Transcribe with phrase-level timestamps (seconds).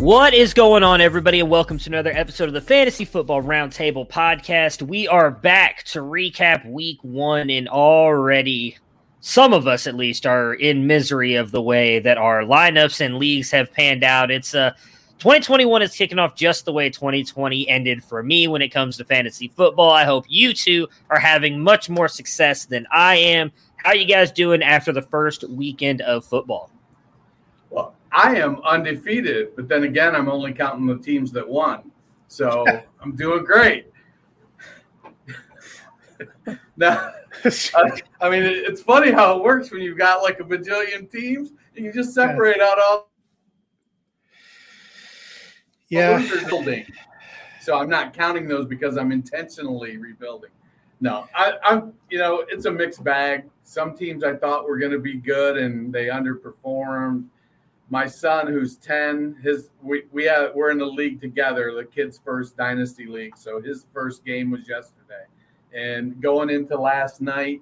[0.00, 4.08] What is going on, everybody, and welcome to another episode of the Fantasy Football Roundtable
[4.08, 4.80] Podcast.
[4.80, 8.78] We are back to recap week one, and already
[9.20, 13.18] some of us, at least, are in misery of the way that our lineups and
[13.18, 14.30] leagues have panned out.
[14.30, 14.70] It's uh,
[15.18, 19.04] 2021 is kicking off just the way 2020 ended for me when it comes to
[19.04, 19.90] fantasy football.
[19.90, 23.52] I hope you two are having much more success than I am.
[23.76, 26.70] How you guys doing after the first weekend of football?
[28.12, 31.90] I am undefeated, but then again, I'm only counting the teams that won.
[32.28, 32.64] So
[33.00, 33.86] I'm doing great.
[36.76, 37.12] now,
[38.20, 41.50] I, mean, it's funny how it works when you've got like a bajillion teams.
[41.76, 43.10] And you can just separate out all
[45.88, 46.16] Yeah.
[46.16, 46.86] losers building.
[47.60, 50.50] So I'm not counting those because I'm intentionally rebuilding.
[51.02, 51.94] No, I, I'm.
[52.10, 53.44] You know, it's a mixed bag.
[53.64, 57.24] Some teams I thought were going to be good and they underperformed.
[57.92, 62.20] My son, who's ten, his we we have, we're in the league together, the kids'
[62.24, 63.36] first dynasty league.
[63.36, 65.24] So his first game was yesterday,
[65.74, 67.60] and going into last night,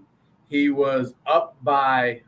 [0.51, 2.21] he was up by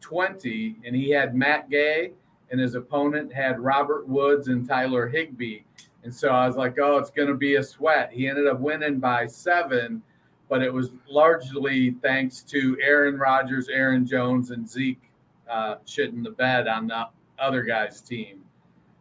[0.00, 2.12] twenty, and he had Matt Gay,
[2.50, 5.60] and his opponent had Robert Woods and Tyler Higbee.
[6.04, 8.10] And so I was like, oh, it's going to be a sweat.
[8.12, 10.02] He ended up winning by seven,
[10.48, 15.00] but it was largely thanks to Aaron Rodgers, Aaron Jones, and Zeke
[15.48, 17.06] uh, shitting the bed on the
[17.42, 18.42] other guy's team.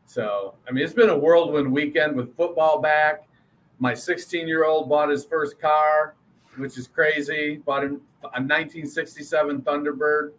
[0.06, 3.30] So, I mean, it's been a whirlwind weekend with football back.
[3.80, 6.16] My 16 year old bought his first car,
[6.58, 7.62] which is crazy.
[7.66, 10.32] Bought him a 1967 Thunderbird,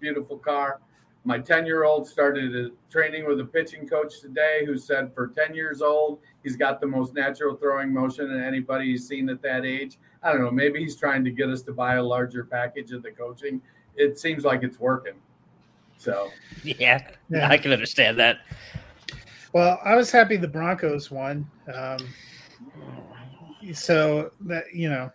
[0.00, 0.80] beautiful car.
[1.24, 5.54] My 10 year old started training with a pitching coach today who said for 10
[5.54, 9.64] years old, he's got the most natural throwing motion in anybody he's seen at that
[9.64, 9.98] age.
[10.22, 10.50] I don't know.
[10.50, 13.60] Maybe he's trying to get us to buy a larger package of the coaching.
[13.96, 15.14] It seems like it's working.
[15.98, 16.30] So,
[16.64, 17.48] Yeah, Yeah.
[17.48, 18.38] I can understand that.
[19.52, 21.48] Well, I was happy the Broncos won.
[21.72, 21.98] Um,
[23.72, 25.10] so that you know,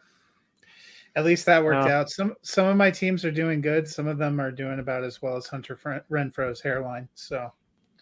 [1.16, 2.10] at least that worked out.
[2.10, 3.88] Some some of my teams are doing good.
[3.88, 7.07] Some of them are doing about as well as Hunter Fren- Renfro's hairline.
[7.13, 7.51] So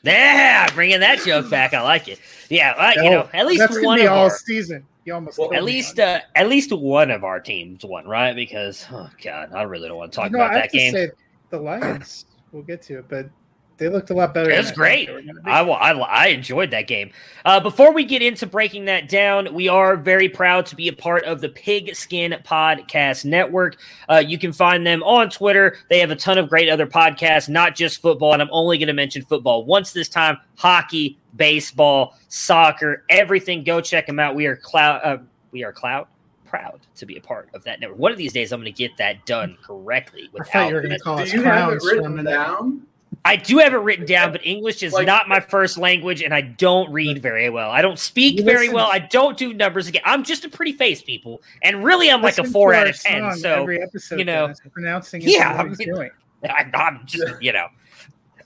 [0.04, 1.74] Yeah, bringing that joke back.
[1.74, 2.20] I like it.
[2.50, 4.86] Yeah, I, you know, at least that's one be of all our, season.
[5.06, 8.36] You almost Well, at least uh, at least one of our teams won, right?
[8.36, 10.32] Because oh god, I really don't want to talk it.
[10.32, 10.94] no, about I that have to game.
[10.94, 11.10] say
[11.50, 12.26] the Lions.
[12.52, 13.30] We'll get to it, but
[13.78, 14.50] They looked a lot better.
[14.50, 15.08] It was great.
[15.08, 15.50] they were gonna be.
[15.50, 17.12] I, I, I enjoyed that game.
[17.46, 20.94] Uh, before we get into breaking that down, we are very proud to be a
[20.94, 23.78] part of the Pigskin Podcast Network.
[24.10, 25.78] Uh, you can find them on Twitter.
[25.90, 28.34] They have a ton of great other podcasts, not just football.
[28.34, 33.64] And I'm only going to mention football once this time hockey, baseball, soccer, everything.
[33.64, 34.36] Go check them out.
[34.36, 35.02] We are cloud.
[35.04, 35.18] Uh,
[35.52, 36.08] we are cloud.
[36.50, 38.00] Proud to be a part of that network.
[38.00, 40.30] One of these days, I'm going to get that done correctly.
[40.40, 42.02] I thought you were Without going to call Do you have it clowns for a
[42.10, 42.82] written down?
[43.26, 46.34] I do have it written down, but English is Like- not my first language, and
[46.34, 47.70] I don't read very well.
[47.70, 48.90] I don't speak You very well.
[48.92, 50.02] I don't do numbers again.
[50.06, 53.22] I'm just a pretty face, people, and really, I'm like a four out of ten.
[53.22, 56.10] song So every episode, you know, Dennis, pronouncing it yeah, what I he's mean- doing.
[56.46, 57.68] I, I'm just, you know,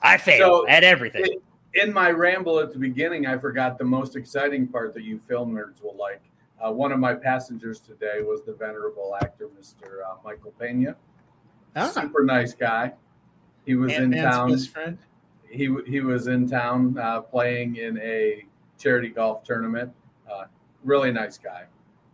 [0.02, 1.40] I fail So, at everything.
[1.76, 5.54] in my ramble at the beginning, I forgot the most exciting part that you film
[5.54, 6.22] nerds will like.
[6.60, 10.02] Uh, one of my passengers today was the venerable actor, Mr.
[10.08, 10.96] Uh, Michael Pena.
[11.76, 12.94] Ah, Super nice guy.
[13.66, 14.52] He was in Ant-Man's town.
[14.52, 14.98] best friend.
[15.50, 18.46] He he was in town uh, playing in a
[18.78, 19.92] charity golf tournament.
[20.32, 20.46] Uh,
[20.84, 21.66] really nice guy.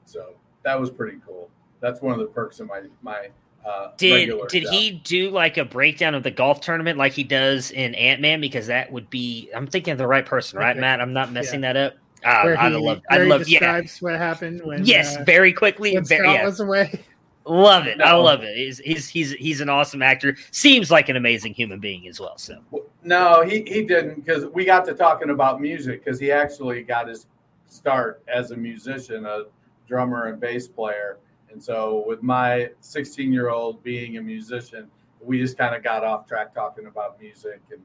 [0.05, 0.33] So
[0.63, 1.49] that was pretty cool.
[1.79, 3.29] That's one of the perks of my my.
[3.65, 4.71] Uh, Did did job.
[4.73, 8.39] he do like a breakdown of the golf tournament like he does in Ant Man?
[8.39, 9.49] Because that would be.
[9.53, 10.79] I'm thinking of the right person, right, Okay.
[10.79, 11.01] Matt?
[11.01, 11.93] I'm not messing that up.
[12.23, 13.01] Uh, where I'd he, love.
[13.07, 13.47] where I'd he love.
[13.47, 13.81] Yeah.
[14.01, 15.93] what happened when Yes, uh, very quickly.
[15.95, 16.45] when Very, Scott yeah.
[16.45, 17.03] was away.
[17.45, 17.99] Love it.
[17.99, 18.55] I love it.
[18.55, 20.37] He's, he's he's he's an awesome actor.
[20.51, 22.37] Seems like an amazing human being as well.
[22.37, 22.59] So
[23.03, 27.07] No, he, he didn't because we got to talking about music because he actually got
[27.07, 27.25] his
[27.65, 29.45] start as a musician, a
[29.87, 31.17] drummer and bass player.
[31.51, 34.87] And so, with my 16 year old being a musician,
[35.19, 37.81] we just kind of got off track talking about music and,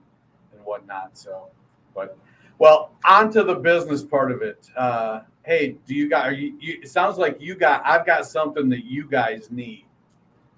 [0.53, 1.17] and whatnot.
[1.17, 1.47] So,
[1.95, 2.19] but
[2.59, 4.71] well, on to the business part of it.
[4.77, 6.27] Uh, hey, do you guys?
[6.27, 7.83] Are you, you, it sounds like you got.
[7.85, 9.85] I've got something that you guys need,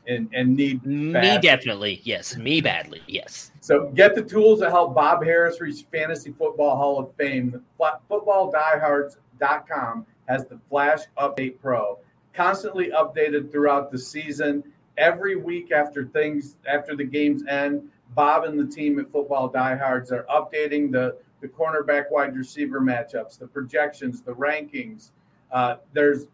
[0.07, 2.37] and and need me definitely yes.
[2.37, 3.51] Me badly yes.
[3.61, 7.61] So get the tools to help Bob Harris reach Fantasy Football Hall of Fame.
[7.81, 11.99] FootballDiehards.com has the Flash Update Pro,
[12.33, 14.63] constantly updated throughout the season.
[14.99, 20.11] Every week after things after the games end, Bob and the team at Football Diehards
[20.13, 21.17] are updating the
[21.47, 25.11] the cornerback wide receiver matchups, the projections, the rankings.
[25.53, 26.27] Uh, there's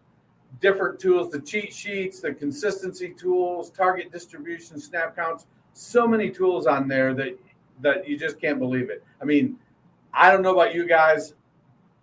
[0.61, 6.67] different tools, the cheat sheets, the consistency tools, target distribution, snap counts so many tools
[6.67, 7.39] on there that
[7.81, 9.03] that you just can't believe it.
[9.21, 9.57] I mean,
[10.13, 11.35] I don't know about you guys.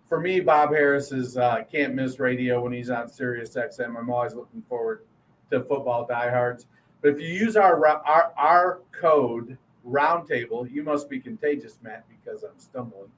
[0.08, 3.96] For me, Bob Harris is uh, can't miss radio when he's on Sirius XM.
[3.96, 5.04] I'm always looking forward
[5.50, 6.66] to football diehards.
[7.00, 9.56] But if you use our our, our code
[9.86, 13.10] roundtable, you must be contagious, Matt, because I'm stumbling.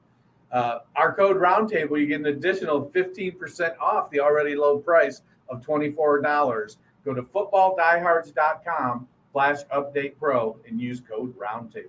[0.51, 5.65] Uh, our code roundtable, you get an additional 15% off the already low price of
[5.65, 6.77] $24.
[7.05, 11.89] Go to footballdiehards.com Flash Update Pro and use code Roundtable.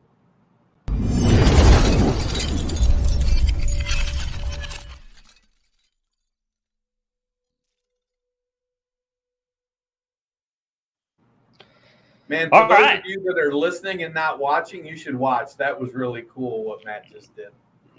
[12.30, 13.00] Man, for All those right.
[13.00, 15.56] of you that are listening and not watching, you should watch.
[15.58, 17.50] That was really cool what Matt just did.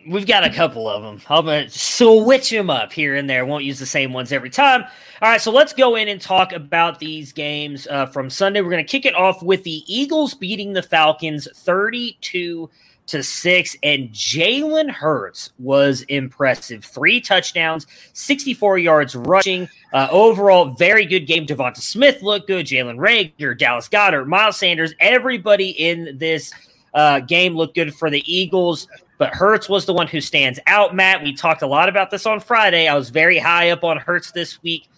[0.07, 1.21] We've got a couple of them.
[1.31, 3.47] I'm gonna switch them up here and there.
[3.47, 4.83] Won't use the same ones every time.
[5.23, 8.61] All right, so let's go in and talk about these games uh, from Sunday.
[8.61, 12.69] We're gonna kick it off with the Eagles beating the Falcons 32
[13.07, 16.85] to six, and Jalen Hurts was impressive.
[16.85, 19.69] Three touchdowns, 64 yards rushing.
[19.93, 21.47] Uh, overall, very good game.
[21.47, 22.67] Devonta Smith looked good.
[22.67, 26.53] Jalen Reagor, Dallas Goedert, Miles Sanders, everybody in this
[26.95, 28.89] uh, game looked good for the Eagles.
[29.19, 31.23] But Hurts was the one who stands out, Matt.
[31.23, 32.89] We talked a lot about this on Friday.
[32.89, 34.89] I was very high up on Hurts this week.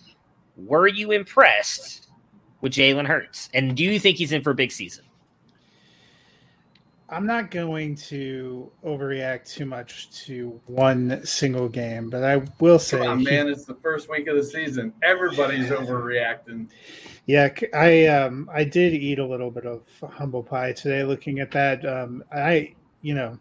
[0.57, 2.09] Were you impressed
[2.63, 3.51] with Jalen Hurts?
[3.53, 5.05] And do you think he's in for a big season?
[7.09, 13.07] I'm not going to overreact too much to one single game, but I will say,
[13.07, 13.49] on, man!
[13.49, 14.93] It's the first week of the season.
[15.05, 16.69] Everybody's overreacting.
[17.27, 21.05] yeah, I um I did eat a little bit of humble pie today.
[21.05, 23.39] Looking at that, um, I you know,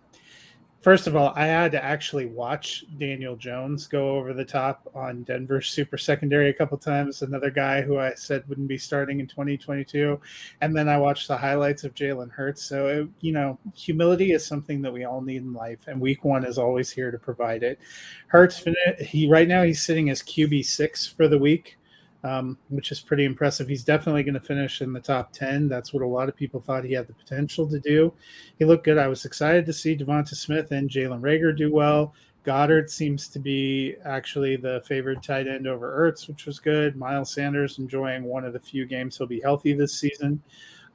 [0.85, 5.23] first of all, I had to actually watch Daniel Jones go over the top on
[5.23, 7.23] Denver's super secondary a couple times.
[7.23, 10.21] Another guy who I said wouldn't be starting in 2022,
[10.61, 12.61] and then I watched the highlights of Jalen Hurts.
[12.61, 16.23] So it, you know, humility is something that we all need in life, and Week
[16.23, 17.79] One is always here to provide it.
[18.27, 18.63] Hurts,
[18.99, 21.79] he right now he's sitting as QB six for the week
[22.25, 23.67] um, which is pretty impressive.
[23.67, 25.69] He's definitely going to finish in the top 10.
[25.69, 28.11] That's what a lot of people thought he had the potential to do.
[28.57, 28.97] He looked good.
[28.97, 32.15] I was excited to see Devonta Smith and Jalen Reagor do well.
[32.43, 36.95] Goedert seems to be actually the favored tight end over Ertz, which was good.
[36.95, 40.41] Miles Sanders enjoying one of the few games he'll be healthy this season.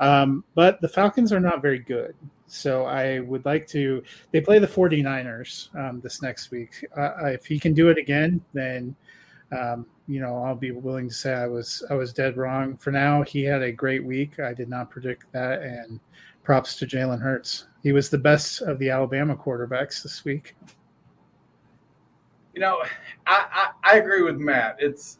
[0.00, 2.14] Um, but the Falcons are not very good.
[2.46, 4.02] So I would like to.
[4.32, 6.84] They play the 49ers um, this next week.
[6.96, 8.96] Uh, if he can do it again, then
[9.52, 12.76] um, you know I'll be willing to say I was I was dead wrong.
[12.76, 14.40] For now, he had a great week.
[14.40, 16.00] I did not predict that, and
[16.43, 17.69] props to Jalen Hurts.
[17.85, 20.57] He was the best of the Alabama quarterbacks this week.
[22.55, 22.83] You know,
[23.25, 24.76] I, I, I agree with Matt.
[24.81, 25.19] It's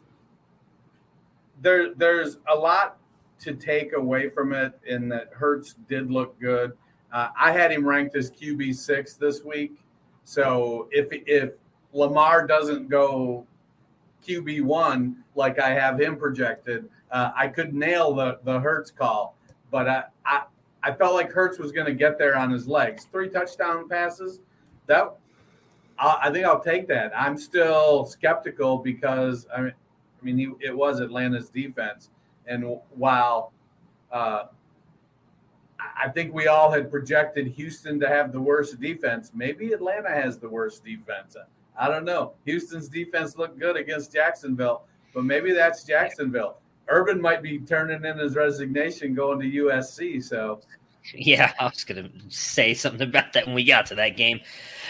[1.61, 1.93] there.
[1.95, 2.97] There's a lot
[3.39, 6.73] to take away from it in that Hurts did look good.
[7.13, 9.77] Uh, I had him ranked as QB six this week.
[10.25, 11.53] So if if
[11.93, 13.47] Lamar doesn't go
[14.25, 19.35] QB one like I have him projected, uh, I could nail the the Hurts call.
[19.69, 20.43] But I I,
[20.83, 23.07] I felt like Hurts was going to get there on his legs.
[23.11, 24.39] Three touchdown passes.
[24.87, 25.15] That
[25.99, 27.11] I, I think I'll take that.
[27.15, 29.73] I'm still skeptical because I mean
[30.21, 32.09] I mean he, it was Atlanta's defense,
[32.47, 33.53] and while
[34.11, 34.45] uh,
[36.01, 39.31] I think we all had projected Houston to have the worst defense.
[39.33, 41.35] Maybe Atlanta has the worst defense.
[41.81, 42.33] I don't know.
[42.45, 44.83] Houston's defense looked good against Jacksonville,
[45.15, 46.59] but maybe that's Jacksonville.
[46.87, 50.23] Urban might be turning in his resignation going to USC.
[50.23, 50.61] So,
[51.15, 54.41] yeah, I was going to say something about that when we got to that game.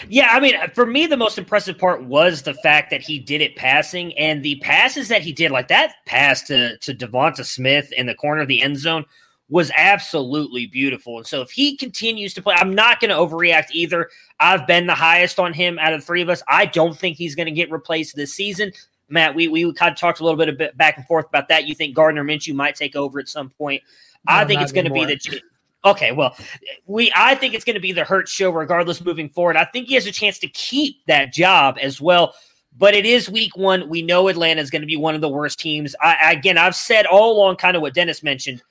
[0.10, 3.40] Yeah, I mean, for me, the most impressive part was the fact that he did
[3.40, 7.94] it passing and the passes that he did, like that pass to to Devonta Smith
[7.94, 9.06] in the corner of the end zone
[9.52, 11.18] was absolutely beautiful.
[11.18, 14.10] And so if he continues to play, I'm not going to overreact either.
[14.40, 16.42] I've been the highest on him out of the three of us.
[16.48, 18.72] I don't think he's going to get replaced this season.
[19.10, 21.50] Matt, we, we kind of talked a little bit, a bit back and forth about
[21.50, 21.68] that.
[21.68, 23.84] You think Gardner Minshew might take over at some point.
[24.28, 25.42] No, I think it's going to be the
[25.84, 26.38] Okay, well,
[26.86, 29.58] we I think it's going to be the Hurt show regardless moving forward.
[29.58, 32.36] I think he has a chance to keep that job as well.
[32.78, 33.90] But it is week one.
[33.90, 35.94] We know Atlanta is going to be one of the worst teams.
[36.00, 38.62] I, again, I've said all along, kind of what Dennis mentioned.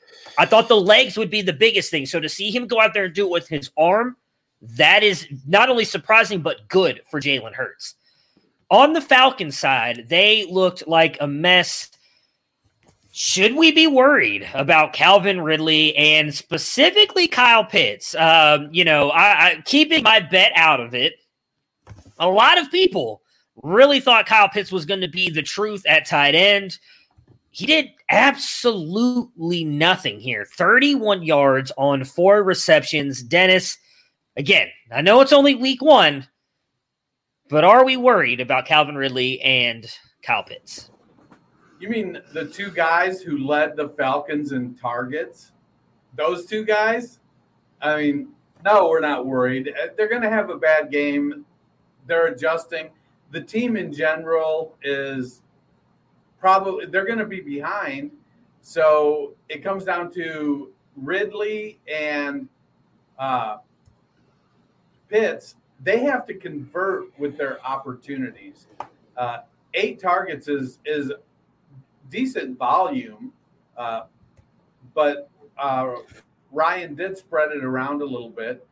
[0.40, 2.06] I thought the legs would be the biggest thing.
[2.06, 4.16] So to see him go out there and do it with his arm,
[4.62, 7.94] that is not only surprising, but good for Jalen Hurts.
[8.70, 11.90] On the Falcons side, they looked like a mess.
[13.12, 18.14] Should we be worried about Calvin Ridley and specifically Kyle Pitts?
[18.14, 21.16] Um, you know, I, I keeping my bet out of it.
[22.18, 23.20] A lot of people
[23.62, 26.78] really thought Kyle Pitts was going to be the truth at tight end
[27.50, 30.44] he did absolutely nothing here.
[30.56, 33.22] 31 yards on four receptions.
[33.22, 33.76] Dennis,
[34.36, 36.26] again, I know it's only week one,
[37.48, 39.86] but are we worried about Calvin Ridley and
[40.22, 40.90] Kyle Pitts?
[41.80, 45.52] You mean the two guys who led the Falcons in targets?
[46.16, 47.18] Those two guys?
[47.82, 48.28] I mean,
[48.64, 49.68] no, we're not worried.
[49.70, 51.44] Uh, they're going to have a bad game.
[52.06, 52.90] They're adjusting.
[53.32, 55.42] The team in general is
[56.40, 58.10] probably they're going to be behind.
[58.62, 62.48] So it comes down to Ridley and
[63.18, 63.58] uh,
[65.08, 65.56] Pitts.
[65.82, 68.66] They have to convert with their opportunities.
[69.16, 69.38] Uh,
[69.74, 71.12] eight targets is is
[72.10, 73.32] decent volume,
[73.76, 74.02] uh,
[74.94, 75.94] but uh,
[76.50, 78.66] Ryan did spread it around a little bit.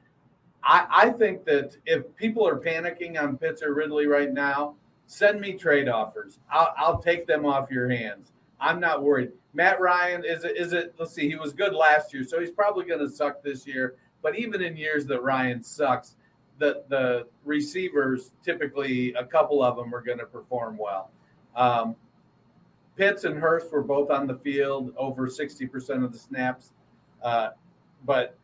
[0.62, 4.74] I, I think that if people are panicking on Pitts or Ridley right now,
[5.08, 6.38] send me trade offers.
[6.50, 8.30] I'll, I'll take them off your hands.
[8.60, 9.32] I'm not worried.
[9.54, 10.94] Matt Ryan is it is it?
[10.98, 11.28] Let's see.
[11.28, 13.96] He was good last year, so he's probably going to suck this year.
[14.22, 16.14] But even in years that Ryan sucks,
[16.58, 21.10] the the receivers typically a couple of them are going to perform well.
[21.56, 21.96] Um,
[22.98, 26.72] Pitts and Hurst were both on the field over 60% of the snaps.
[27.22, 27.50] Uh,
[28.04, 28.36] but,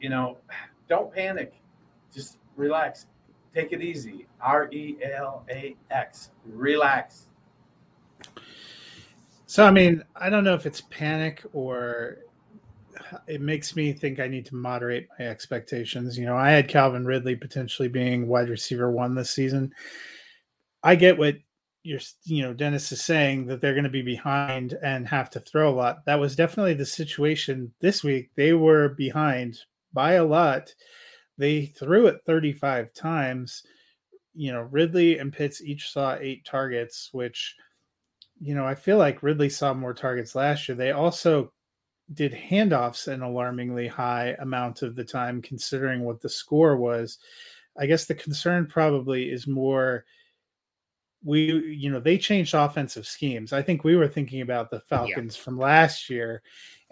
[0.00, 0.38] you know,
[0.88, 1.54] don't panic.
[2.12, 3.06] Just relax.
[3.54, 4.26] Take it easy.
[4.40, 6.30] R E L A X.
[6.46, 7.28] Relax.
[9.46, 12.18] So, I mean, I don't know if it's panic or
[13.26, 16.16] it makes me think I need to moderate my expectations.
[16.16, 19.74] You know, I had Calvin Ridley potentially being wide receiver one this season.
[20.82, 21.36] I get what
[21.82, 25.40] you're, you know, Dennis is saying that they're going to be behind and have to
[25.40, 26.04] throw a lot.
[26.06, 28.30] That was definitely the situation this week.
[28.36, 29.58] They were behind
[29.92, 30.74] by a lot
[31.42, 33.64] they threw it 35 times.
[34.32, 37.56] You know, Ridley and Pitts each saw eight targets, which,
[38.40, 40.76] you know, I feel like Ridley saw more targets last year.
[40.76, 41.52] They also
[42.14, 47.18] did handoffs an alarmingly high amount of the time, considering what the score was.
[47.76, 50.04] I guess the concern probably is more
[51.24, 53.52] we you know they changed offensive schemes.
[53.52, 55.42] I think we were thinking about the Falcons yeah.
[55.42, 56.42] from last year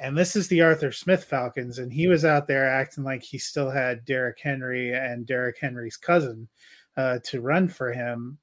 [0.01, 3.37] and this is the Arthur Smith Falcons, and he was out there acting like he
[3.37, 6.49] still had Derrick Henry and Derrick Henry's cousin
[6.97, 8.39] uh, to run for him.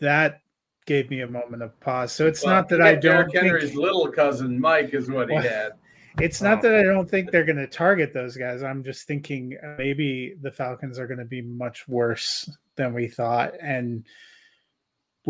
[0.00, 0.42] That
[0.84, 2.12] gave me a moment of pause.
[2.12, 3.32] So it's well, not that I don't.
[3.32, 5.72] Derrick Henry's little cousin Mike is what he had.
[6.18, 8.64] It's not that I don't think they're going to target those guys.
[8.64, 13.06] I'm just thinking uh, maybe the Falcons are going to be much worse than we
[13.06, 13.54] thought.
[13.62, 14.04] And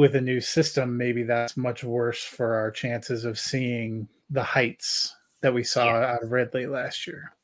[0.01, 5.15] with a new system, maybe that's much worse for our chances of seeing the heights
[5.43, 6.15] that we saw yeah.
[6.15, 7.35] out of Ridley last year.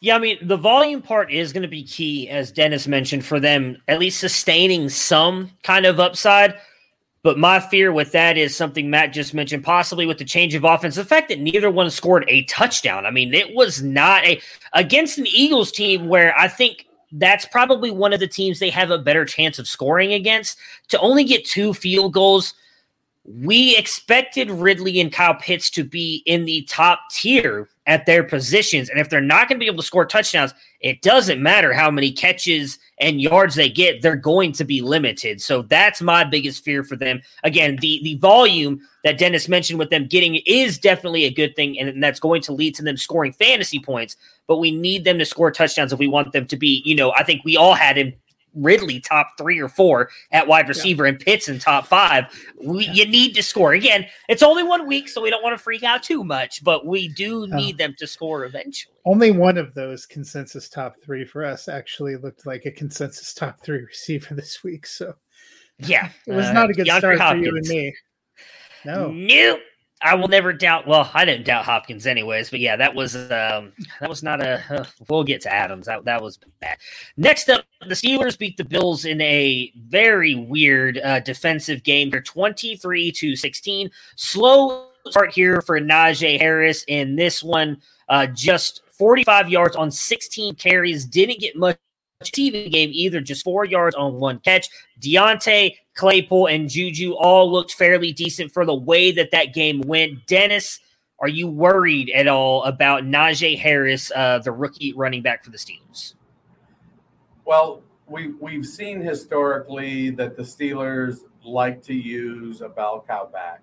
[0.00, 3.40] Yeah, I mean, the volume part is going to be key, as Dennis mentioned, for
[3.40, 6.56] them at least sustaining some kind of upside.
[7.22, 10.64] But my fear with that is something Matt just mentioned, possibly with the change of
[10.64, 10.96] offense.
[10.96, 13.06] The fact that neither one scored a touchdown.
[13.06, 14.42] I mean, it was not a
[14.74, 18.90] against an Eagles team where I think that's probably one of the teams they have
[18.90, 20.58] a better chance of scoring against.
[20.88, 22.54] To only get two field goals,
[23.24, 28.90] we expected Ridley and Kyle Pitts to be in the top tier at their positions.
[28.90, 31.90] And if they're not going to be able to score touchdowns, it doesn't matter how
[31.90, 35.40] many catches and yards they get, they're going to be limited.
[35.40, 37.20] So that's my biggest fear for them.
[37.42, 41.78] Again, the the volume that Dennis mentioned with them getting is definitely a good thing,
[41.78, 44.16] and that's going to lead to them scoring fantasy points.
[44.46, 47.12] But we need them to score touchdowns if we want them to be, you know,
[47.12, 48.12] I think we all had him
[48.58, 51.10] Ridley top three or four at wide receiver yeah.
[51.10, 52.26] and Pitts in top five.
[52.62, 52.92] We, yeah.
[52.92, 53.72] You need to score.
[53.72, 56.86] Again, it's only one week, so we don't want to freak out too much, but
[56.86, 58.94] we do need them to score eventually.
[59.04, 63.60] Only one of those consensus top three for us actually looked like a consensus top
[63.62, 64.86] three receiver this week.
[64.86, 65.14] So,
[65.78, 67.46] yeah, it was uh, not a good start Hopkins.
[67.46, 67.94] for you and me.
[68.84, 69.60] No, nope.
[70.00, 70.86] I will never doubt.
[70.86, 74.62] Well, I didn't doubt Hopkins anyways, but yeah, that was um, that was not a.
[74.70, 75.86] Uh, we'll get to Adams.
[75.86, 76.78] That that was bad.
[77.16, 82.10] Next up, the Steelers beat the Bills in a very weird uh, defensive game.
[82.10, 83.90] They're twenty three to sixteen.
[84.14, 87.78] Slow start here for Najee Harris in this one.
[88.08, 91.04] Uh, just forty five yards on sixteen carries.
[91.04, 91.78] Didn't get much
[92.24, 94.68] TV game either, just four yards on one catch.
[95.00, 100.26] Diontae, Claypool, and Juju all looked fairly decent for the way that that game went.
[100.26, 100.80] Dennis,
[101.20, 105.58] are you worried at all about Najee Harris, uh, the rookie running back for the
[105.58, 106.14] Steelers?
[107.44, 113.62] Well, we we've seen historically that the Steelers like to use a bell cow back.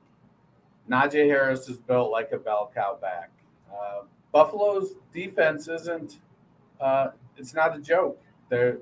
[0.90, 3.32] Najee Harris is built like a bell cow back.
[3.70, 6.20] Uh, Buffalo's defense isn't.
[6.80, 7.08] Uh,
[7.38, 8.22] it's not a joke.
[8.50, 8.80] They're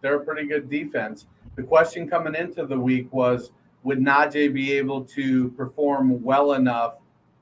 [0.00, 1.26] they're a pretty good defense.
[1.56, 3.52] The question coming into the week was
[3.84, 6.96] would Najee be able to perform well enough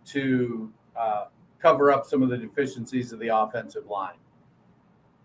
[0.07, 1.25] to uh,
[1.61, 4.17] cover up some of the deficiencies of the offensive line?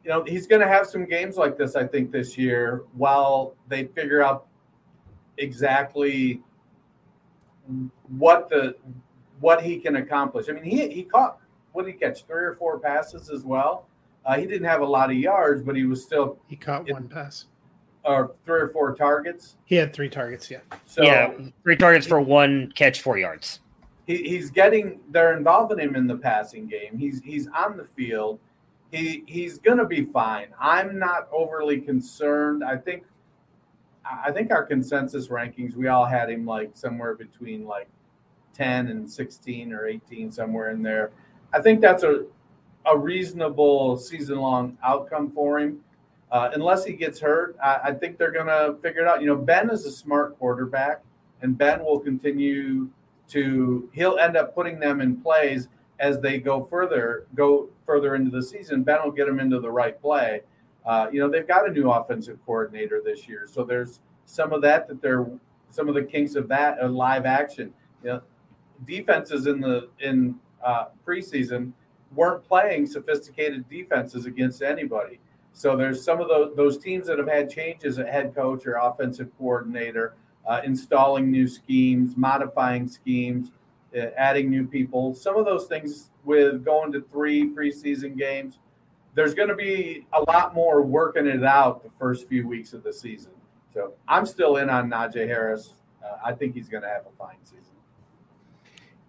[0.04, 3.56] You know, he's going to have some games like this, I think, this year while
[3.68, 4.48] they figure out
[5.38, 6.42] exactly
[8.18, 8.76] what the
[9.40, 10.48] what he can accomplish.
[10.50, 11.40] I mean, he he caught
[11.74, 13.88] what did he catch three or four passes as well.
[14.28, 16.92] Uh, he didn't have a lot of yards, but he was still he caught it,
[16.92, 17.46] one pass
[18.04, 19.56] or three or four targets.
[19.66, 20.60] He had three targets, yeah.
[20.86, 21.32] So yeah,
[21.64, 23.62] three targets for one catch, four yards.
[24.06, 26.98] He, he's getting they're involving him in the passing game.
[26.98, 28.40] He's he's on the field.
[28.92, 30.48] He he's gonna be fine.
[30.60, 32.66] I'm not overly concerned.
[32.66, 33.06] I think
[34.06, 37.88] I think our consensus rankings, we all had him like somewhere between like
[38.54, 41.12] 10 and 16 or 18, somewhere in there.
[41.54, 42.26] I think that's a
[42.88, 45.80] a reasonable season long outcome for him.
[46.32, 49.22] Uh, unless he gets hurt, I, I think they're going to figure it out.
[49.22, 51.02] You know, Ben is a smart quarterback,
[51.42, 52.90] and Ben will continue
[53.30, 53.90] to.
[53.94, 55.70] He'll end up putting them in plays
[56.00, 58.84] as they go further, go further into the season.
[58.84, 60.42] Ben will get them into the right play.
[60.86, 64.62] Uh, you know, they've got a new offensive coordinator this year, so there's some of
[64.62, 65.26] that that they're
[65.70, 67.74] some of the kinks of that uh, live action.
[68.04, 68.22] You know,
[68.86, 71.72] defenses in the in uh, preseason
[72.16, 75.20] weren't playing sophisticated defenses against anybody.
[75.54, 78.76] So there's some of those, those teams that have had changes at head coach or
[78.76, 80.14] offensive coordinator,
[80.48, 83.52] uh, installing new schemes, modifying schemes,
[83.96, 85.16] uh, adding new people.
[85.16, 88.60] Some of those things with going to three preseason games,
[89.16, 92.84] there's going to be a lot more working it out the first few weeks of
[92.84, 93.32] the season.
[93.74, 95.74] So I'm still in on Najee Harris.
[96.04, 97.64] Uh, I think he's going to have a fine season.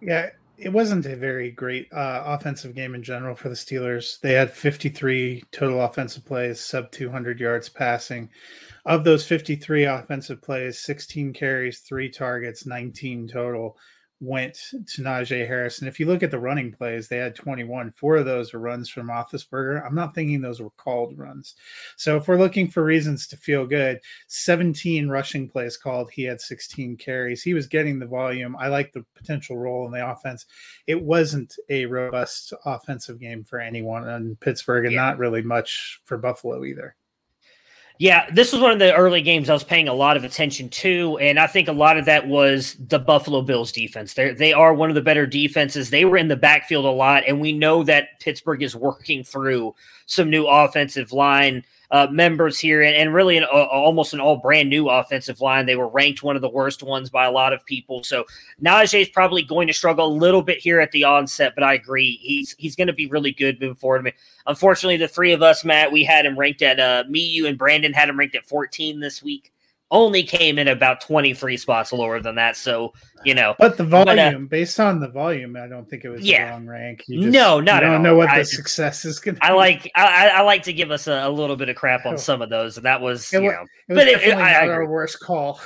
[0.01, 0.29] Yeah,
[0.61, 4.19] it wasn't a very great uh, offensive game in general for the Steelers.
[4.19, 8.29] They had 53 total offensive plays, sub 200 yards passing.
[8.85, 13.77] Of those 53 offensive plays, 16 carries, three targets, 19 total
[14.21, 15.79] went to Najee Harris.
[15.79, 17.91] And if you look at the running plays, they had 21.
[17.91, 19.85] Four of those were runs from Roethlisberger.
[19.85, 21.55] I'm not thinking those were called runs.
[21.95, 26.11] So if we're looking for reasons to feel good, 17 rushing plays called.
[26.11, 27.41] He had 16 carries.
[27.41, 28.55] He was getting the volume.
[28.57, 30.45] I like the potential role in the offense.
[30.87, 35.01] It wasn't a robust offensive game for anyone in Pittsburgh and yeah.
[35.01, 36.95] not really much for Buffalo either.
[37.99, 40.69] Yeah, this was one of the early games I was paying a lot of attention
[40.69, 44.13] to, and I think a lot of that was the Buffalo Bills defense.
[44.13, 45.89] They they are one of the better defenses.
[45.89, 49.75] They were in the backfield a lot, and we know that Pittsburgh is working through
[50.05, 54.69] some new offensive line uh, members here, and, and really an, almost an all brand
[54.69, 55.65] new offensive line.
[55.65, 58.03] They were ranked one of the worst ones by a lot of people.
[58.03, 58.25] So
[58.63, 61.73] Najee is probably going to struggle a little bit here at the onset, but I
[61.73, 63.99] agree he's he's going to be really good moving forward.
[63.99, 64.13] I mean,
[64.45, 67.57] unfortunately, the three of us, Matt, we had him ranked at uh, me, you, and
[67.57, 69.51] Brandon had him ranked at 14 this week
[69.91, 72.55] only came in about 23 spots lower than that.
[72.55, 72.93] So,
[73.25, 73.55] you know.
[73.57, 76.45] But the volume, but, uh, based on the volume, I don't think it was yeah.
[76.45, 77.03] the wrong rank.
[77.09, 79.91] Just, no, not I don't know what I, the success is going to I like
[79.95, 82.49] I, I, like to give us a, a, little bit of crap on some of
[82.49, 82.77] those.
[82.77, 83.65] And that was, it, you know.
[83.87, 85.59] It was but it, I, our worst call.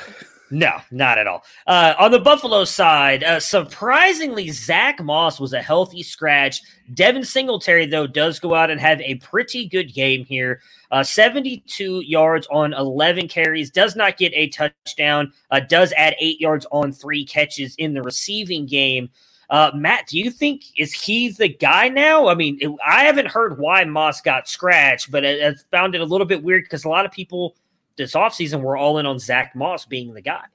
[0.53, 1.43] No, not at all.
[1.65, 6.61] Uh, on the Buffalo side, uh, surprisingly, Zach Moss was a healthy scratch.
[6.93, 10.61] Devin Singletary, though, does go out and have a pretty good game here.
[10.91, 16.39] Uh, 72 yards on 11 carries, does not get a touchdown, uh, does add eight
[16.39, 19.09] yards on three catches in the receiving game.
[19.49, 22.27] Uh, Matt, do you think is he the guy now?
[22.27, 26.05] I mean, I haven't heard why Moss got scratched, but I, I found it a
[26.05, 27.55] little bit weird because a lot of people
[27.95, 30.45] this offseason were all in on Zach Moss being the guy.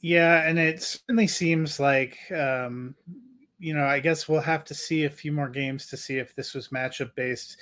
[0.00, 2.94] Yeah, and it certainly seems like um,
[3.62, 6.34] you know, I guess we'll have to see a few more games to see if
[6.34, 7.58] this was matchup based.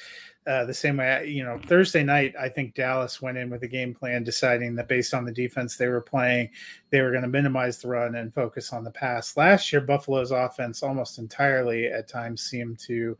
[0.46, 3.68] Uh, the same way, you know, Thursday night, I think Dallas went in with a
[3.68, 6.48] game plan, deciding that based on the defense they were playing,
[6.88, 9.36] they were going to minimize the run and focus on the pass.
[9.36, 13.18] Last year, Buffalo's offense almost entirely at times seemed to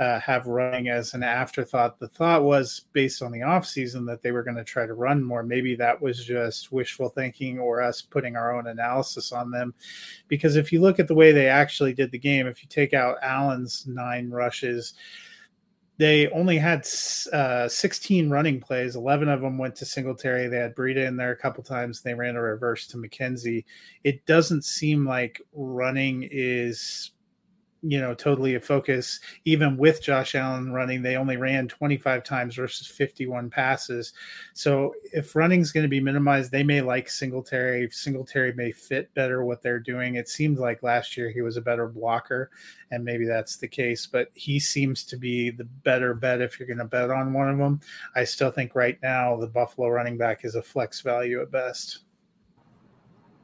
[0.00, 1.98] uh, have running as an afterthought.
[1.98, 5.22] The thought was based on the offseason that they were going to try to run
[5.22, 5.42] more.
[5.42, 9.72] Maybe that was just wishful thinking or us putting our own analysis on them.
[10.26, 12.92] Because if you look at the way they actually did the game, if you take
[12.92, 14.94] out Allen's nine rushes,
[15.96, 16.84] they only had
[17.32, 18.96] uh, 16 running plays.
[18.96, 20.48] 11 of them went to Singletary.
[20.48, 22.00] They had Breida in there a couple times.
[22.00, 23.64] They ran a reverse to McKenzie.
[24.02, 27.12] It doesn't seem like running is
[27.86, 29.20] you know, totally a focus.
[29.44, 34.14] Even with Josh Allen running, they only ran 25 times versus 51 passes.
[34.54, 37.90] So if running is going to be minimized, they may like Singletary.
[37.90, 40.14] Singletary may fit better what they're doing.
[40.14, 42.50] It seemed like last year he was a better blocker,
[42.90, 44.06] and maybe that's the case.
[44.06, 47.50] But he seems to be the better bet if you're going to bet on one
[47.50, 47.80] of them.
[48.16, 52.00] I still think right now the Buffalo running back is a flex value at best.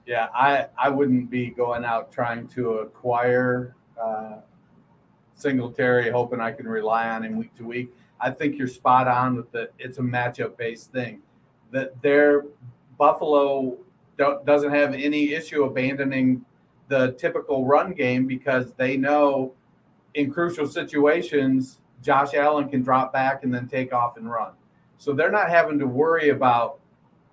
[0.07, 4.41] Yeah, I, I wouldn't be going out trying to acquire uh,
[5.35, 7.95] Singletary, hoping I can rely on him week to week.
[8.21, 11.23] I think you're spot on with the it's a matchup based thing.
[11.71, 12.45] That their
[12.99, 13.79] Buffalo
[14.19, 16.45] doesn't have any issue abandoning
[16.89, 19.55] the typical run game because they know
[20.15, 24.53] in crucial situations Josh Allen can drop back and then take off and run.
[24.99, 26.81] So they're not having to worry about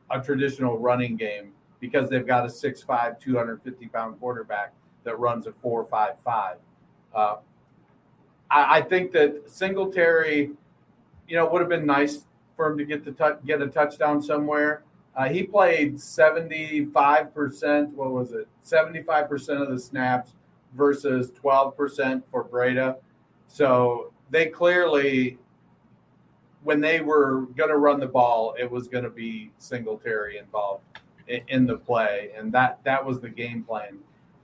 [0.10, 4.74] a traditional running game because they've got a 6'5, 250 pound quarterback
[5.08, 6.58] that runs a four five five.
[7.16, 7.38] Uh,
[8.52, 10.52] I, I, think that Singletary,
[11.28, 14.84] you know, would have been nice for him to get the get a touchdown somewhere.
[15.16, 17.90] Uh, he played seventy five percent.
[17.92, 18.48] What was it?
[18.62, 20.34] Seventy five percent of the snaps
[20.76, 22.98] versus twelve percent for Breida.
[23.48, 25.38] So they clearly,
[26.64, 30.84] when they were going to run the ball, it was going to be Singletary involved
[31.28, 33.98] in, in the play, and that that was the game plan.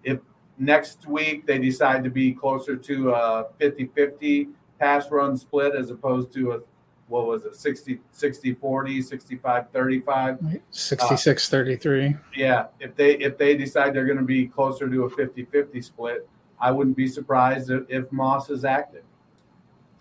[0.03, 0.19] If
[0.57, 6.31] next week they decide to be closer to a 50-50 pass run split as opposed
[6.33, 6.59] to a
[7.07, 13.37] what was it 60 60 40 65 35 uh, 66 33 yeah if they if
[13.37, 16.27] they decide they're going to be closer to a 50 50 split
[16.59, 19.03] i wouldn't be surprised if, if moss is active.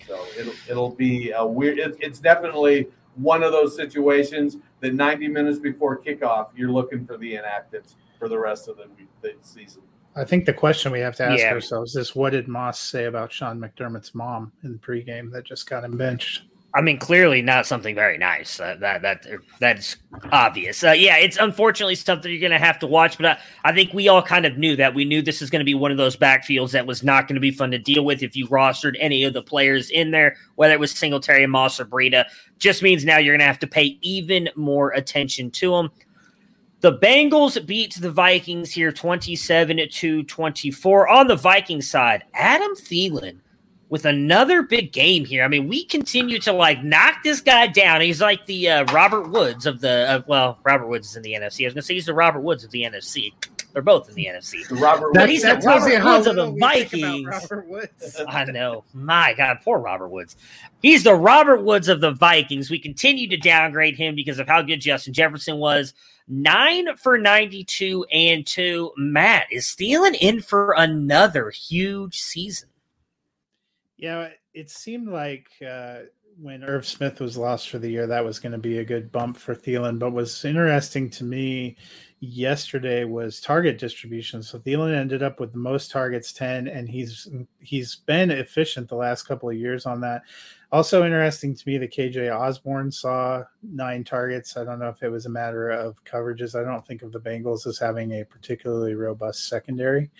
[0.06, 5.28] So it'll it'll be a weird it, it's definitely one of those situations that 90
[5.28, 8.86] minutes before kickoff you're looking for the inactives for the rest of the,
[9.20, 9.82] the season
[10.14, 11.52] I think the question we have to ask yeah.
[11.52, 15.84] ourselves is what did Moss say about Sean McDermott's mom in pregame that just got
[15.84, 16.42] him benched?
[16.74, 18.58] I mean, clearly not something very nice.
[18.58, 19.26] Uh, that that
[19.60, 19.96] that's
[20.30, 20.82] obvious.
[20.82, 23.18] Uh, yeah, it's unfortunately something you're going to have to watch.
[23.18, 24.94] But I, I, think we all kind of knew that.
[24.94, 27.34] We knew this is going to be one of those backfields that was not going
[27.34, 30.36] to be fun to deal with if you rostered any of the players in there,
[30.54, 32.24] whether it was Singletary, Moss, or Breida.
[32.58, 35.90] Just means now you're going to have to pay even more attention to them.
[36.82, 41.08] The Bengals beat the Vikings here 27 to 24.
[41.08, 43.38] On the Vikings side, Adam Thielen
[43.88, 45.44] with another big game here.
[45.44, 48.00] I mean, we continue to like knock this guy down.
[48.00, 51.64] He's like the uh, Robert Woods of the, well, Robert Woods is in the NFC.
[51.64, 53.32] I was going to say he's the Robert Woods of the NFC.
[53.72, 54.68] They're both in the NFC.
[54.68, 56.54] The Robert But That, he's that the tells you Robert how Woods of the little
[56.54, 56.92] we think
[57.24, 57.68] about Vikings.
[57.68, 58.20] Woods.
[58.28, 58.84] I know.
[58.92, 60.36] My God, poor Robert Woods.
[60.82, 62.70] He's the Robert Woods of the Vikings.
[62.70, 65.94] We continue to downgrade him because of how good Justin Jefferson was.
[66.28, 68.92] Nine for 92 and two.
[68.96, 72.68] Matt is stealing in for another huge season.
[73.96, 76.00] Yeah, it seemed like uh,
[76.38, 79.12] when Irv Smith was lost for the year, that was going to be a good
[79.12, 79.98] bump for Thielen.
[79.98, 81.76] But what's interesting to me
[82.20, 84.42] yesterday was target distribution.
[84.42, 87.28] So Thielen ended up with the most targets, ten, and he's
[87.60, 90.22] he's been efficient the last couple of years on that.
[90.70, 94.56] Also interesting to me that KJ Osborn saw nine targets.
[94.56, 96.58] I don't know if it was a matter of coverages.
[96.58, 100.10] I don't think of the Bengals as having a particularly robust secondary,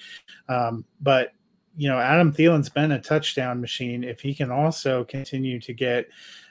[0.48, 1.32] um, but
[1.76, 4.04] you know, Adam Thielen's been a touchdown machine.
[4.04, 6.08] If he can also continue to get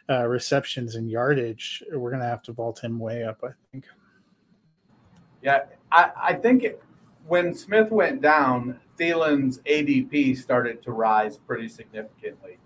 [0.09, 3.85] uh, receptions and yardage, we're going to have to vault him way up, I think.
[5.41, 6.83] Yeah, I, I think it,
[7.27, 12.57] when Smith went down, Thielen's ADP started to rise pretty significantly.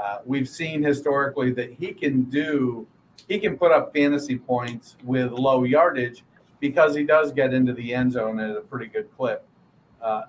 [0.00, 2.86] Uh, we've seen historically that he can do,
[3.28, 6.24] he can put up fantasy points with low yardage
[6.60, 9.46] because he does get into the end zone at a pretty good clip.
[10.00, 10.22] Uh,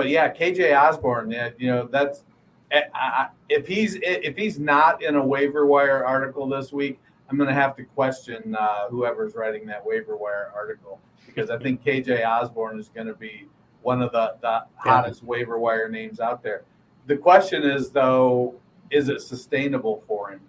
[0.00, 2.24] but yeah, KJ Osborn, yeah, you know that's
[2.72, 7.50] I, if he's if he's not in a waiver wire article this week, I'm going
[7.50, 12.26] to have to question uh, whoever's writing that waiver wire article because I think KJ
[12.26, 13.46] Osborn is going to be
[13.82, 16.62] one of the, the hottest waiver wire names out there.
[17.06, 18.54] The question is though,
[18.90, 20.40] is it sustainable for him?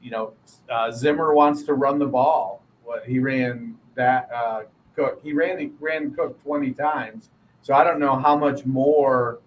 [0.00, 0.32] You know,
[0.70, 2.62] uh, Zimmer wants to run the ball.
[2.84, 4.62] What he ran that uh,
[4.94, 7.28] Cook, he ran he ran Cook 20 times.
[7.66, 9.40] So I don't know how much more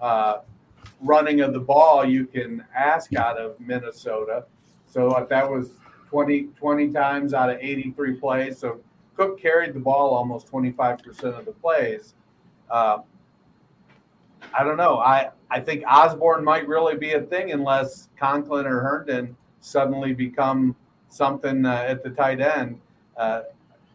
[0.00, 0.38] uh,
[1.02, 4.46] running of the ball you can ask out of Minnesota.
[4.86, 5.72] So if that was
[6.08, 8.56] 20, 20 times out of 83 plays.
[8.56, 8.80] So
[9.14, 12.14] Cook carried the ball almost 25% of the plays.
[12.70, 13.00] Uh,
[14.58, 14.96] I don't know.
[15.00, 20.74] I, I think Osborn might really be a thing unless Conklin or Herndon suddenly become
[21.10, 22.80] something uh, at the tight end.
[23.18, 23.42] Uh,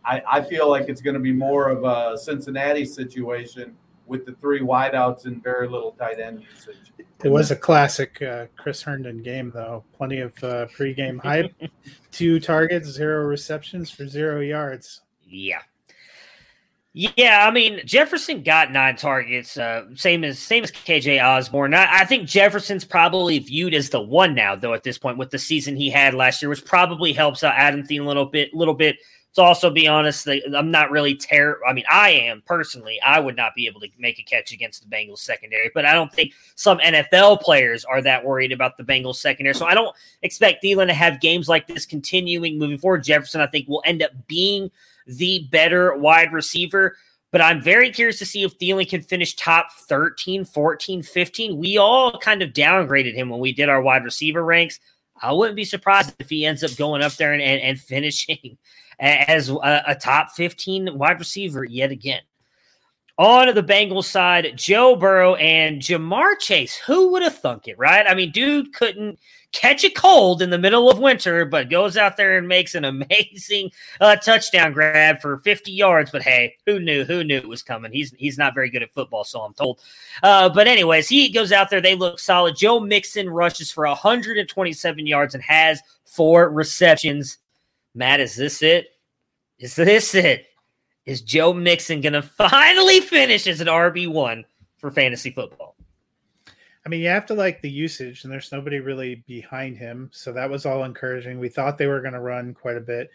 [0.06, 3.76] I, I feel like it's going to be more of a Cincinnati situation
[4.08, 6.92] with the three wideouts and very little tight end usage.
[7.24, 9.84] It was a classic uh, Chris Herndon game, though.
[9.96, 11.54] Plenty of uh, pregame hype.
[12.12, 15.02] Two targets, zero receptions for zero yards.
[15.26, 15.62] Yeah.
[16.94, 21.74] Yeah, I mean Jefferson got nine targets, uh, same as same as KJ Osborn.
[21.74, 24.74] I, I, think Jefferson's probably viewed as the one now, though.
[24.74, 27.84] At this point, with the season he had last year, which probably helps out Adam
[27.84, 28.98] Thielen a little bit, little bit.
[29.36, 31.62] To also be honest, I'm not really terrible.
[31.66, 33.00] I mean, I am personally.
[33.06, 35.94] I would not be able to make a catch against the Bengals secondary, but I
[35.94, 39.56] don't think some NFL players are that worried about the Bengals secondary.
[39.56, 43.04] So I don't expect Thielen to have games like this continuing moving forward.
[43.04, 44.70] Jefferson, I think, will end up being
[45.08, 46.98] the better wide receiver.
[47.32, 51.58] But I'm very curious to see if Thielen can finish top 13, 14, 15.
[51.58, 54.82] We all kind of downgraded him when we did our wide receiver ranks.
[55.22, 58.58] I wouldn't be surprised if he ends up going up there and, and, and finishing
[59.00, 62.22] as a, a, top 15 wide receiver yet again.
[63.18, 66.76] On the Bengals side, Joe Burrow and Ja'Marr Chase.
[66.76, 68.06] Who would have thunk it, right?
[68.08, 69.20] I mean, dude couldn't
[69.52, 72.86] catch a cold in the middle of winter, but goes out there and makes an
[72.86, 76.12] amazing uh, touchdown grab for 50 yards.
[76.12, 77.04] But hey, who knew?
[77.04, 77.92] Who knew it was coming?
[77.92, 79.82] He's he's not very good at football, so I'm told.
[80.24, 81.82] Uh, but anyways, he goes out there.
[81.82, 82.56] They look solid.
[82.56, 87.38] Joe Mixon rushes for 127 yards and has four receptions.
[87.94, 88.88] Matt, is this it?
[89.60, 90.48] Is this it?
[91.06, 94.44] Is Joe Mixon going to finally finish as an RB1
[94.78, 95.76] for fantasy football?
[96.86, 100.10] I mean, you have to like the usage, and there's nobody really behind him.
[100.12, 101.40] So that was all encouraging.
[101.40, 103.12] We thought they were going to run quite a bit.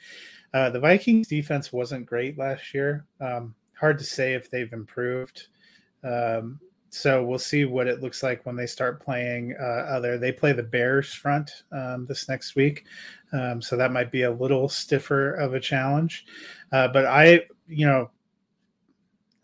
[0.55, 3.05] Uh, the Vikings defense wasn't great last year.
[3.21, 5.49] Um, hard to say if they've improved.
[6.05, 10.17] Um, so we'll see what it looks like when they start playing uh, other.
[10.17, 12.85] They play the Bears front um, this next week,
[13.33, 16.25] um, so that might be a little stiffer of a challenge.
[16.73, 18.11] Uh, but I, you know,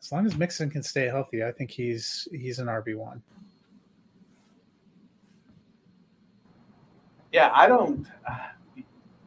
[0.01, 3.23] as long as Mixon can stay healthy, I think he's he's an RB one.
[7.33, 8.07] Yeah, I don't.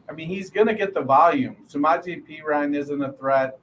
[0.08, 1.56] I mean, he's going to get the volume.
[1.68, 3.58] Samaje Perine isn't a threat.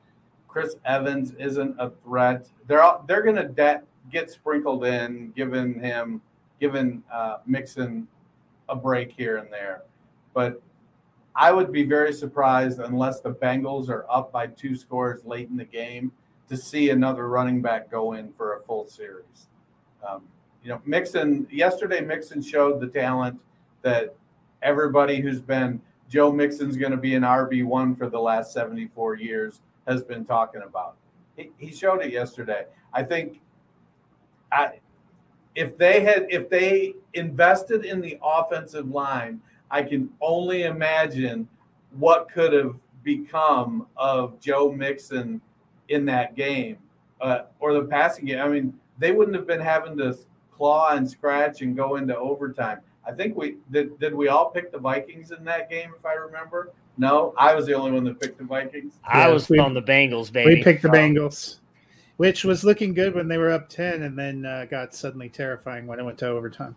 [0.48, 2.48] Chris Evans isn't a threat.
[2.68, 6.22] They're all, they're going to de- get sprinkled in, giving him,
[6.60, 8.08] giving uh, Mixon
[8.68, 9.84] a break here and there.
[10.34, 10.62] But
[11.36, 15.58] I would be very surprised unless the Bengals are up by two scores late in
[15.58, 16.12] the game
[16.48, 19.48] to see another running back go in for a full series.
[20.08, 20.24] Um,
[20.64, 22.02] you know, Mixon yesterday.
[22.02, 23.40] Mixon showed the talent
[23.82, 24.16] that
[24.62, 28.88] everybody who's been Joe Mixon's going to be an RB one for the last seventy
[28.94, 30.96] four years has been talking about.
[31.36, 32.66] He, he showed it yesterday.
[32.94, 33.42] I think
[34.52, 34.80] I,
[35.56, 39.42] if they had if they invested in the offensive line,
[39.74, 41.48] I can only imagine
[41.98, 45.42] what could have become of Joe Mixon
[45.90, 46.78] in that game
[47.20, 48.40] uh, or the passing game.
[48.40, 50.16] I mean, they wouldn't have been having to
[50.56, 52.82] claw and scratch and go into overtime.
[53.06, 54.00] I think we did.
[54.00, 55.92] Did we all pick the Vikings in that game?
[55.98, 58.94] If I remember, no, I was the only one that picked the Vikings.
[59.04, 60.56] I Yeah, was we- on the Bengals, baby.
[60.58, 60.90] We picked the.
[60.90, 61.58] Bengals,
[62.18, 65.88] which was looking good when they were up ten, and then uh, got suddenly terrifying
[65.88, 66.76] when it went to overtime.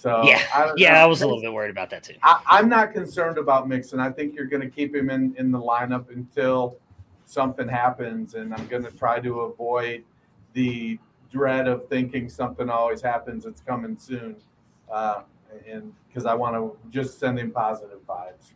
[0.00, 2.14] So yeah, I, yeah, I was a little bit worried about that too.
[2.22, 4.00] I, I'm not concerned about Mixon.
[4.00, 6.78] I think you're going to keep him in, in the lineup until
[7.26, 10.04] something happens, and I'm going to try to avoid
[10.54, 10.98] the
[11.30, 13.44] dread of thinking something always happens.
[13.44, 14.36] It's coming soon,
[14.90, 15.20] uh,
[15.68, 18.52] and because I want to just send him positive vibes.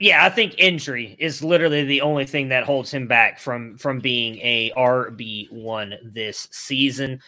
[0.00, 4.00] Yeah, I think injury is literally the only thing that holds him back from from
[4.00, 7.20] being a RB1 this season.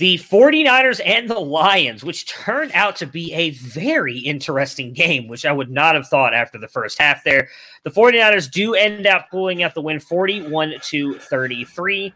[0.00, 5.44] The 49ers and the Lions, which turned out to be a very interesting game, which
[5.44, 7.48] I would not have thought after the first half there.
[7.82, 12.14] The 49ers do end up pulling out the win 41 to 33.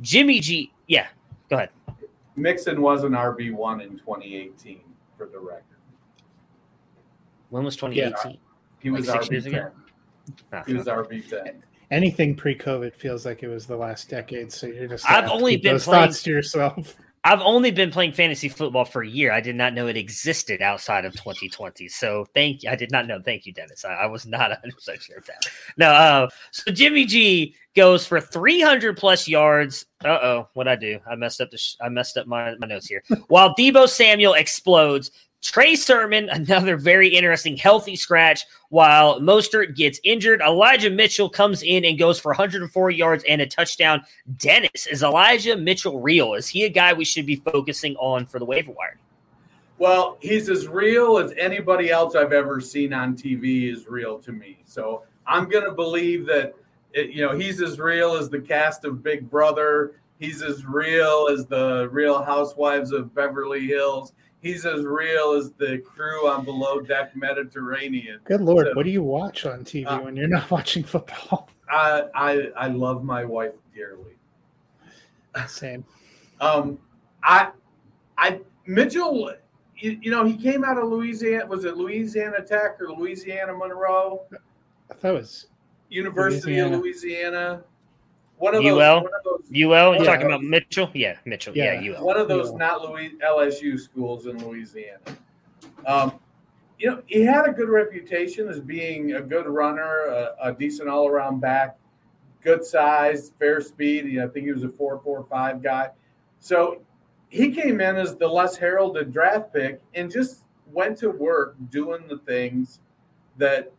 [0.00, 1.08] Jimmy G, yeah,
[1.50, 1.68] go ahead.
[2.36, 4.80] Mixon was an RB one in 2018
[5.18, 5.64] for the record.
[7.50, 8.38] When was 2018?
[8.78, 9.54] He was Like six RB years 10.
[9.56, 9.70] ago?
[10.54, 10.62] Ah.
[10.66, 11.62] He was RB 10.
[11.90, 15.04] Anything pre-COVID feels like it was the last decade, so you're just.
[15.10, 16.96] I've only keep been those playing- thoughts to yourself.
[17.22, 19.30] I've only been playing fantasy football for a year.
[19.30, 21.86] I did not know it existed outside of 2020.
[21.88, 22.70] So thank you.
[22.70, 23.20] I did not know.
[23.22, 23.84] Thank you, Dennis.
[23.84, 25.44] I, I was not 100 percent sure of that.
[25.76, 25.90] No.
[25.90, 29.84] Uh, so Jimmy G goes for 300 plus yards.
[30.02, 30.98] Uh oh, what I do?
[31.10, 31.58] I messed up the.
[31.58, 33.02] Sh- I messed up my, my notes here.
[33.28, 35.10] While Deebo Samuel explodes.
[35.42, 40.42] Trey Sermon, another very interesting healthy scratch, while Mostert gets injured.
[40.42, 44.02] Elijah Mitchell comes in and goes for 104 yards and a touchdown.
[44.36, 46.34] Dennis, is Elijah Mitchell real?
[46.34, 48.98] Is he a guy we should be focusing on for the waiver wire?
[49.78, 54.32] Well, he's as real as anybody else I've ever seen on TV is real to
[54.32, 54.58] me.
[54.66, 56.54] So I'm going to believe that,
[56.92, 59.94] it, you know, he's as real as the cast of Big Brother.
[60.18, 64.12] He's as real as the Real Housewives of Beverly Hills.
[64.42, 68.20] He's as real as the crew on Below Deck Mediterranean.
[68.24, 71.48] Good lord, So- what do you watch on TV Uh, when you're not watching football?
[71.70, 74.14] I, I I love my wife dearly.
[75.46, 75.84] Same.
[76.42, 76.78] Um,
[77.22, 77.50] I,
[78.16, 79.30] I Mitchell,
[79.76, 81.44] you, you know, he came out of Louisiana.
[81.44, 84.22] Was it Louisiana Tech or Louisiana Monroe?
[84.90, 85.48] I thought it was
[85.90, 86.76] University Louisiana.
[86.76, 87.64] of Louisiana.
[88.40, 88.72] One of those.
[88.72, 89.02] UL?
[89.02, 89.42] One of those.
[89.52, 89.94] UL?
[89.94, 90.04] You Yeah.
[90.04, 90.90] talking about Mitchell?
[90.94, 91.54] Yeah, Mitchell.
[91.54, 91.92] Yeah, Yeah.
[91.92, 92.06] UL.
[92.06, 92.56] One of those Yeah.
[92.56, 94.98] not Louis, LSU schools in Louisiana.
[95.86, 96.14] Um,
[96.78, 100.88] you know, he had a good reputation as being a good runner, a, a decent
[100.88, 101.76] all-around back,
[102.42, 104.06] good size, fair speed.
[104.06, 105.90] You know, I think he was a four-four-five guy.
[106.38, 106.80] So
[107.28, 112.08] he came in as the less heralded draft pick and just went to work doing
[112.08, 112.80] the things
[113.36, 113.70] that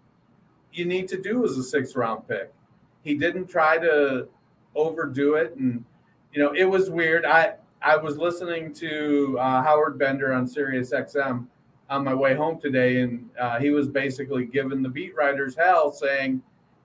[0.72, 2.54] you need to do as a sixth-round pick.
[3.04, 4.28] He didn't try to
[4.76, 5.84] overdo it, and
[6.34, 7.26] you know, it was weird.
[7.26, 11.48] I I was listening to uh, Howard Bender on Sirius XM
[11.90, 15.92] on my way home today, and uh, he was basically giving the beat writers hell,
[15.92, 16.42] saying,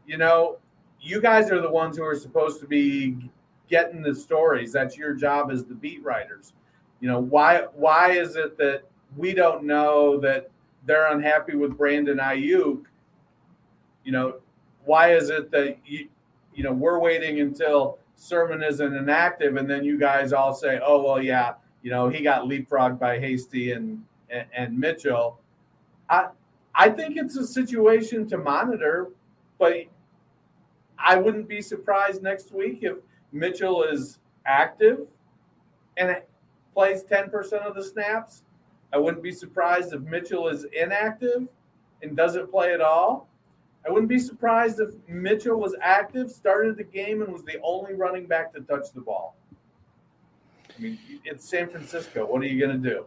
[0.06, 0.56] you know,
[1.00, 3.30] you guys are the ones who are supposed to be
[3.68, 4.72] getting the stories.
[4.72, 6.54] That's your job as the beat writers.
[7.00, 8.82] You know, why why is it that
[9.16, 10.50] we don't know that
[10.86, 12.84] they're unhappy with Brandon Aiyuk?
[14.04, 14.36] You know,
[14.84, 16.08] why is it that you
[16.56, 21.02] you know we're waiting until Sermon isn't inactive, and then you guys all say, "Oh
[21.02, 25.38] well, yeah, you know he got leapfrogged by Hasty and and, and Mitchell."
[26.08, 26.28] I
[26.74, 29.08] I think it's a situation to monitor,
[29.58, 29.74] but
[30.98, 32.96] I wouldn't be surprised next week if
[33.32, 35.06] Mitchell is active
[35.98, 36.16] and
[36.74, 38.42] plays ten percent of the snaps.
[38.94, 41.48] I wouldn't be surprised if Mitchell is inactive
[42.02, 43.28] and doesn't play at all.
[43.86, 47.94] I wouldn't be surprised if Mitchell was active, started the game, and was the only
[47.94, 49.36] running back to touch the ball.
[50.76, 52.26] I mean, it's San Francisco.
[52.26, 53.04] What are you going to do?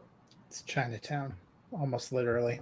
[0.47, 1.33] It's Chinatown,
[1.71, 2.61] almost literally.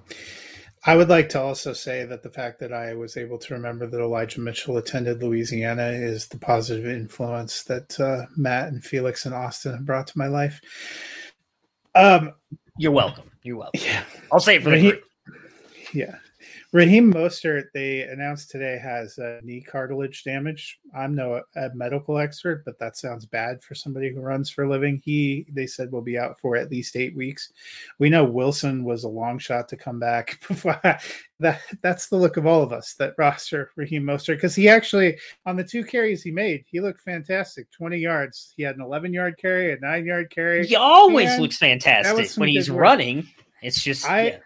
[0.85, 3.87] I would like to also say that the fact that I was able to remember
[3.87, 9.35] that Elijah Mitchell attended Louisiana is the positive influence that uh, Matt and Felix and
[9.35, 10.59] Austin have brought to my life.
[11.95, 12.33] Um,
[12.77, 13.29] You're welcome.
[13.43, 13.81] You're welcome.
[13.83, 15.03] yeah, I'll say it for the he- group.
[15.93, 16.15] yeah.
[16.73, 20.79] Raheem Mostert, they announced today, has uh, knee cartilage damage.
[20.93, 24.69] I'm no a medical expert, but that sounds bad for somebody who runs for a
[24.69, 25.01] living.
[25.03, 27.53] He, they said, will be out for at least eight weeks.
[27.99, 30.41] We know Wilson was a long shot to come back.
[31.39, 35.17] that that's the look of all of us that roster Raheem Mostert because he actually
[35.45, 37.71] on the two carries he made, he looked fantastic.
[37.71, 38.53] Twenty yards.
[38.57, 40.67] He had an eleven yard carry, a nine yard carry.
[40.67, 43.25] He always looks fantastic when he's running.
[43.61, 44.27] It's just I.
[44.27, 44.37] Yeah.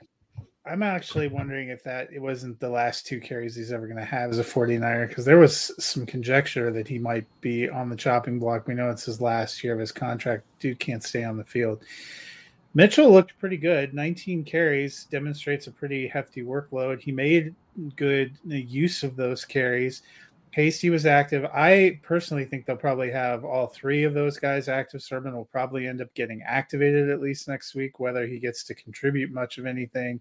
[0.63, 4.05] I'm actually wondering if that it wasn't the last two carries he's ever going to
[4.05, 7.95] have as a 49er because there was some conjecture that he might be on the
[7.95, 8.67] chopping block.
[8.67, 10.43] We know it's his last year of his contract.
[10.59, 11.83] Dude can't stay on the field.
[12.75, 13.95] Mitchell looked pretty good.
[13.95, 17.01] 19 carries demonstrates a pretty hefty workload.
[17.01, 17.55] He made
[17.95, 20.03] good uh, use of those carries.
[20.51, 21.45] Hasty was active.
[21.45, 25.01] I personally think they'll probably have all three of those guys active.
[25.01, 27.99] Sermon will probably end up getting activated at least next week.
[27.99, 30.19] Whether he gets to contribute much of anything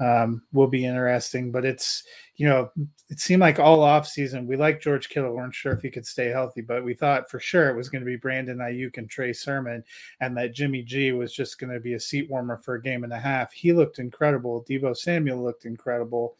[0.00, 1.50] um, will be interesting.
[1.50, 2.04] But it's,
[2.36, 2.70] you know,
[3.08, 5.34] it seemed like all off season we like George Kittle.
[5.34, 8.02] weren't sure if he could stay healthy, but we thought for sure it was going
[8.02, 9.82] to be Brandon Aiyuk and Trey Sermon,
[10.20, 13.04] and that Jimmy G was just going to be a seat warmer for a game
[13.04, 13.52] and a half.
[13.52, 14.64] He looked incredible.
[14.68, 16.36] Deebo Samuel looked incredible.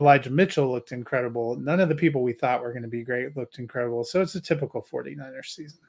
[0.00, 1.56] Elijah Mitchell looked incredible.
[1.56, 4.04] None of the people we thought were going to be great looked incredible.
[4.04, 5.80] So it's a typical 49ers season.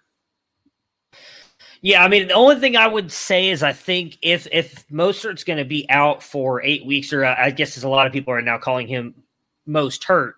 [1.81, 5.45] Yeah, I mean, the only thing I would say is I think if if Mostert's
[5.45, 8.33] going to be out for eight weeks, or I guess as a lot of people
[8.33, 9.13] are now calling him
[9.65, 10.35] most hurt,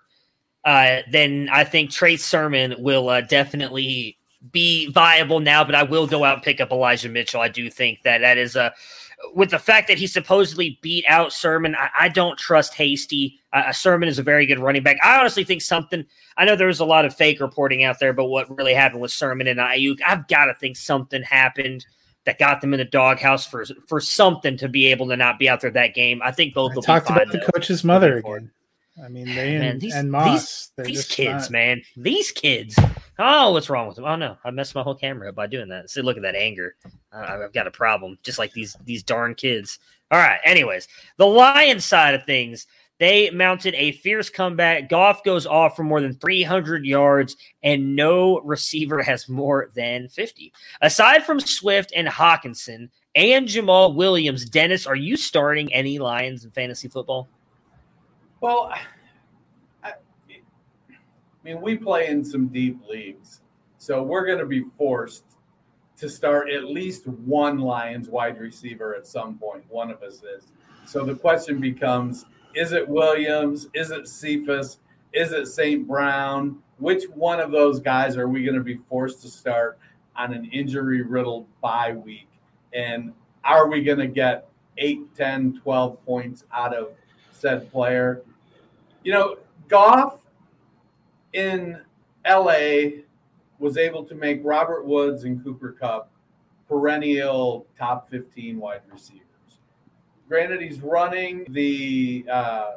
[0.65, 4.17] uh, then I think Trey Sermon will uh, definitely
[4.51, 5.63] be viable now.
[5.63, 7.41] But I will go out and pick up Elijah Mitchell.
[7.41, 8.74] I do think that that is a
[9.34, 13.39] with the fact that he supposedly beat out Sermon, I, I don't trust Hasty.
[13.53, 14.97] Uh, Sermon is a very good running back.
[15.03, 16.05] I honestly think something.
[16.38, 19.01] I know there was a lot of fake reporting out there, but what really happened
[19.01, 21.86] with Sermon and Aiyuk, I've got to think something happened
[22.26, 25.49] that got them in the doghouse for for something to be able to not be
[25.49, 26.22] out there that game.
[26.24, 26.72] I think both.
[26.72, 28.51] I will talked be about the coach's mother again.
[29.03, 30.71] I mean, they man, and, these, and Moss.
[30.77, 31.51] These, these kids, not...
[31.51, 31.81] man.
[31.97, 32.77] These kids.
[33.17, 34.05] Oh, what's wrong with them?
[34.05, 35.89] Oh no, I messed my whole camera up by doing that.
[35.89, 36.75] See, look at that anger.
[37.11, 39.79] Uh, I've got a problem, just like these these darn kids.
[40.11, 40.39] All right.
[40.43, 40.87] Anyways,
[41.17, 42.67] the Lions side of things,
[42.99, 44.89] they mounted a fierce comeback.
[44.89, 50.53] Goff goes off for more than 300 yards, and no receiver has more than 50.
[50.81, 56.51] Aside from Swift and Hockenson and Jamaal Williams, Dennis, are you starting any Lions in
[56.51, 57.27] fantasy football?
[58.41, 58.81] Well, I,
[59.83, 59.93] I
[61.43, 63.41] mean, we play in some deep leagues,
[63.77, 65.25] so we're going to be forced
[65.97, 69.63] to start at least one Lions wide receiver at some point.
[69.69, 70.47] One of us is.
[70.87, 72.25] So the question becomes:
[72.55, 73.67] Is it Williams?
[73.75, 74.79] Is it Cephus?
[75.13, 75.87] Is it St.
[75.87, 76.57] Brown?
[76.79, 79.77] Which one of those guys are we going to be forced to start
[80.15, 82.27] on an injury riddled bye week?
[82.73, 83.13] And
[83.43, 84.47] are we going to get
[84.79, 86.87] 8, 10, 12 points out of
[87.33, 88.23] said player?
[89.03, 89.35] You know,
[89.67, 90.19] Goff
[91.33, 91.81] in
[92.27, 93.01] LA
[93.59, 96.11] was able to make Robert Woods and Cooper Kupp
[96.67, 99.25] perennial top 15 wide receivers.
[100.27, 102.71] Granted, he's running the uh,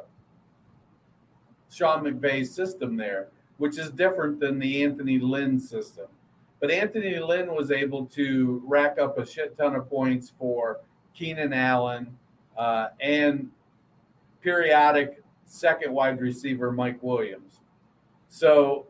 [1.71, 6.07] Sean McVay system there, which is different than the Anthony Lynn system.
[6.59, 10.79] But Anthony Lynn was able to rack up a shit ton of points for
[11.13, 12.17] Keenan Allen
[12.57, 13.49] uh, and
[14.41, 17.59] periodic second wide receiver Mike Williams.
[18.29, 18.87] So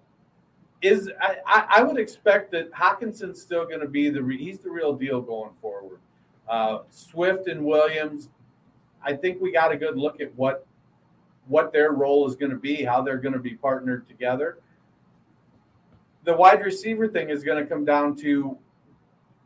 [0.82, 4.94] is I, I would expect that Hockenson's still going to be the he's the real
[4.94, 6.00] deal going forward.
[6.48, 8.30] Uh, Swift and Williams,
[9.04, 10.66] I think we got a good look at what
[11.48, 14.58] what their role is going to be, how they're going to be partnered together.
[16.24, 18.58] The wide receiver thing is going to come down to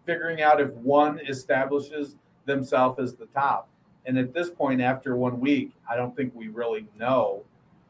[0.05, 3.69] figuring out if one establishes themselves as the top.
[4.05, 7.43] And at this point, after one week, I don't think we really know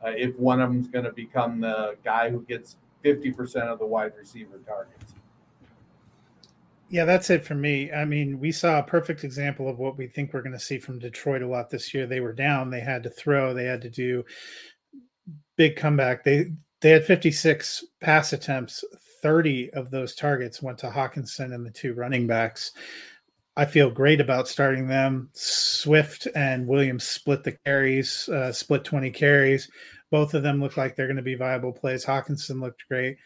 [0.03, 3.79] uh, if one of them is going to become the guy who gets 50% of
[3.79, 5.13] the wide receiver targets.
[6.89, 7.91] Yeah, that's it for me.
[7.91, 10.79] I mean, we saw a perfect example of what we think we're going to see
[10.79, 12.07] from Detroit a lot this year.
[12.07, 14.25] They were down, they had to throw, they had to do
[15.55, 16.23] big comeback.
[16.23, 16.51] They
[16.81, 18.83] they had 56 pass attempts.
[19.21, 22.71] 30 of those targets went to Hockenson and the two running backs.
[23.59, 25.31] I feel great about starting them.
[25.33, 29.69] Swift and Williams split the carries, uh, split 20 carries.
[30.11, 32.05] Both of them look like they're going to be viable plays.
[32.05, 33.17] Hockenson looked great.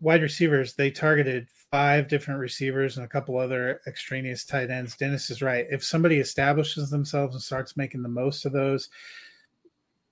[0.00, 4.96] Wide receivers, they targeted five different receivers and a couple other extraneous tight ends.
[4.96, 5.66] Dennis is right.
[5.68, 8.88] If somebody establishes themselves and starts making the most of those,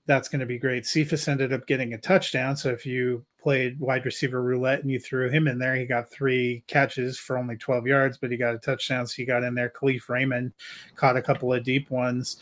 [0.06, 0.86] that's going to be great.
[0.86, 2.56] Cephus ended up getting a touchdown.
[2.56, 6.10] So if you played wide receiver roulette and you threw him in there, he got
[6.10, 9.06] three catches for only 12 yards, but he got a touchdown.
[9.06, 9.70] So he got in there.
[9.70, 10.52] Kalif Raymond
[10.96, 12.36] caught a couple of deep ones.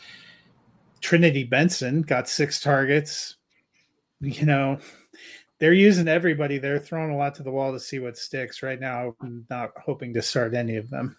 [0.99, 3.35] Trinity Benson got six targets.
[4.19, 4.79] You know,
[5.59, 6.57] they're using everybody.
[6.57, 8.63] They're throwing a lot to the wall to see what sticks.
[8.63, 11.17] Right now, I'm not hoping to start any of them.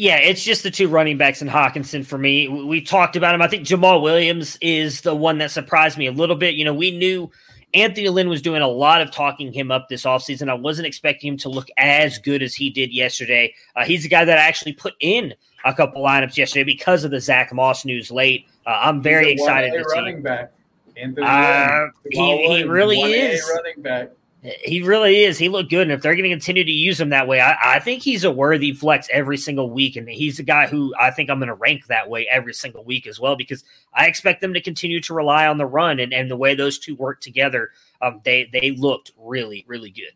[0.00, 2.46] Yeah, it's just the two running backs and Hockenson for me.
[2.46, 3.42] We talked about him.
[3.42, 6.54] I think Jamaal Williams is the one that surprised me a little bit.
[6.54, 7.28] You know, we knew
[7.74, 10.48] Anthony Lynn was doing a lot of talking him up this offseason.
[10.48, 13.52] I wasn't expecting him to look as good as he did yesterday.
[13.74, 15.34] Uh, he's the guy that I actually put in
[15.64, 18.46] a couple lineups yesterday because of the Zach Moss news late.
[18.64, 20.22] Uh, I'm very excited to running see.
[20.22, 20.52] back.
[20.96, 23.52] Anthony Uh, Lynn, he- he really 1A is.
[23.52, 24.10] running back.
[24.42, 25.36] He really is.
[25.36, 25.82] He looked good.
[25.82, 28.22] And if they're going to continue to use him that way, I, I think he's
[28.22, 29.96] a worthy flex every single week.
[29.96, 32.84] And he's a guy who I think I'm going to rank that way every single
[32.84, 36.12] week as well, because I expect them to continue to rely on the run and,
[36.12, 37.70] and the way those two work together.
[38.00, 40.12] Um, they, they looked really, really good.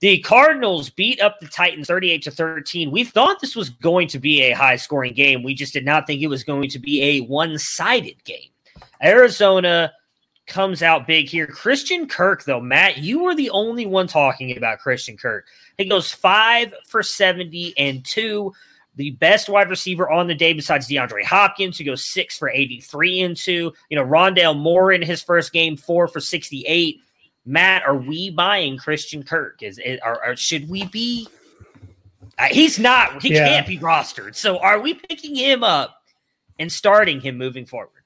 [0.00, 2.90] The Cardinals beat up the Titans 38 to 13.
[2.90, 5.42] We thought this was going to be a high scoring game.
[5.42, 8.48] We just did not think it was going to be a one sided game.
[9.02, 9.92] Arizona
[10.50, 11.46] comes out big here.
[11.46, 15.46] Christian Kirk, though, Matt, you were the only one talking about Christian Kirk.
[15.78, 18.52] He goes five for 70 and two.
[18.96, 23.20] The best wide receiver on the day besides DeAndre Hopkins, who goes six for 83
[23.20, 23.72] and two.
[23.88, 27.00] You know, Rondale Moore in his first game, four for 68.
[27.46, 29.62] Matt, are we buying Christian Kirk?
[29.62, 31.26] Is it, or, or should we be?
[32.38, 33.22] Uh, he's not.
[33.22, 33.48] He Yeah.
[33.48, 34.34] can't be rostered.
[34.36, 36.02] So are we picking him up
[36.58, 37.99] and starting him moving forward?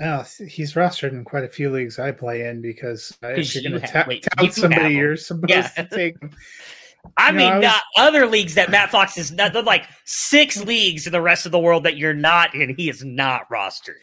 [0.00, 3.62] Well, he's rostered in quite a few leagues I play in because uh, if you're
[3.62, 5.68] you going to have- ta- tout somebody, you're supposed Yeah.
[5.68, 6.30] to take him.
[7.16, 9.54] I You know, mean, I was- not other leagues that Matt Fox is not.
[9.64, 12.74] Like six leagues in the rest of the world that you're not in.
[12.74, 13.98] He is not rostered.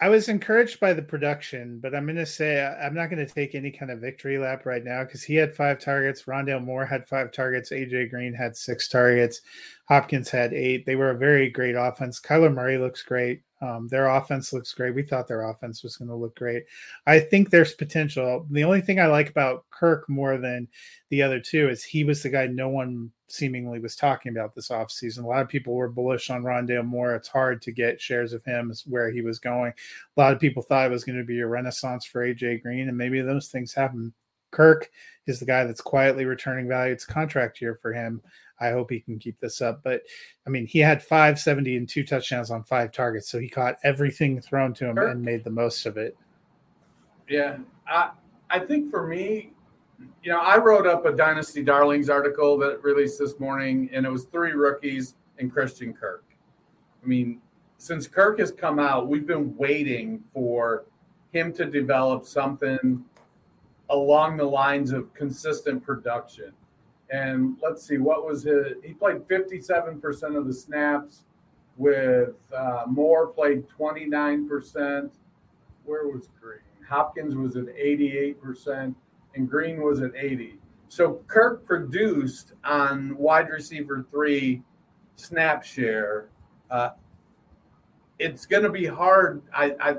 [0.00, 3.24] I was encouraged by the production, but I'm going to say I- I'm not going
[3.24, 6.22] to take any kind of victory lap right now because he had five targets.
[6.22, 7.70] Rondale Moore had five targets.
[7.70, 9.42] AJ Green had six targets.
[9.88, 10.86] Hopkins had eight.
[10.86, 12.18] They were a very great offense.
[12.20, 13.42] Kyler Murray looks great.
[13.62, 14.92] Um, their offense looks great.
[14.92, 16.64] We thought their offense was going to look great.
[17.06, 18.44] I think there's potential.
[18.50, 20.66] The only thing I like about Kirk more than
[21.10, 24.68] the other two is he was the guy no one seemingly was talking about this
[24.68, 25.22] offseason.
[25.22, 27.14] A lot of people were bullish on Rondale Moore.
[27.14, 29.72] It's hard to get shares of him where he was going.
[30.16, 32.88] A lot of people thought it was going to be a renaissance for AJ Green,
[32.88, 34.12] and maybe those things happen.
[34.52, 34.90] Kirk
[35.26, 36.92] is the guy that's quietly returning value.
[36.92, 38.22] It's contract year for him.
[38.60, 39.82] I hope he can keep this up.
[39.82, 40.02] But
[40.46, 43.28] I mean, he had 570 and two touchdowns on five targets.
[43.28, 46.16] So he caught everything thrown to him Kirk- and made the most of it.
[47.28, 48.10] Yeah, I
[48.50, 49.52] I think for me,
[50.22, 54.10] you know, I wrote up a Dynasty Darlings article that released this morning, and it
[54.10, 56.24] was three rookies and Christian Kirk.
[57.02, 57.40] I mean,
[57.78, 60.84] since Kirk has come out, we've been waiting for
[61.32, 63.04] him to develop something
[63.92, 66.52] along the lines of consistent production.
[67.10, 68.72] And let's see, what was his?
[68.82, 71.24] He played 57% of the snaps.
[71.78, 75.10] With uh, Moore played 29%.
[75.84, 76.58] Where was Green?
[76.88, 78.94] Hopkins was at 88%,
[79.34, 80.58] and Green was at 80.
[80.88, 84.62] So Kirk produced on wide receiver three
[85.16, 86.28] snap share.
[86.70, 86.90] Uh,
[88.18, 89.42] it's going to be hard.
[89.54, 89.96] I, I,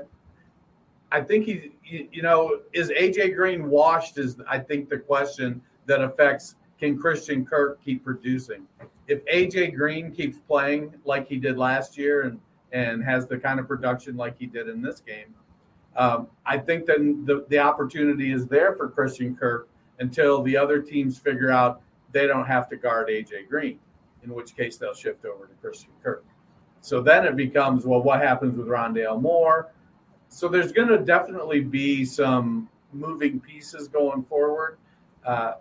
[1.14, 4.18] I think he, you, you know, is AJ Green washed?
[4.18, 8.66] Is I think the question that affects can Christian Kirk keep producing?
[9.06, 12.40] If AJ Green keeps playing like he did last year and
[12.72, 15.32] and has the kind of production like he did in this game,
[15.94, 19.68] um, I think then the, the opportunity is there for Christian Kirk
[20.00, 23.78] until the other teams figure out they don't have to guard AJ Green,
[24.24, 26.24] in which case they'll shift over to Christian Kirk.
[26.80, 29.70] So then it becomes well, what happens with Rondale Moore?
[30.28, 34.78] So there's going to definitely be some moving pieces going forward.
[35.24, 35.54] Uh,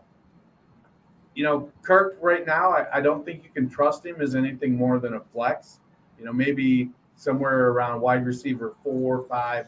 [1.35, 4.75] you know, Kirk right now, I, I don't think you can trust him as anything
[4.75, 5.79] more than a flex.
[6.19, 9.67] You know, maybe somewhere around wide receiver four, five,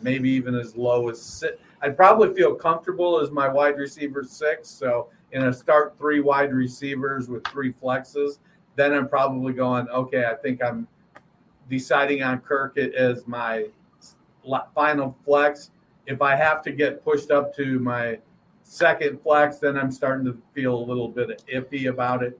[0.00, 1.56] maybe even as low as six.
[1.82, 4.68] I'd probably feel comfortable as my wide receiver six.
[4.68, 8.38] So in a start three wide receivers with three flexes,
[8.76, 10.88] then I'm probably going, okay, I think I'm
[11.68, 13.66] deciding on Kirk as my
[14.74, 15.70] final flex.
[16.06, 18.18] If I have to get pushed up to my
[18.62, 22.38] second flex, then I'm starting to feel a little bit iffy about it.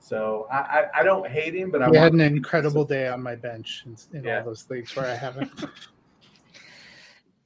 [0.00, 3.34] So I, I, I don't hate him, but I had an incredible day on my
[3.36, 4.40] bench in, in Yeah.
[4.40, 5.50] all those leagues where I haven't.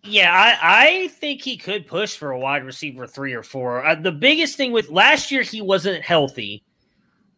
[0.04, 3.84] Yeah, I, I think he could push for a wide receiver three or four.
[3.84, 6.62] Uh, the biggest thing with last year, he wasn't healthy.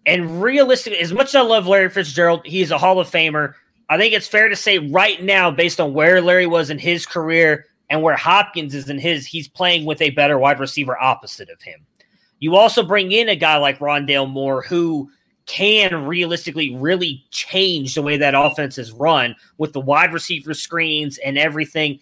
[0.06, 3.54] And realistically, as much as I love Larry Fitzgerald, he's a Hall of Famer.
[3.91, 7.05] I think it's fair to say right now, based on where Larry was in his
[7.07, 11.51] career and where Hopkins is in his, he's playing with a better wide receiver opposite
[11.51, 11.84] of him.
[12.38, 15.11] You also bring in a guy like Rondale Moore, who
[15.47, 21.18] can realistically really change the way that offense is run with the wide receiver screens
[21.18, 21.99] and everything.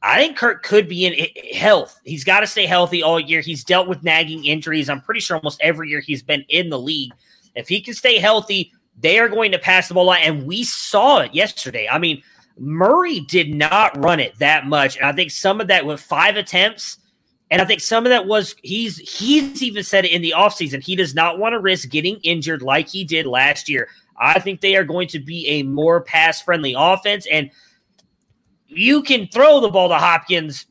[0.00, 2.00] I think Kirk could be in health.
[2.04, 3.40] He's got to stay healthy all year.
[3.40, 4.88] He's dealt with nagging injuries.
[4.88, 7.12] I'm pretty sure almost every year he's been in the league.
[7.56, 10.22] If he can stay healthy, they are going to pass the ball line.
[10.22, 11.88] And we saw it yesterday.
[11.88, 12.22] I mean,
[12.58, 14.96] Murray did not run it that much.
[14.96, 16.98] And I think some of that with five attempts.
[17.50, 20.82] And I think some of that was he's he's even said it in the offseason.
[20.82, 23.88] He does not want to risk getting injured like he did last year.
[24.18, 27.26] I think they are going to be a more pass friendly offense.
[27.30, 27.50] And
[28.68, 30.66] you can throw the ball to Hopkins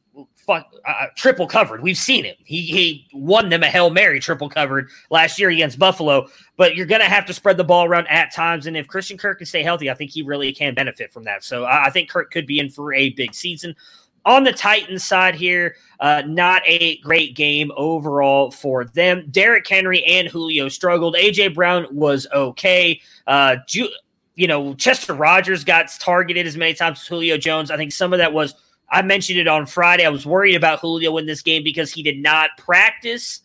[0.52, 1.82] fuck, uh, triple covered.
[1.82, 2.38] We've seen it.
[2.44, 6.28] He he won them a hail mary triple covered last year against Buffalo.
[6.58, 8.68] But you're to have to spread the ball around at times.
[8.68, 11.44] And if Christian Kirk can stay healthy, I think he really can benefit from that.
[11.44, 13.76] So I, I think Kirk could be in for a big season.
[14.24, 19.26] On the Titans side here, uh, not a great game overall for them.
[19.32, 21.16] Derrick Henry and Julio struggled.
[21.16, 23.02] AJ Brown was okay.
[23.26, 23.90] Uh, Ju-
[24.36, 27.72] you know, Chester Rogers got targeted as many times as Julio Jones.
[27.72, 28.54] I think some of that was
[28.92, 30.06] I mentioned it on Friday.
[30.06, 33.42] I was worried about Julio in this game because he did not practice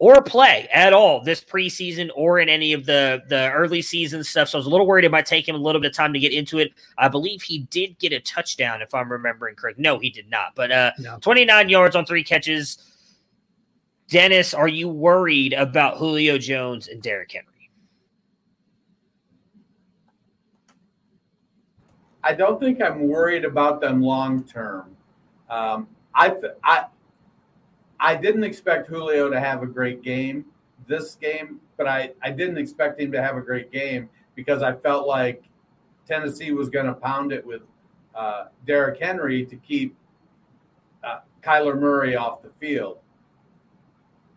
[0.00, 4.48] or play at all this preseason or in any of the the early season stuff.
[4.48, 6.12] So I was a little worried it might take him a little bit of time
[6.14, 6.72] to get into it.
[6.98, 9.78] I believe he did get a touchdown, if I'm remembering correct.
[9.78, 10.54] No, he did not.
[10.56, 11.18] But uh, no.
[11.20, 12.78] 29 yards on three catches.
[14.08, 17.46] Dennis, are you worried about Julio Jones and Derrick Henry?
[22.22, 24.96] I don't think I'm worried about them long term.
[25.48, 26.86] Um, I, I
[27.98, 30.46] I didn't expect Julio to have a great game
[30.86, 34.74] this game, but I, I didn't expect him to have a great game because I
[34.74, 35.44] felt like
[36.06, 37.62] Tennessee was going to pound it with
[38.14, 39.96] uh, Derrick Henry to keep
[41.04, 42.98] uh, Kyler Murray off the field.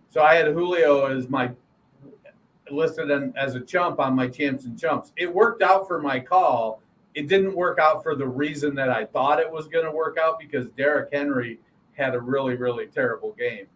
[0.10, 1.52] So I had Julio as my
[2.70, 5.12] listed as a chump on my champs and chumps.
[5.18, 6.83] It worked out for my call
[7.16, 10.18] it didn't work out for the reason that I thought it was going to work
[10.18, 11.60] out because Derrick Henry
[11.94, 13.68] had a really, really terrible game.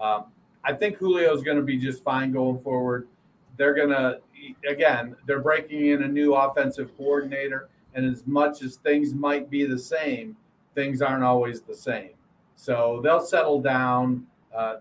[0.00, 0.26] Um,
[0.64, 3.06] I think Julio is going to be just fine going forward.
[3.56, 4.20] They're going to,
[4.68, 7.68] again, they're breaking in a new offensive coordinator.
[7.94, 10.36] And as much as things might be the same,
[10.74, 12.10] things aren't always the same.
[12.56, 14.26] So they'll settle down.
[14.54, 14.76] Uh,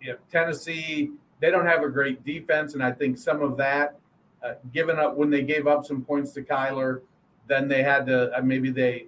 [0.00, 2.74] if Tennessee, they don't have a great defense.
[2.74, 3.98] And I think some of that,
[4.44, 7.00] uh, given up when they gave up some points to Kyler,
[7.46, 9.06] then they had to uh, maybe they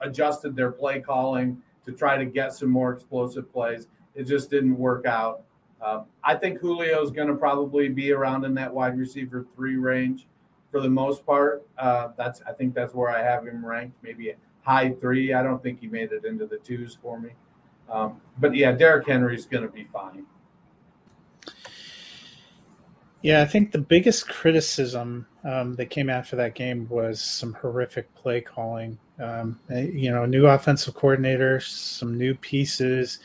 [0.00, 3.88] adjusted their play calling to try to get some more explosive plays.
[4.14, 5.42] It just didn't work out.
[5.80, 9.76] Um, I think Julio is going to probably be around in that wide receiver three
[9.76, 10.26] range
[10.70, 11.66] for the most part.
[11.78, 15.32] Uh, that's I think that's where I have him ranked, maybe a high three.
[15.32, 17.30] I don't think he made it into the twos for me.
[17.90, 20.26] Um, but yeah, Derrick is going to be fine.
[23.22, 28.12] Yeah, I think the biggest criticism um, that came after that game was some horrific
[28.14, 28.96] play calling.
[29.18, 33.18] Um, eh, you know, new offensive coordinator, some new pieces.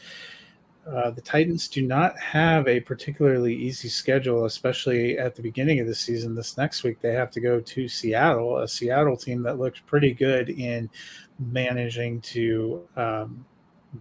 [0.87, 5.87] Uh, the Titans do not have a particularly easy schedule, especially at the beginning of
[5.87, 6.33] the season.
[6.35, 10.13] This next week, they have to go to Seattle, a Seattle team that looked pretty
[10.13, 10.89] good in
[11.39, 13.45] managing to um,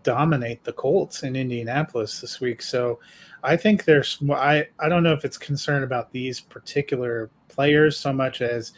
[0.03, 2.63] dominate the Colts in Indianapolis this week.
[2.63, 3.01] So
[3.43, 8.13] I think there's I I don't know if it's concern about these particular players so
[8.13, 8.73] much as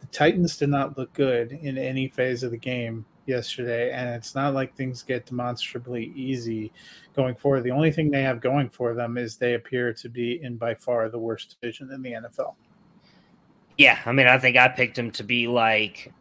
[0.00, 4.34] the Titans did not look good in any phase of the game yesterday, and it's
[4.34, 6.72] not like things get demonstrably easy
[7.14, 7.62] going forward.
[7.62, 10.74] The only thing they have going for them is they appear to be in by
[10.74, 12.54] far the worst division in the NFL.
[13.76, 16.12] Yeah, I mean, I think I picked them to be like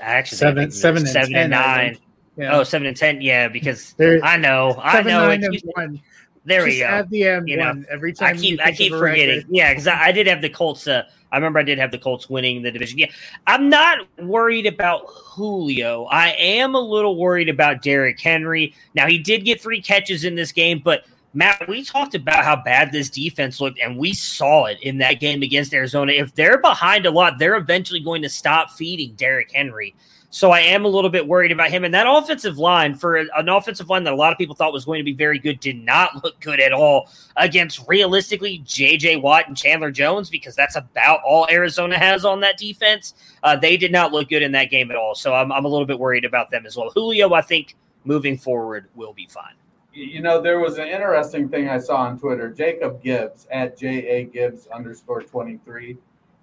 [0.00, 1.98] actually seven, seven, and seven and nine.
[2.36, 2.56] Yeah.
[2.56, 5.30] Oh, seven and ten, yeah, because They're, I know, I know.
[5.30, 6.00] It,
[6.44, 6.84] there we go.
[6.84, 9.38] At the end, you know, every time I keep I keep forgetting.
[9.38, 9.50] Record.
[9.50, 10.86] Yeah, because I, I, did have the Colts.
[10.86, 12.98] Uh, I remember I did have the Colts winning the division.
[12.98, 13.10] Yeah,
[13.46, 16.04] I'm not worried about Julio.
[16.04, 18.74] I am a little worried about Derrick Henry.
[18.94, 22.56] Now he did get three catches in this game, but Matt, we talked about how
[22.56, 26.12] bad this defense looked, and we saw it in that game against Arizona.
[26.12, 29.94] If they're behind a lot, they're eventually going to stop feeding Derrick Henry.
[30.30, 31.84] So I am a little bit worried about him.
[31.84, 34.84] And that offensive line, for an offensive line that a lot of people thought was
[34.84, 39.48] going to be very good, did not look good at all against realistically JJ Watt
[39.48, 43.14] and Chandler Jones because that's about all Arizona has on that defense.
[43.42, 45.14] Uh, they did not look good in that game at all.
[45.14, 46.90] So I'm, I'm a little bit worried about them as well.
[46.90, 49.54] Julio, I think moving forward will be fine.
[49.92, 52.50] You know, there was an interesting thing I saw on Twitter.
[52.50, 55.96] Jacob Gibbs at J A Gibbs underscore 23.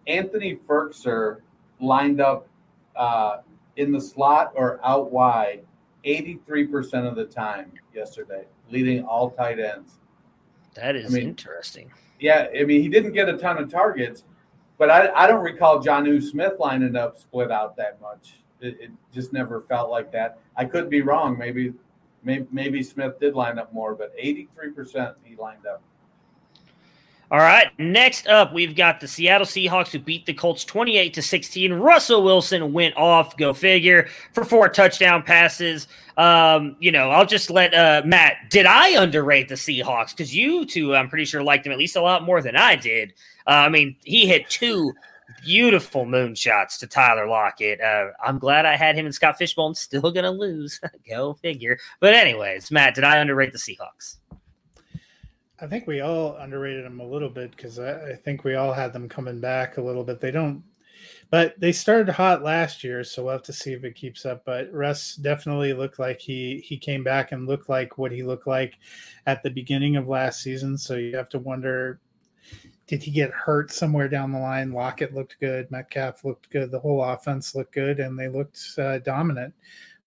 [0.07, 1.41] Anthony Firkser
[1.79, 2.47] lined up
[2.95, 3.38] uh,
[3.78, 5.63] in the slot or out wide
[6.05, 9.99] 83% of the time yesterday, leading all tight ends.
[10.76, 11.91] That is I mean, interesting.
[12.19, 14.24] Yeah, I mean, he didn't get a ton of targets,
[14.78, 18.39] but I, I don't recall Jonnu Smith lining up split out that much.
[18.59, 20.39] It, it, just never felt like that.
[20.55, 21.38] I could be wrong.
[21.38, 21.74] Maybe,
[22.24, 25.82] maybe, maybe Smith did line up more, but 83% he lined up.
[27.34, 27.71] All right.
[27.79, 31.73] Next up, we've got the Seattle Seahawks who beat the Colts 28 to 16.
[31.73, 35.88] Russell Wilson went off, go figure, for four touchdown passes.
[36.15, 40.11] Um, you know, I'll just let uh, Matt, did I underrate the Seahawks?
[40.11, 42.75] Because you two, I'm pretty sure, liked him at least a lot more than I
[42.75, 43.13] did.
[43.47, 44.93] Uh, I mean, he hit two
[45.43, 47.81] beautiful moonshots to Tyler Lockett.
[47.81, 49.73] Uh, I'm glad I had him and Scott Fishbowl.
[49.73, 50.79] Still going to lose.
[51.09, 51.79] go figure.
[51.99, 54.17] But, anyways, Matt, did I underrate the Seahawks?
[55.64, 58.74] I think we all underrated them a little bit because I, I, think we all
[58.74, 60.20] had them coming back a little bit.
[60.20, 60.61] They don't,
[61.30, 64.43] but they started hot last year, so we'll have to see if it keeps up.
[64.43, 68.45] But Russ definitely looked like he he came back and looked like what he looked
[68.45, 68.78] like
[69.26, 70.78] at the beginning of last season.
[70.78, 72.01] So you have to wonder,
[72.86, 74.74] did he get hurt somewhere down the line?
[74.74, 78.99] Lockett looked good, Metcalf looked good, the whole offense looked good, and they looked uh,
[78.99, 79.53] dominant.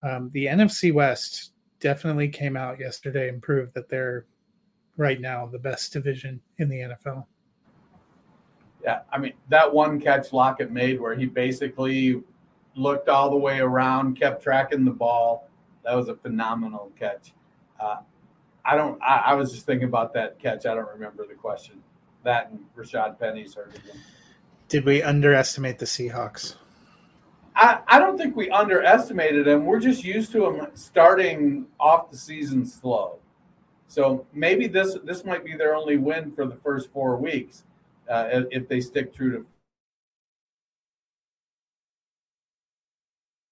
[0.02, 4.26] Um, the NFC West definitely came out yesterday and proved that they're
[4.96, 7.26] right now the best division in the NFL.
[8.82, 12.22] Yeah, I mean that one catch Lockett made where he basically
[12.76, 15.48] looked all the way around, kept tracking the ball.
[15.84, 17.32] That was a phenomenal catch.
[17.80, 17.96] Uh,
[18.64, 19.00] I don't.
[19.02, 20.66] I, I, was just thinking about that catch.
[20.66, 21.82] I don't remember the question.
[22.24, 24.00] That and Rashad Penny's hurt again.
[24.68, 26.56] Did we underestimate the Seahawks?
[27.54, 29.64] I, I don't think we underestimated them.
[29.64, 33.18] We're just used to them starting off the season slow.
[33.88, 37.64] So maybe this this might be their only win for the first four weeks
[38.08, 39.46] uh, if they stick true to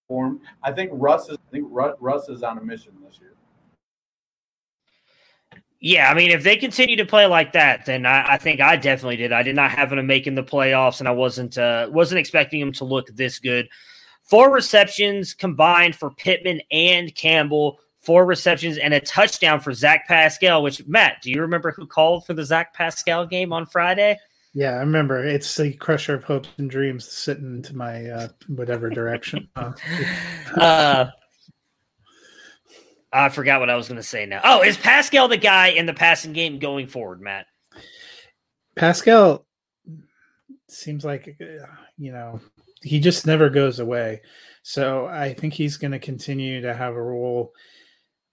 [0.08, 0.40] form.
[0.62, 3.34] I think Russ is I think Russ is on a mission this year.
[5.80, 8.76] Yeah, I mean, if they continue to play like that, then I, I, think I
[8.76, 9.32] definitely did.
[9.32, 12.72] I did not have them making the playoffs, and I wasn't uh, wasn't expecting them
[12.74, 13.68] to look this good.
[14.22, 20.62] Four receptions combined for Pittman and Campbell four receptions and a touchdown for Zach Pascal.
[20.62, 24.18] Which Matt, do you remember who called for the Zach Pascal game on Friday?
[24.52, 25.24] Yeah, I remember.
[25.24, 29.48] It's the crusher of hopes and dreams sitting to my uh, whatever direction.
[29.56, 31.06] uh,
[33.12, 34.40] I forgot what I was going to say now.
[34.44, 37.46] Oh, is Pascal the guy in the passing game going forward, Matt?
[38.76, 39.44] Pascal
[40.68, 42.40] seems like uh, you know
[42.82, 44.22] he just never goes away.
[44.62, 47.52] So I think he's going to continue to have a role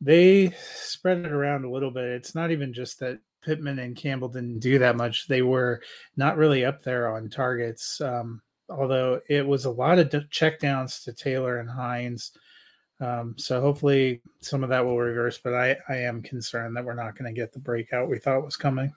[0.01, 2.05] they spread it around a little bit.
[2.05, 5.81] It's not even just that Pittman and Campbell didn't do that much; they were
[6.17, 8.01] not really up there on targets.
[8.01, 12.31] Um, although it was a lot of checkdowns to Taylor and Hines.
[12.99, 16.93] Um, so hopefully some of that will reverse, but I, I am concerned that we're
[16.93, 18.93] not going to get the breakout we thought was coming.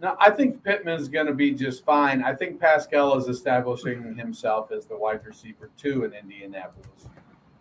[0.00, 2.22] No, I think Pittman's going to be just fine.
[2.22, 7.08] I think Pascal is establishing himself as the wide receiver two in Indianapolis.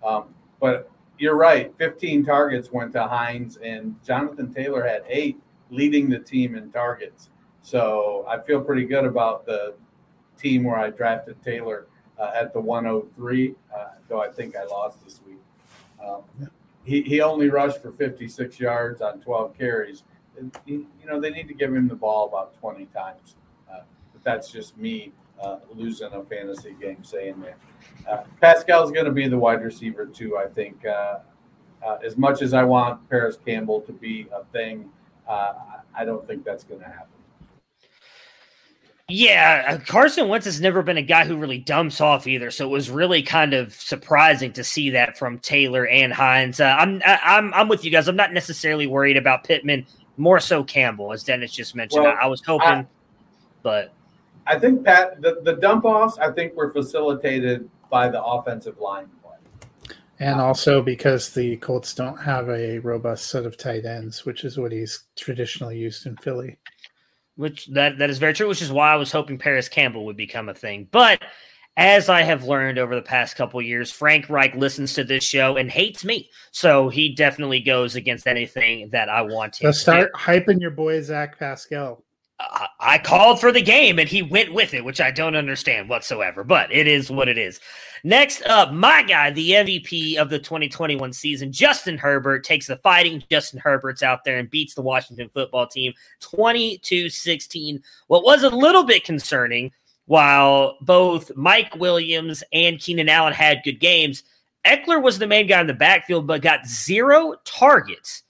[0.04, 0.90] Um, but
[1.22, 1.72] you're right.
[1.78, 7.30] 15 targets went to Hines, and Jonathan Taylor had eight, leading the team in targets.
[7.61, 9.76] So I feel pretty good about the
[10.36, 11.86] team where I drafted Taylor
[12.17, 15.38] uh, at the 103, uh, though I think I lost this week.
[16.03, 16.24] Um,
[16.84, 20.03] he, he only rushed for 56 yards on 12 carries.
[20.65, 23.36] He, you know, they need to give him the ball about 20 times.
[23.72, 25.11] Uh, but that's just me
[25.42, 27.58] uh, losing a fantasy game saying that.
[28.10, 30.38] Uh, Pascal's going to be the wide receiver too.
[30.38, 31.20] I think uh,
[31.86, 34.89] uh, as much as I want Parris Campbell to be a thing,
[35.28, 35.54] uh,
[35.96, 37.08] I don't think that's going to happen.
[39.14, 42.66] Yeah, uh, Carson Wentz has never been a guy who really dumps off either, so
[42.66, 46.62] it was really kind of surprising to see that from Taylor and Hines.
[46.62, 48.08] Uh, I'm I'm I'm with you guys.
[48.08, 49.86] I'm not necessarily worried about Pittman,
[50.16, 52.04] more so Campbell, as Dennis just mentioned.
[52.04, 52.88] Well, I, I, was hoping, I,
[53.64, 53.94] but
[54.48, 59.08] I think Pat the, the dump offs I think were facilitated by the offensive line
[59.22, 59.96] play.
[60.20, 64.58] And also because the Colts don't have a robust set of tight ends, which is
[64.58, 66.58] what he's traditionally used in Philly.
[67.36, 70.18] Which that that is very true, which is why I was hoping Parris Campbell would
[70.18, 70.88] become a thing.
[70.92, 71.22] But
[71.78, 75.56] as I have learned over the past couple years, Frank Reich listens to this show
[75.56, 76.30] and hates me.
[76.52, 79.68] So he definitely goes against anything that I want to.
[79.68, 82.04] So start hyping your boy Zach Pascal.
[82.80, 86.44] I called for the game and he went with it, which I don't understand whatsoever,
[86.44, 87.60] but it is what it is.
[88.04, 93.24] Next up, my guy, the MVP of the 2021 season, Justin Herbert, takes the fighting
[93.30, 97.84] Justin Herberts out there and beats the Washington football team 22 16.
[98.08, 99.72] What was a little bit concerning,
[100.06, 104.24] while both Mike Williams and Keenan Allen had good games,
[104.66, 108.24] Ekeler was the main guy in the backfield, but got zero targets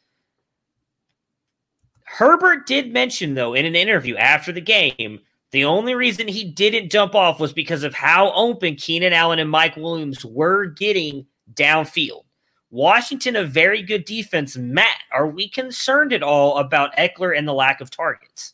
[2.11, 5.19] Herbert did mention, though, in an interview after the game
[5.51, 9.49] The only reason he didn't jump off was because of how open Keenan Allen and
[9.49, 12.23] Mike Williams were getting downfield.
[12.69, 14.55] Washington, a very good defense.
[14.55, 18.53] Matt, are we concerned at all about Ekeler and the lack of targets?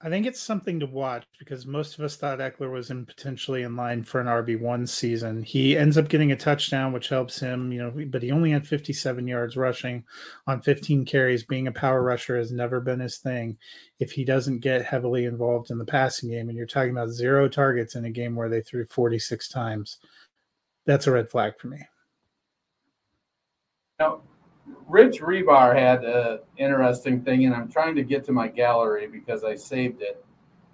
[0.00, 3.62] I think it's something to watch because most of us thought Ekeler was in potentially
[3.62, 5.42] in line for an RB one season.
[5.42, 8.64] He ends up getting a touchdown, which helps him, you know, but he only had
[8.64, 10.04] 57 yards rushing
[10.46, 11.42] on 15 carries.
[11.42, 13.58] Being a power rusher has never been his thing.
[13.98, 17.48] If he doesn't get heavily involved in the passing game, and you're talking about zero
[17.48, 19.98] targets in a game where they threw 46 times,
[20.86, 21.78] that's a red flag for me.
[23.98, 24.20] Now,
[24.88, 29.44] Rich Hribar had an interesting thing, and I'm trying to get to my gallery because
[29.44, 30.24] I saved it.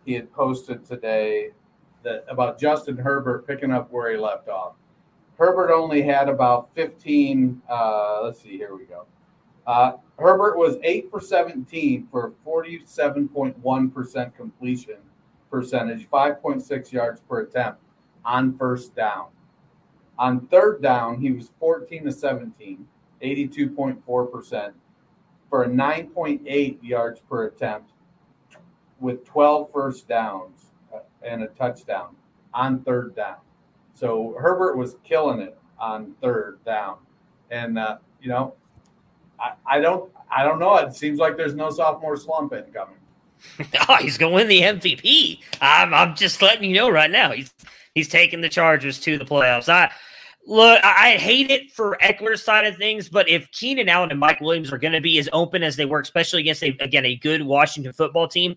[0.05, 1.51] He had posted today
[2.05, 4.75] that about Justin Herbert picking up where he left off.
[5.39, 7.61] Herbert only had about 15.
[7.69, 9.07] Uh, let's see, here we go.
[9.67, 14.99] Uh, Herbert was 8 for 17 for 47.1% completion
[15.51, 17.81] percentage, 5.6 yards per attempt
[18.25, 19.27] on first down.
[20.19, 22.87] On third down, he was 14 to 17
[23.23, 24.73] 82.4%,
[25.51, 27.91] for a 9.8 yards per attempt
[29.01, 32.17] with 12 first downs uh, and a touchdown
[32.53, 33.37] on third down.
[33.95, 36.99] So Herbert was killing it on third down.
[37.51, 38.55] And, uh, you know,
[39.39, 40.77] I, I don't I don't know.
[40.77, 42.97] It seems like there's no sophomore slump incoming.
[43.89, 45.41] oh, he's going to win the MVP.
[45.61, 47.31] I'm, I'm just letting you know right now.
[47.31, 47.53] He's
[47.95, 49.69] he's taking the Chargers to the playoffs.
[49.69, 49.93] I
[50.47, 54.41] Look, I hate it for Ekeler's side of things, but if Keenan Allen and Mike
[54.41, 57.17] Williams are going to be as open as they were, especially against a, again a
[57.17, 58.57] good Washington football team,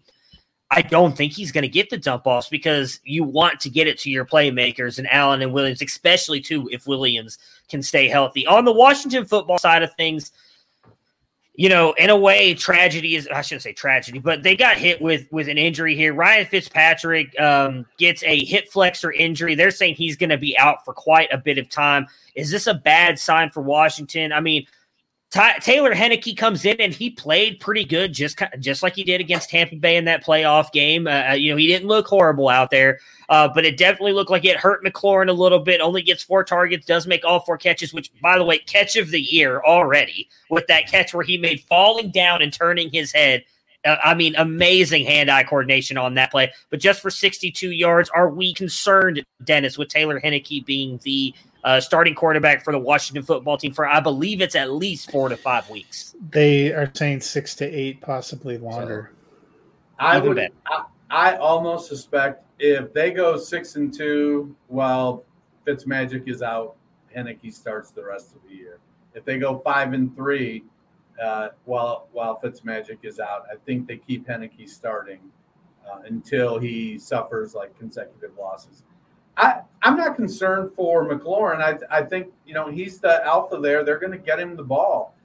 [0.70, 3.88] I don't think he's going to get the dump offs because you want to get
[3.88, 7.38] it to your playmakers and Allen and Williams, especially too if Williams
[7.70, 8.46] can stay healthy.
[8.46, 10.34] On the Washington football side of things,
[11.58, 15.02] you know, in a way, tragedy is I shouldn't say tragedy, but they got hit
[15.02, 16.14] with with an injury here.
[16.14, 19.56] Ryan Fitzpatrick um, gets a hip flexor injury.
[19.56, 22.06] They're saying he's going to be out for quite a bit of time.
[22.36, 24.32] Is this a bad sign for Washington?
[24.32, 24.68] I mean,
[25.30, 29.20] Ty- Taylor Heinicke comes in and he played pretty good, just just like he did
[29.20, 31.06] against Tampa Bay in that playoff game.
[31.06, 34.32] Uh, uh, you know, he didn't look horrible out there, uh, but it definitely looked
[34.32, 35.82] like it hurt McLaurin a little bit.
[35.82, 39.12] Only gets four targets, does make all four catches, which, by the way, catch of
[39.12, 43.44] the year already with that catch where he made falling down and turning his head.
[43.84, 46.52] Uh, I mean, amazing hand-eye coordination on that play.
[46.70, 51.34] But just for 62 yards, are we concerned, Dennis, with Taylor Heinicke being the
[51.68, 55.28] uh, starting quarterback for the Washington football team for I believe it's at least four
[55.28, 56.16] to five weeks.
[56.30, 59.12] They are saying six to eight, possibly longer.
[59.12, 60.40] So, I would.
[60.40, 65.26] I, I, almost suspect if they go six and two while
[65.68, 66.78] Fitzmagic is out,
[67.14, 68.80] Heinicke starts the rest of the year.
[69.14, 70.64] If they go five and three
[71.22, 75.20] uh, while while Fitzmagic is out, I think they keep Heinicke starting
[75.86, 78.84] uh, until he suffers like consecutive losses.
[79.38, 81.62] I, I'm not concerned for McLaurin.
[81.62, 83.84] I, I think, you know, he's the alpha there.
[83.84, 85.16] They're going to get him the ball.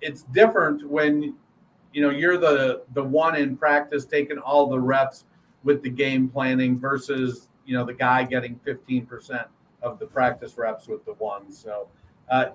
[0.00, 1.34] It's different when,
[1.92, 5.24] you know, you're the, the one in practice taking all the reps
[5.62, 9.46] with the game planning versus, you know, the guy getting 15%
[9.82, 11.58] of the practice reps with the ones.
[11.58, 11.88] So
[12.30, 12.46] uh,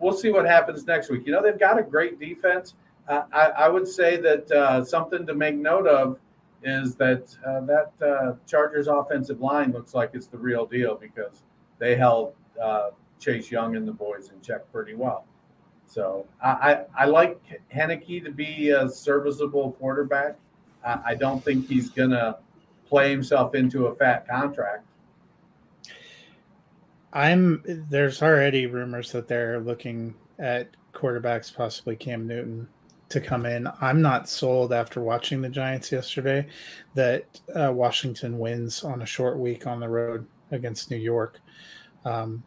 [0.00, 1.26] we'll see what happens next week.
[1.26, 2.74] You know, they've got a great defense.
[3.06, 6.18] Uh, I, I would say that uh, something to make note of
[6.62, 11.42] is that uh, that uh, Chargers offensive line looks like it's the real deal because
[11.78, 12.90] they held uh,
[13.20, 15.24] Chase Young and the boys in check pretty well.
[15.86, 17.40] So I, I, I like
[17.74, 20.36] Heinicke to be a serviceable quarterback.
[20.84, 22.38] I, I don't think he's going to
[22.88, 24.84] play himself into a fat contract.
[27.12, 32.68] I'm there's already rumors that they're looking at quarterbacks, possibly Cam Newton
[33.08, 33.68] to come in.
[33.80, 36.46] I'm not sold after watching the Giants yesterday
[36.94, 41.40] that uh, Washington wins on a short week on the road against New York.
[42.04, 42.42] Um,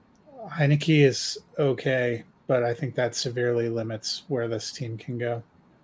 [0.47, 5.43] Heinicke is okay, but I think that severely limits where this team can go.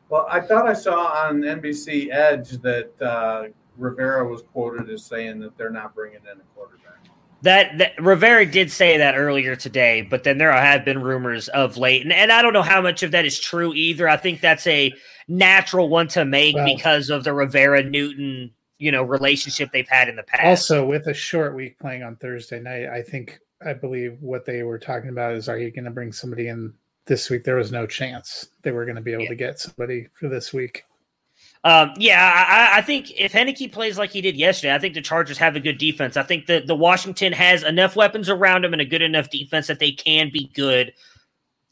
[0.10, 5.40] Well, I thought I saw on NBC Edge that uh, Rivera was quoted as saying
[5.40, 7.00] that they're not bringing in a quarterback.
[7.44, 11.78] That, that Rivera did say that earlier today, but then there have been rumors of
[11.78, 14.10] late, and, and I don't know how much of that is true either.
[14.10, 14.92] I think that's a
[15.28, 20.10] natural one to make well, because of the Rivera Newton, you know, relationship they've had
[20.10, 20.46] in the past.
[20.46, 24.64] Also, with a short week playing on Thursday night, I think I believe what they
[24.64, 26.74] were talking about is, are you going to bring somebody in
[27.06, 27.44] this week?
[27.44, 29.30] There was no chance they were going to be able yeah.
[29.30, 30.86] to get somebody for this week.
[31.68, 35.02] Um, yeah, I, I, think if Heinicke plays like he did yesterday, I think the
[35.02, 36.16] Chargers have a good defense.
[36.16, 39.68] I think that the Washington has enough weapons around him and a good enough defense
[39.68, 40.94] that they can be good.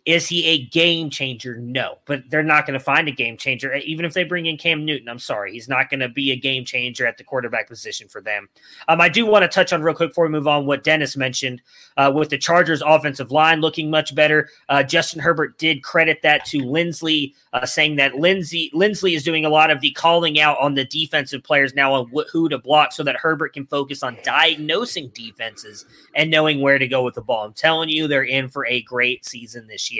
[0.06, 1.58] Is he a game changer?
[1.58, 3.74] No, but they're not going to find a game changer.
[3.74, 6.36] Even if they bring in Cam Newton, I'm sorry, he's not going to be a
[6.36, 8.48] game changer at the quarterback position for them.
[8.88, 11.18] Um, I do want to touch on real quick before we move on what Dennis
[11.18, 11.60] mentioned
[11.98, 14.50] uh, with the Chargers offensive line looking much better.
[14.70, 19.44] Uh, Justin Herbert did credit that to Linsley, uh, saying that Lindsey Linsley is doing
[19.44, 22.60] a lot of the calling out on the defensive players now on wh- who to
[22.60, 27.16] block, so that Herbert can focus on diagnosing defenses and knowing where to go with
[27.16, 27.46] the ball.
[27.46, 29.95] I'm telling you, they're in for a great season this year.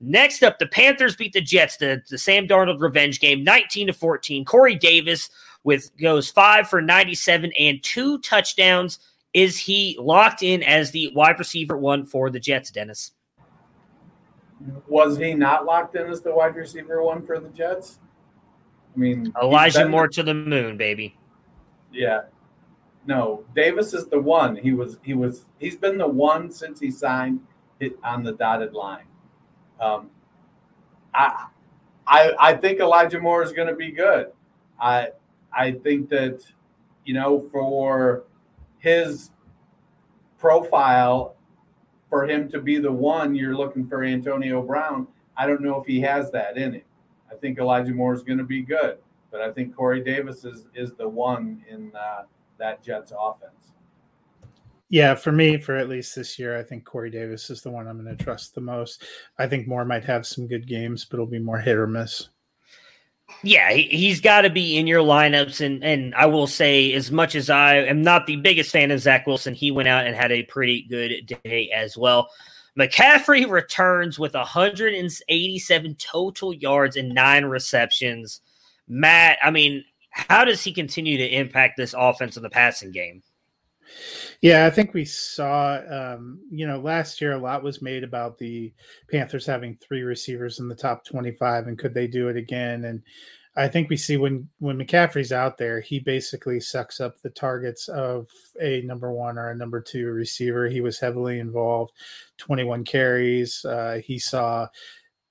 [0.00, 3.92] Next up, the Panthers beat the Jets, the, the Sam Darnold revenge game, 19 to
[3.92, 4.44] 14.
[4.44, 5.28] Corey Davis
[5.64, 9.00] with goes five for 97 and two touchdowns.
[9.34, 13.12] Is he locked in as the wide receiver one for the Jets, Dennis?
[14.86, 17.98] Was he not locked in as the wide receiver one for the Jets?
[18.94, 21.16] I mean, Elijah Moore to the moon, baby.
[21.92, 22.22] Yeah.
[23.06, 24.56] No, Davis is the one.
[24.56, 27.40] He was he was he's been the one since he signed
[27.80, 29.04] it on the dotted line.
[29.80, 30.10] Um,
[31.14, 31.46] I
[32.06, 34.32] I I think Elijah Moore is going to be good.
[34.80, 35.08] I
[35.52, 36.40] I think that
[37.04, 38.24] you know for
[38.78, 39.30] his
[40.38, 41.34] profile
[42.08, 45.06] for him to be the one you're looking for Antonio Brown.
[45.36, 46.82] I don't know if he has that in him.
[47.30, 48.98] I think Elijah Moore is going to be good,
[49.30, 52.22] but I think Corey Davis is is the one in uh,
[52.58, 53.72] that Jets offense.
[54.90, 57.86] Yeah, for me, for at least this year, I think Corey Davis is the one
[57.86, 59.04] I'm going to trust the most.
[59.38, 62.28] I think Moore might have some good games, but it'll be more hit or miss.
[63.42, 65.64] Yeah, he, has got to be in your lineups.
[65.64, 69.00] And, and I will say, as much as I am not the biggest fan of
[69.00, 72.30] Zach Wilson, he went out and had a pretty good day as well.
[72.78, 78.40] McCaffrey returns with 187 total yards and nine receptions.
[78.88, 83.22] Matt, I mean, how does he continue to impact this offense in the passing game?
[84.40, 88.38] Yeah, I think we saw, um, you know, last year a lot was made about
[88.38, 88.72] the
[89.10, 92.84] Panthers having three receivers in the top 25 and could they do it again?
[92.84, 93.02] And
[93.58, 97.88] I think we see when when McCaffrey's out there, he basically sucks up the targets
[97.88, 98.28] of
[98.60, 100.68] a number one or a number two receiver.
[100.68, 101.92] He was heavily involved,
[102.36, 103.64] 21 carries.
[103.64, 104.68] Uh, he saw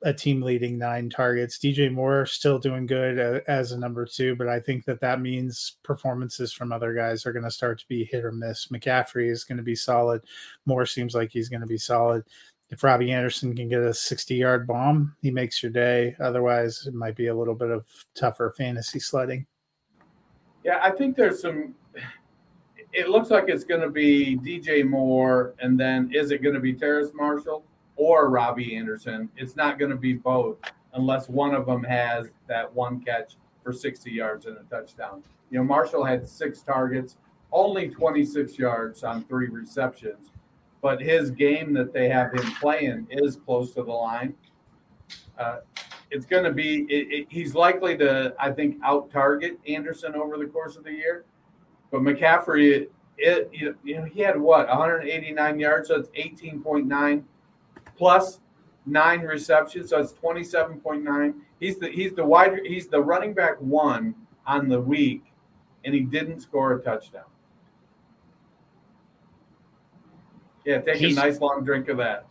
[0.04, 1.58] a team leading nine targets.
[1.58, 5.22] DJ Moore still doing good uh, as a number two, but I think that that
[5.22, 8.68] means performances from other guys are going to start to be hit or miss.
[8.68, 10.22] McCaffrey is going to be solid.
[10.66, 12.24] Moore seems like he's going to be solid.
[12.70, 16.16] If Robbie Anderson can get a 60 yard bomb, he makes your day.
[16.20, 19.48] Otherwise, it might be a little bit of tougher fantasy sledding.
[20.64, 21.74] Yeah, I think there's some.
[22.93, 26.62] It looks like it's going to be DJ Moore, and then is it going to
[26.62, 27.64] be Terrace Marshall?
[27.98, 29.30] Or Robbie Anderson.
[29.36, 30.58] It's not going to be both
[30.93, 35.24] unless one of them has that one catch for 60 yards and a touchdown.
[35.50, 37.18] You know, Marshall had six targets,
[37.52, 40.32] only 26 yards on three receptions,
[40.82, 44.34] but his game that they have him playing is close to the line.
[45.38, 45.58] Uh,
[46.10, 50.38] it's going to be, it, it, he's likely to, I think, out target Anderson over
[50.38, 51.26] the course of the year.
[51.91, 52.88] But McCaffrey,
[53.18, 57.24] it, you know, he had what, 189 yards, so it's 18.9
[57.98, 58.39] plus
[58.86, 61.41] nine receptions, so it's twenty seven point nine.
[61.60, 65.24] He's the he's the wide he's the running back one on the week,
[65.84, 67.24] and he didn't score a touchdown.
[70.66, 72.26] Yeah, take he's, a nice long drink of that.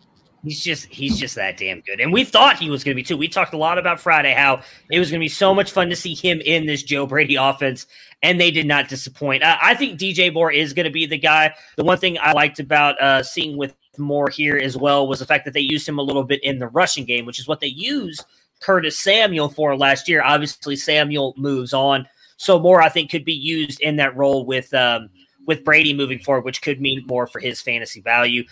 [0.45, 2.01] He's just he's just that damn good.
[2.01, 3.17] And we thought he was going to be too.
[3.17, 5.89] We talked a lot about Friday how it was going to be so much fun
[5.89, 7.87] to see him in this Joe Brady offense,
[8.23, 9.43] and they did not disappoint.
[9.43, 11.55] I, I think DJ Moore is going to be the guy.
[11.77, 15.27] The one thing I liked about uh, seeing with Moore here as well was the
[15.27, 17.61] fact that they used him a little bit in the rushing game, which is what
[17.61, 18.25] they used
[18.61, 20.23] Curtis Samuel for last year.
[20.23, 24.73] Obviously, Samuel moves on, so Moore I think could be used in that role with
[24.75, 25.09] um,
[25.47, 28.45] with Brady moving forward, which could mean more for his fantasy value.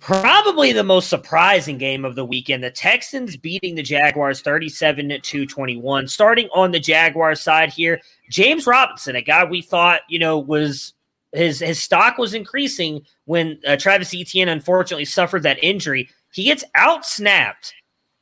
[0.00, 2.62] Probably the most surprising game of the weekend.
[2.62, 6.06] The Texans beating the Jaguars 37 to 21.
[6.06, 8.00] Starting on the Jaguars side here,
[8.30, 10.94] James Robinson, a guy we thought, you know, was
[11.32, 16.08] his his stock was increasing when uh, Travis Etienne unfortunately suffered that injury.
[16.32, 17.74] He gets out snapped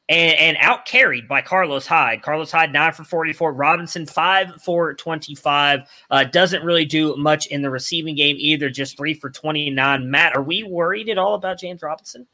[0.09, 2.23] and, and out carried by Carlos Hyde.
[2.23, 3.53] Carlos Hyde nine for forty four.
[3.53, 5.81] Robinson five for twenty five.
[6.11, 8.71] Uh, doesn't really do much in the receiving game either.
[8.71, 10.11] Just three for twenty nine.
[10.11, 12.27] Matt, are we worried at all about James Robinson?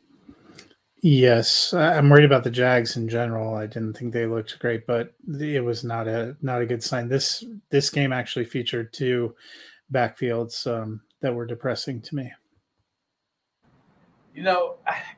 [1.04, 3.56] Yes, I'm worried about the Jags in general.
[3.56, 7.08] I didn't think they looked great, but it was not a not a good sign.
[7.08, 9.34] This this game actually featured two
[9.92, 12.32] backfields um, that were depressing to me.
[14.34, 14.76] You know,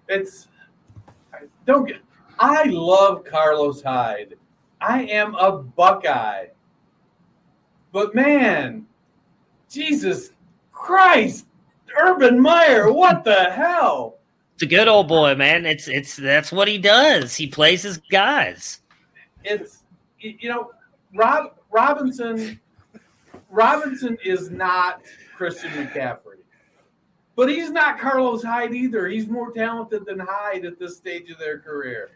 [0.09, 0.49] it's
[1.33, 1.99] I don't get.
[2.39, 4.35] I love Carlos Hyde.
[4.81, 6.47] I am a Buckeye,
[7.93, 8.87] but man,
[9.71, 10.31] Jesus
[10.73, 11.47] Christ,
[11.97, 14.19] Urban Meyer, what the hell?
[14.55, 15.65] It's a good old boy, man.
[15.65, 17.35] It's it's that's what he does.
[17.35, 18.81] He plays his guys.
[19.43, 19.83] It's
[20.19, 20.73] you know,
[21.15, 22.61] Rob Robinson.
[23.55, 25.03] Robinson is not
[25.37, 26.43] Christian McCaffrey,
[27.37, 29.07] but he's not Carlos Hyde either.
[29.07, 32.11] He's more talented than Hyde at this stage of their career.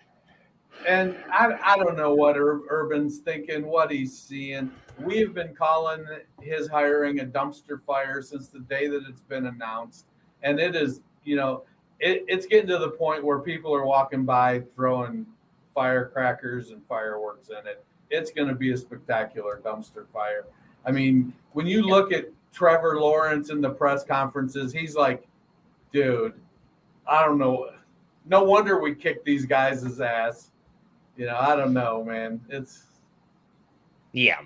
[0.87, 4.73] And I, I don't know what Ur- Urban's thinking, what he's seeing.
[5.01, 6.05] We've been calling
[6.41, 10.07] his hiring a dumpster fire since the day that it's been announced.
[10.43, 11.63] And it is, you know,
[12.01, 15.25] it, it's getting to the point where people are walking by throwing
[15.73, 17.85] firecrackers and fireworks in it.
[18.11, 20.45] It's going to be a spectacular dumpster fire.
[20.85, 25.27] I mean, when you look at Trevor Lawrence in the press conferences, he's like,
[25.93, 26.35] dude,
[27.07, 27.71] I don't know.
[28.27, 30.51] No wonder we kicked these guys' ass.
[31.17, 32.41] You know, I don't know, man.
[32.49, 32.85] It's
[34.13, 34.41] yeah.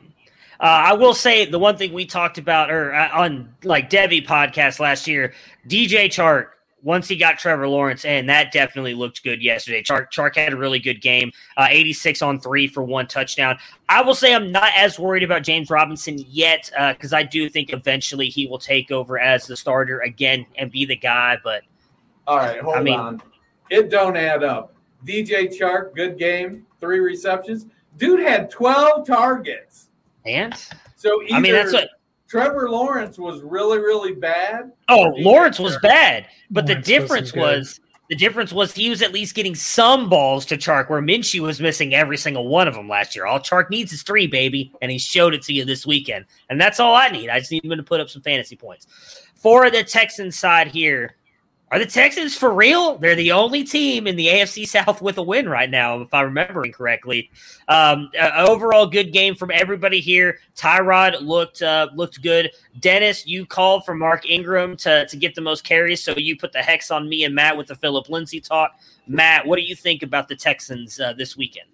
[0.60, 4.22] Uh, I will say the one thing we talked about, or uh, on like Debbie
[4.22, 5.32] podcast last year,
[5.68, 6.48] DJ Chark.
[6.82, 9.82] Once he got Trevor Lawrence in, that definitely looked good yesterday.
[9.82, 13.56] Chark, Chark had a really good game, uh, 86 on three for one touchdown.
[13.88, 17.48] I will say I'm not as worried about James Robinson yet because uh, I do
[17.48, 21.38] think eventually he will take over as the starter again and be the guy.
[21.42, 21.62] But
[22.26, 23.22] all right, hold I mean, on,
[23.70, 24.74] it don't add up.
[25.04, 27.66] DJ Chark, good game, three receptions.
[27.96, 29.88] Dude had 12 targets.
[30.24, 30.54] And
[30.96, 31.88] so I mean that's what
[32.32, 34.72] Trevor Lawrence was really, really bad.
[34.88, 37.78] Oh, Lawrence was bad, but Lawrence the difference was
[38.08, 41.60] the difference was he was at least getting some balls to Chark, where Minshew was
[41.60, 43.26] missing every single one of them last year.
[43.26, 46.58] All Chark needs is three, baby, and he showed it to you this weekend, and
[46.58, 47.28] that's all I need.
[47.28, 48.86] I just need him to put up some fantasy points.
[49.34, 51.16] For the Texans side here,
[51.72, 52.98] are the Texans for real?
[52.98, 56.26] They're the only team in the AFC South with a win right now, if I'm
[56.26, 57.30] remembering correctly.
[57.66, 60.38] Um, uh, overall, good game from everybody here.
[60.54, 62.50] Tyrod looked uh, looked good.
[62.80, 66.52] Dennis, you called for Mark Ingram to, to get the most carries, so you put
[66.52, 68.72] the hex on me and Matt with the Philip Lindsay talk.
[69.06, 71.68] Matt, what do you think about the Texans uh, this weekend?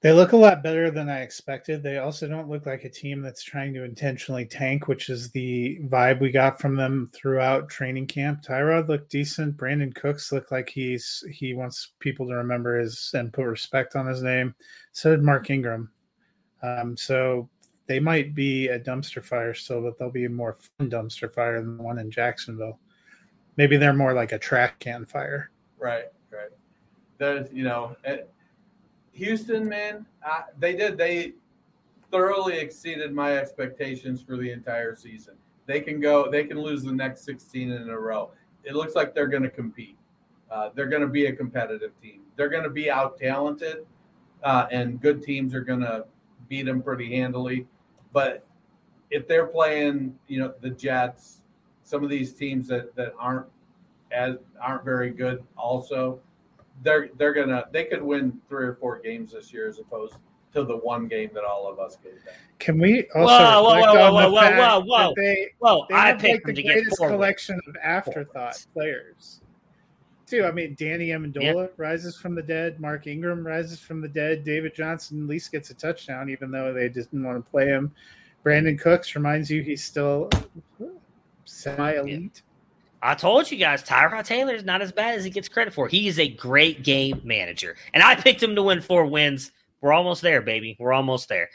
[0.00, 1.82] They look a lot better than I expected.
[1.82, 5.80] They also don't look like a team that's trying to intentionally tank, which is the
[5.86, 8.42] vibe we got from them throughout training camp.
[8.42, 9.56] Tyrod looked decent.
[9.56, 14.06] Brandin Cooks looked like he's he wants people to remember his and put respect on
[14.06, 14.54] his name.
[14.92, 15.90] So did Mark Ingram.
[16.62, 17.48] Um, so
[17.88, 21.60] they might be a dumpster fire still, but they'll be a more fun dumpster fire
[21.60, 22.78] than the one in Jacksonville.
[23.56, 25.50] Maybe they're more like a trash can fire.
[25.76, 26.50] Right, right.
[27.18, 28.32] There's, you know, it,
[29.18, 30.96] Houston, man, I, they did.
[30.96, 31.32] They
[32.12, 35.34] thoroughly exceeded my expectations for the entire season.
[35.66, 36.30] They can go.
[36.30, 38.30] They can lose the next 16 in a row.
[38.62, 39.96] It looks like they're going to compete.
[40.50, 42.22] Uh, they're going to be a competitive team.
[42.36, 43.86] They're going to be out talented,
[44.44, 46.06] uh, and good teams are going to
[46.48, 47.66] beat them pretty handily.
[48.12, 48.46] But
[49.10, 51.42] if they're playing, you know, the Jets,
[51.82, 53.46] some of these teams that that aren't
[54.12, 56.20] as aren't very good, also,
[56.82, 60.14] they're they're gonna they could win three or four games this year as opposed
[60.52, 62.34] to the one game that all of us gave them.
[62.58, 66.18] Can we also whoa, whoa, whoa, whoa, whoa, whoa, whoa, they, whoa, they I have
[66.18, 69.40] picked like the greatest collection of afterthought players.
[70.26, 70.44] Too.
[70.44, 71.74] I mean, Danny Amendola Yep.
[71.78, 72.80] rises from the dead.
[72.80, 74.44] Mark Ingram rises from the dead.
[74.44, 77.90] David Johnson at least gets a touchdown, even though they didn't want to play him.
[78.44, 80.28] Brandin Cooks reminds you he's still
[81.44, 82.42] semi elite.
[83.02, 85.88] I told you guys, Tyrod Taylor is not as bad as he gets credit for.
[85.88, 89.52] He is a great game manager, and I picked him to win four wins.
[89.80, 90.76] We're almost there, baby.
[90.80, 91.48] We're almost there.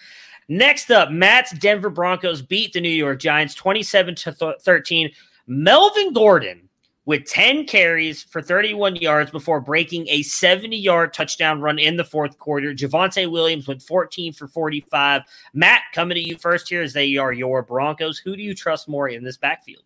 [0.48, 5.12] Next up, Matt's Denver Broncos beat the New York Giants 27 to 13.
[5.48, 6.70] Melvin Gordon
[7.06, 12.04] with 10 carries for 31 yards before breaking a 70 yard touchdown run in the
[12.04, 12.74] fourth quarter.
[12.74, 15.22] Javonte Williams went 14 for 45.
[15.54, 18.20] Matt, coming to you first here as they are your Broncos.
[18.20, 19.84] Who do you trust more in this backfield?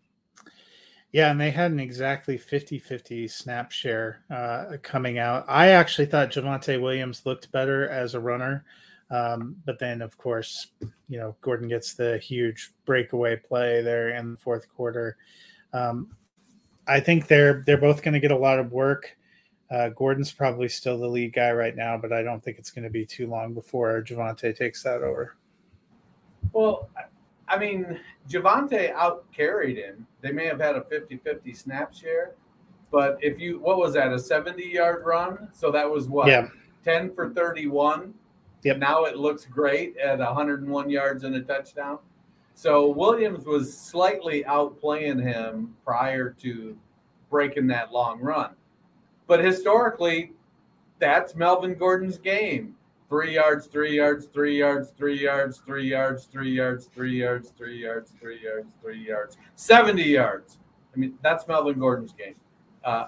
[1.13, 5.45] Yeah, and they had an exactly 50 50 snap share uh, coming out.
[5.47, 8.65] I actually thought Javonte Williams looked better as a runner.
[9.09, 10.67] Um, but then, of course,
[11.07, 15.17] you know, Gordon gets the huge breakaway play there in the fourth quarter.
[15.73, 16.15] Um,
[16.87, 19.15] I think they're they're both going to get a lot of work.
[19.69, 22.85] Uh, Gordon's probably still the lead guy right now, but I don't think it's going
[22.85, 25.35] to be too long before Javonte takes that over.
[26.53, 26.89] Well,
[27.47, 30.05] I mean, Javonte out carried him.
[30.21, 32.35] They may have had a 50 50 snap share,
[32.91, 35.49] but if you, what was that, a 70 yard run?
[35.53, 36.27] So that was what?
[36.27, 36.47] Yeah.
[36.83, 38.13] 10 for 31.
[38.63, 38.77] Yep.
[38.77, 41.99] Now it looks great at 101 yards and a touchdown.
[42.53, 46.75] So Williams was slightly outplaying him prior to
[47.29, 48.51] breaking that long run.
[49.27, 50.31] But historically,
[50.99, 52.76] that's Melvin Gordon's game.
[53.09, 57.81] Three yards, three yards, three yards, three yards, three yards, three yards, three yards, three
[57.81, 60.57] yards, three yards, three yards, 70 yards.
[60.93, 62.35] I mean, that's Melvin Gordon's game.
[62.83, 63.05] Uh,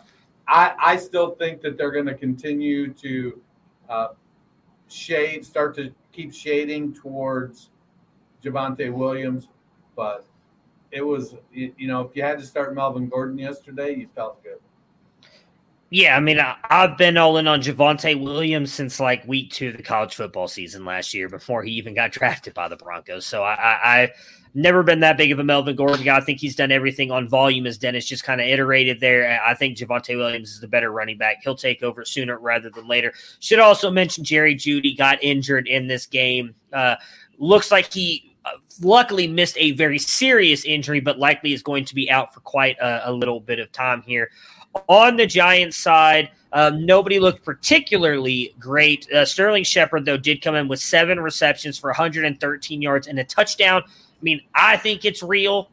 [0.47, 3.41] I, I still think that they're going to continue to
[3.89, 4.07] uh,
[4.87, 7.69] shade, start to keep shading towards
[8.43, 9.47] Javonte Williams,
[9.95, 10.25] but
[10.91, 14.59] it was you know if you had to start Melvin Gordon yesterday, you felt good.
[15.91, 19.69] Yeah, I mean, I, have been all in on Javonte Williams since like week two
[19.69, 23.25] of the college football season last year, before he even got drafted by the Broncos.
[23.25, 24.11] So I, I, I
[24.53, 26.17] never been that big of a Melvin Gordon guy.
[26.17, 29.41] I think he's done everything on volume, as Dennis just kind of iterated there.
[29.43, 31.37] I think Javonte Williams is the better running back.
[31.43, 33.13] He'll take over sooner rather than later.
[33.39, 36.53] Should also mention Jerry Jeudy got injured in this game.
[36.71, 36.97] Uh,
[37.39, 38.51] looks like he uh,
[38.81, 42.77] luckily missed a very serious injury, but likely is going to be out for quite
[42.79, 44.29] a, a little bit of time here.
[44.87, 49.11] On the Giants side, um, nobody looked particularly great.
[49.11, 53.23] Uh, Sterling Shepard, though, did come in with seven receptions for 113 yards and a
[53.23, 53.83] touchdown.
[53.85, 55.69] I mean, I think it's real.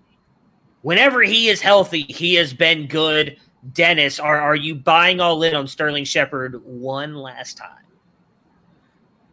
[0.83, 3.39] Whenever he is healthy, he has been good.
[3.73, 7.85] Dennis, are, are you buying all in on Sterling Shepard one last time?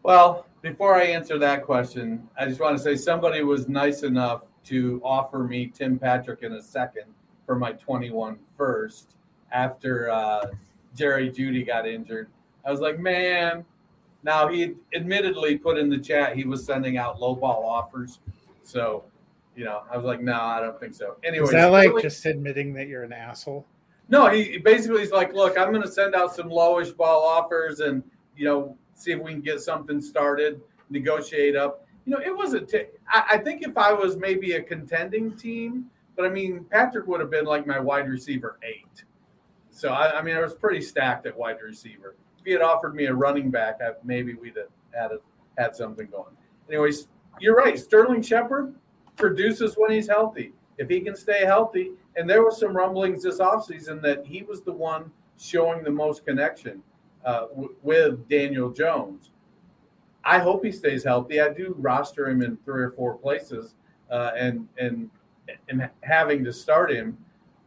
[0.01, 4.45] Well, before I answer that question, I just want to say somebody was nice enough
[4.65, 7.05] to offer me Tim Patrick in a second
[7.45, 9.15] for my 21 first
[9.53, 10.47] after uh,
[10.95, 12.27] Jerry Jeudy got injured.
[12.65, 13.65] I was like, man.
[14.25, 18.19] Now he admittedly put in the chat he was sending out low ball offers,
[18.61, 19.03] so
[19.53, 21.17] you know I was like, no, I don't think so.
[21.25, 23.65] Anyway, is that like really, just admitting that you're an asshole?
[24.07, 27.81] No, he basically he's like, look, I'm going to send out some lowish ball offers
[27.81, 28.01] and
[28.37, 31.85] you know see if we can get something started, negotiate up.
[32.05, 32.69] You know, it wasn't.
[32.69, 37.07] T- I, I think if I was maybe a contending team, but I mean, Patrick
[37.07, 39.03] would have been like my wide receiver eight.
[39.73, 42.15] So I, I, mean, I was pretty stacked at wide receiver.
[42.39, 45.17] If he had offered me a running back, I, maybe we'd have had a,
[45.57, 46.35] had something going.
[46.69, 47.07] Anyways,
[47.39, 47.77] you're right.
[47.77, 48.75] Sterling Shepard
[49.15, 50.53] produces when he's healthy.
[50.77, 54.61] If he can stay healthy, and there were some rumblings this offseason that he was
[54.61, 56.83] the one showing the most connection
[57.25, 59.31] uh, w- with Daniel Jones.
[60.23, 61.41] I hope he stays healthy.
[61.41, 63.75] I do roster him in three or four places,
[64.11, 65.09] uh, and and
[65.67, 67.17] and having to start him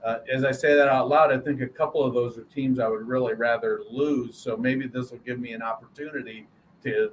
[0.06, 2.78] uh, as I say that out loud, I think a couple of those are teams
[2.78, 4.36] I would really rather lose.
[4.38, 6.46] So maybe this will give me an opportunity
[6.84, 7.10] to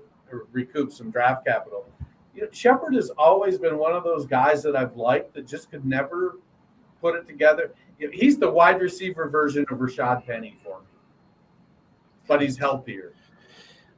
[0.52, 1.88] recoup some draft capital.
[2.36, 5.72] You know, Shepard has always been one of those guys that I've liked that just
[5.72, 6.38] could never
[7.02, 7.74] put it together.
[7.98, 10.86] You know, he's the wide receiver version of Rashaad Penny for me,
[12.28, 13.14] but he's healthier.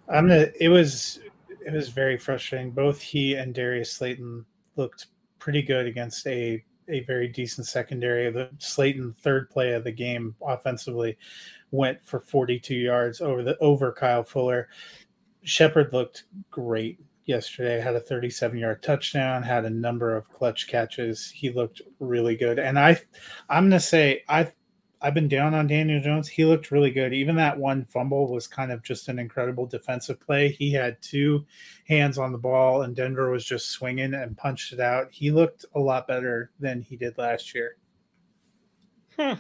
[0.08, 0.48] I'm gonna.
[0.58, 1.20] It was
[1.50, 2.72] it was very frustrating.
[2.72, 4.46] Both he and Darius Slayton
[4.78, 5.08] looked
[5.40, 8.32] pretty good against a a very decent secondary.
[8.32, 11.18] The Slayton third play of the game offensively
[11.72, 14.70] went for 42 yards over the over Kyle Fuller.
[15.44, 17.80] Shepard looked great yesterday.
[17.80, 19.44] Had a 37 yard touchdown.
[19.44, 21.30] Had a number of clutch catches.
[21.32, 22.60] He looked really good.
[22.60, 23.00] And I,
[23.50, 24.52] I'm gonna say I
[25.06, 26.28] I've been down on Daniel Jones.
[26.28, 27.14] He looked really good.
[27.14, 30.50] Even that one fumble was kind of just an incredible defensive play.
[30.50, 31.46] He had two
[31.88, 35.10] hands on the ball, and Denver was just swinging and punched it out.
[35.12, 37.76] He looked a lot better than he did last year.
[39.16, 39.34] Hmm.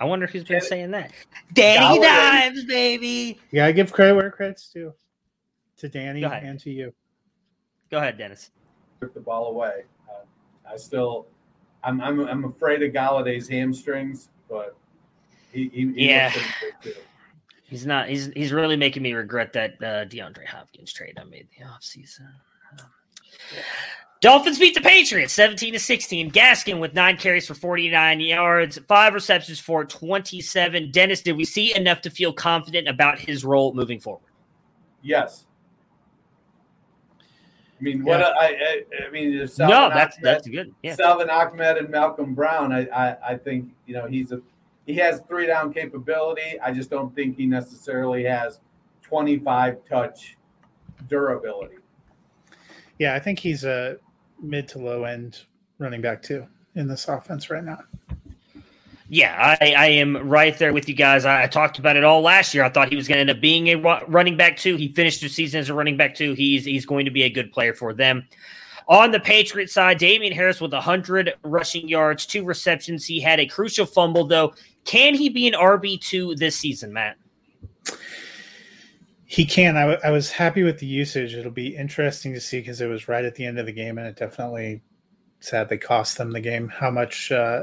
[0.00, 1.12] I wonder who's been saying that.
[1.52, 3.38] Danny Dimes, baby.
[3.50, 4.94] Yeah, I give credit where credit's due
[5.76, 6.94] to Danny and to you.
[7.90, 8.50] Go ahead, Dennis.
[9.02, 9.82] Took the ball away.
[10.08, 10.24] Uh,
[10.72, 11.26] I still,
[11.84, 14.74] I'm, I'm, I'm afraid of Golladay's hamstrings, but
[15.52, 16.32] he, he, he yeah.
[17.64, 18.08] He's not.
[18.08, 22.28] He's he's really making me regret that uh, DeAndre Hopkins trade I made the offseason.
[22.78, 22.86] Um,
[24.20, 26.30] Dolphins beat the Patriots 17 to 16.
[26.30, 30.92] Gaskin with nine carries for 49 yards, five receptions for 27.
[30.92, 34.30] Dennis, did we see enough to feel confident about his role moving forward?
[35.02, 35.46] Yes.
[37.80, 40.72] I mean, what I, I, I mean, no, that's Ahmed, that's good.
[40.84, 40.94] Yeah.
[40.94, 42.72] Salvon Ahmed and Malcolm Brown.
[42.72, 44.40] I, I, I think you know he's a
[44.86, 46.58] he has three down capability.
[46.60, 48.60] I just don't think he necessarily has
[49.02, 50.36] 25 touch
[51.08, 51.76] durability.
[52.98, 53.96] Yeah, I think he's a
[54.40, 55.40] mid to low end
[55.78, 57.80] running back too in this offense right now.
[59.08, 61.26] Yeah, I, I am right there with you guys.
[61.26, 62.64] I, I, talked about it all last year.
[62.64, 63.74] I thought he was going to end up being a
[64.08, 64.76] running back too.
[64.76, 66.32] He finished the season as a running back too.
[66.32, 68.26] He's he's going to be a good player for them.
[68.88, 73.04] On the Patriot side, Damien Harris with 100 rushing yards, two receptions.
[73.04, 74.54] He had a crucial fumble, though.
[74.84, 77.16] Can he be an RB2 this season, Matt?
[79.24, 79.76] He can.
[79.76, 81.34] I, w- I was happy with the usage.
[81.34, 83.96] It'll be interesting to see because it was right at the end of the game,
[83.96, 84.82] and it definitely
[85.40, 86.68] sadly cost them the game.
[86.68, 87.62] How much uh,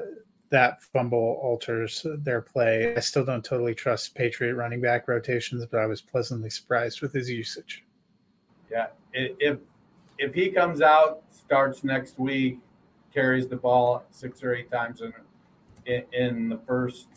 [0.49, 2.95] that fumble alters their play.
[2.95, 7.13] I still don't totally trust Patriot running back rotations, but I was pleasantly surprised with
[7.13, 7.83] his usage.
[8.71, 9.59] Yeah, if
[10.17, 12.59] if he comes out, starts next week,
[13.13, 15.13] carries the ball six or eight times in
[15.89, 17.07] in, in the first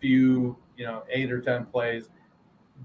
[0.00, 2.08] few, you know, eight or ten plays,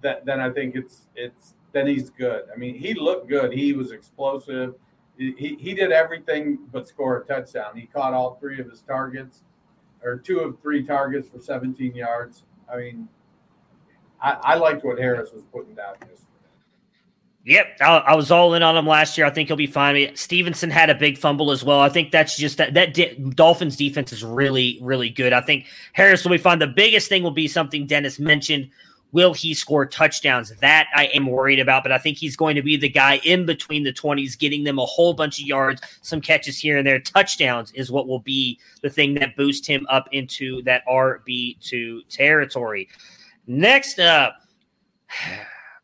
[0.01, 2.43] that then I think it's it's then he's good.
[2.53, 3.51] I mean, he looked good.
[3.51, 4.75] He was explosive.
[5.17, 7.77] He, he did everything but score a touchdown.
[7.77, 9.43] He caught all three of his targets,
[10.03, 12.43] or two of three targets for 17 yards.
[12.71, 13.07] I mean,
[14.21, 16.34] I, I liked what Harris was putting down yesterday.
[17.45, 19.27] Yep, I, I, was all in on him last year.
[19.27, 20.15] I think he'll be fine.
[20.15, 21.79] Stevenson had a big fumble as well.
[21.79, 25.31] I think that's just that that di- Dolphins defense is really really good.
[25.31, 26.57] I think Harris will be fine.
[26.57, 28.71] The biggest thing will be something Dennis mentioned.
[29.11, 30.51] Will he score touchdowns?
[30.59, 33.45] That I am worried about, but I think he's going to be the guy in
[33.45, 36.99] between the 20s, getting them a whole bunch of yards, some catches here and there.
[36.99, 42.89] Touchdowns is what will be the thing that boosts him up into that RB2 territory.
[43.45, 44.41] Next up.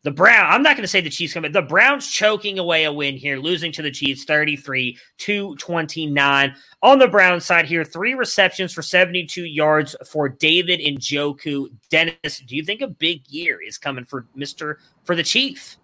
[0.04, 2.92] The Brown, I'm not going to say the Chiefs but the Browns choking away a
[2.92, 6.54] win here, losing to the Chiefs 33 to 29.
[6.82, 11.68] On the Brown side here, three receptions for 72 yards for David Njoku.
[11.88, 14.76] Dennis, do you think a big year is coming for Mr.
[15.04, 15.76] for the Chief?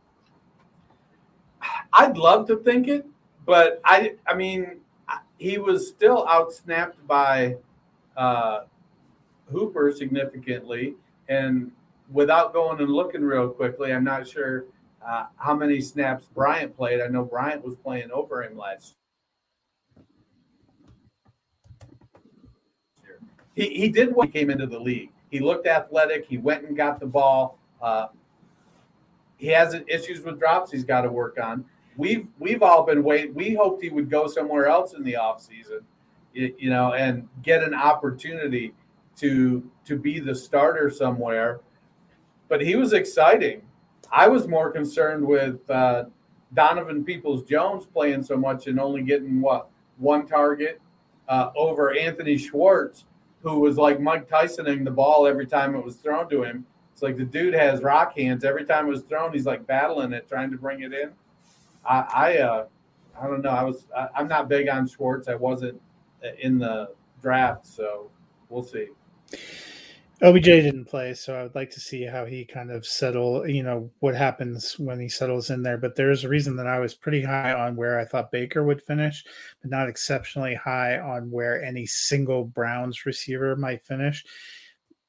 [1.93, 3.07] I'd love to think it,
[3.47, 4.81] but I I mean
[5.39, 7.57] he was still outsnapped by
[8.17, 8.63] uh,
[9.51, 10.95] Hooper significantly,
[11.29, 11.71] and
[12.11, 14.65] without going and looking real quickly, I'm not sure
[15.07, 17.01] uh, how many snaps Bryant played.
[17.01, 18.95] I know Bryant was playing over him last
[19.97, 20.05] year.
[23.55, 25.11] He, he did when he came into the league.
[25.31, 26.27] He looked athletic.
[26.27, 27.59] He went and got the ball.
[27.83, 28.07] Uh,
[29.37, 31.65] he has issues with drops he's got to work on.
[31.97, 33.35] We've we've all been waiting.
[33.35, 35.81] We hoped he would go somewhere else in the offseason,
[36.33, 38.73] you know, and get an opportunity
[39.17, 41.61] to to be the starter somewhere
[42.49, 43.63] but he was exciting.
[44.11, 46.05] I was more concerned with uh,
[46.55, 49.69] Donovan Peoples Jones playing so much and only getting what
[49.99, 50.81] one target
[51.29, 53.05] uh, over Anthony Schwartz,
[53.43, 56.65] who was like Mike Tysoning the ball every time it was thrown to him.
[56.93, 58.45] It's like the dude has rock hands.
[58.45, 61.13] Every time it was thrown, he's like battling it, trying to bring it in.
[61.87, 62.67] I, I, uh,
[63.21, 63.51] I don't know.
[63.51, 65.29] I was, I, I'm not big on Schwartz.
[65.29, 65.81] I wasn't
[66.41, 68.11] in the draft, so
[68.49, 68.89] we'll see.
[70.21, 73.49] OBJ didn't play, so I would like to see how he kind of settle.
[73.49, 75.79] You know what happens when he settles in there.
[75.79, 78.83] But there's a reason that I was pretty high on where I thought Baker would
[78.83, 79.25] finish,
[79.63, 84.25] but not exceptionally high on where any single Browns receiver might finish.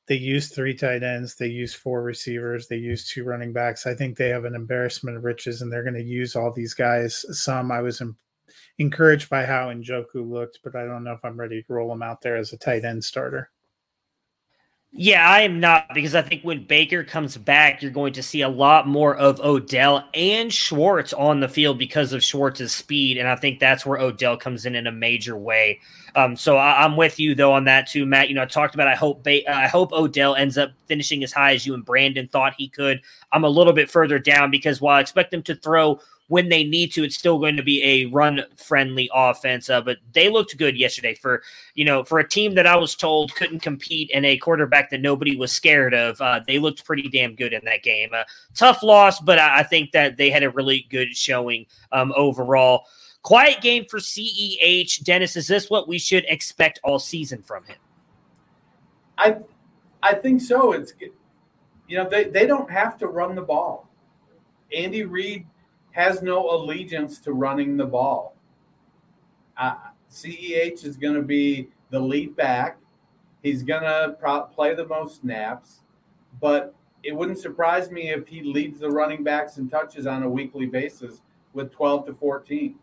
[0.06, 3.88] They use three tight ends, they use four receivers, they use two running backs.
[3.88, 6.74] I think they have an embarrassment of riches, and they're going to use all these
[6.74, 7.26] guys.
[7.32, 8.02] Some I was
[8.78, 12.04] encouraged by how Njoku looked, but I don't know if I'm ready to roll him
[12.04, 13.50] out there as a tight end starter.
[14.92, 18.42] Yeah, I am not because I think when Baker comes back, you're going to see
[18.42, 23.28] a lot more of Odell and Schwartz on the field because of Schwartz's speed, and
[23.28, 25.80] I think that's where Odell comes in in a major way.
[26.16, 28.30] Um, so I, am with you though on that too, Matt.
[28.30, 31.32] You know, I talked about I hope ba- I hope Odell ends up finishing as
[31.32, 33.00] high as you and Brandon thought he could.
[33.32, 36.00] I'm a little bit further down because while I expect him to throw
[36.30, 39.70] when they need to, it's still going to be a run friendly offense.
[39.70, 41.44] Uh, but they looked good yesterday for
[41.74, 45.02] you know for a team that I was told couldn't compete and a quarterback that
[45.02, 46.22] nobody was scared of.
[46.22, 48.12] Uh, they looked pretty damn good in that game.
[48.14, 48.24] Uh,
[48.54, 52.86] tough loss, but I, I, think that they had a really good showing um, overall.
[53.24, 55.04] Quiet game for CEH.
[55.04, 57.78] Dennis, is this what we should expect all season from him?
[59.18, 59.38] I
[60.04, 60.74] I think so.
[60.74, 60.94] It's
[61.88, 63.90] you know they, they don't have to run the ball.
[64.72, 65.48] Andy Reid
[65.92, 68.36] has no allegiance to running the ball.
[69.58, 69.76] Uh,
[70.12, 72.78] CEH is going to be the lead back.
[73.44, 75.82] He's going to pro- play the most snaps,
[76.42, 80.30] but it wouldn't surprise me if he leads the running backs and touches on a
[80.30, 81.22] weekly basis
[81.54, 82.76] with 12 to 14.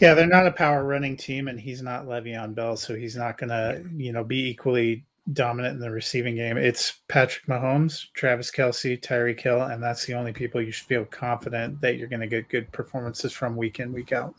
[0.00, 3.36] Yeah, they're not a power running team, and he's not Le'Veon Bell, so he's not
[3.36, 6.56] going to, you know, be equally dominant in the receiving game.
[6.56, 11.04] It's Patrick Mahomes, Travis Kelce, Tyreek Hill, and that's the only people you should feel
[11.04, 14.34] confident that you're going to get good performances from week in, week out.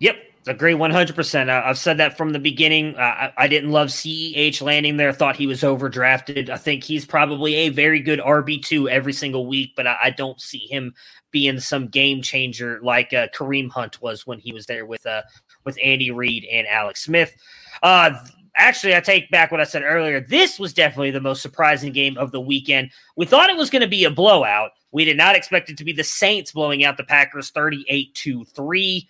[0.00, 0.16] Yep,
[0.46, 1.48] agree 100%.
[1.48, 2.96] I've said that from the beginning.
[2.96, 5.12] Uh, I didn't love CEH landing there.
[5.12, 6.50] Thought he was overdrafted.
[6.50, 10.40] I think he's probably a very good RB2 every single week, but I, I don't
[10.40, 10.94] see him
[11.30, 15.22] being some game changer like uh, Kareem Hunt was when he was there with uh,
[15.64, 17.34] with Andy Reid and Alex Smith.
[17.82, 18.12] Uh,
[18.56, 20.20] actually, I take back what I said earlier.
[20.20, 22.90] This was definitely the most surprising game of the weekend.
[23.16, 24.70] We thought it was going to be a blowout.
[24.92, 28.44] We did not expect it to be the Saints blowing out the Packers 38 to
[28.44, 29.08] 3.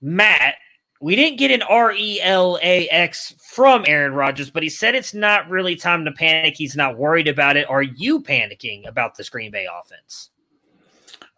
[0.00, 0.54] Matt,
[1.00, 4.94] we didn't get an R E L A X from Aaron Rodgers, but he said
[4.94, 6.54] it's not really time to panic.
[6.56, 7.68] He's not worried about it.
[7.68, 10.30] Are you panicking about the Green Bay offense?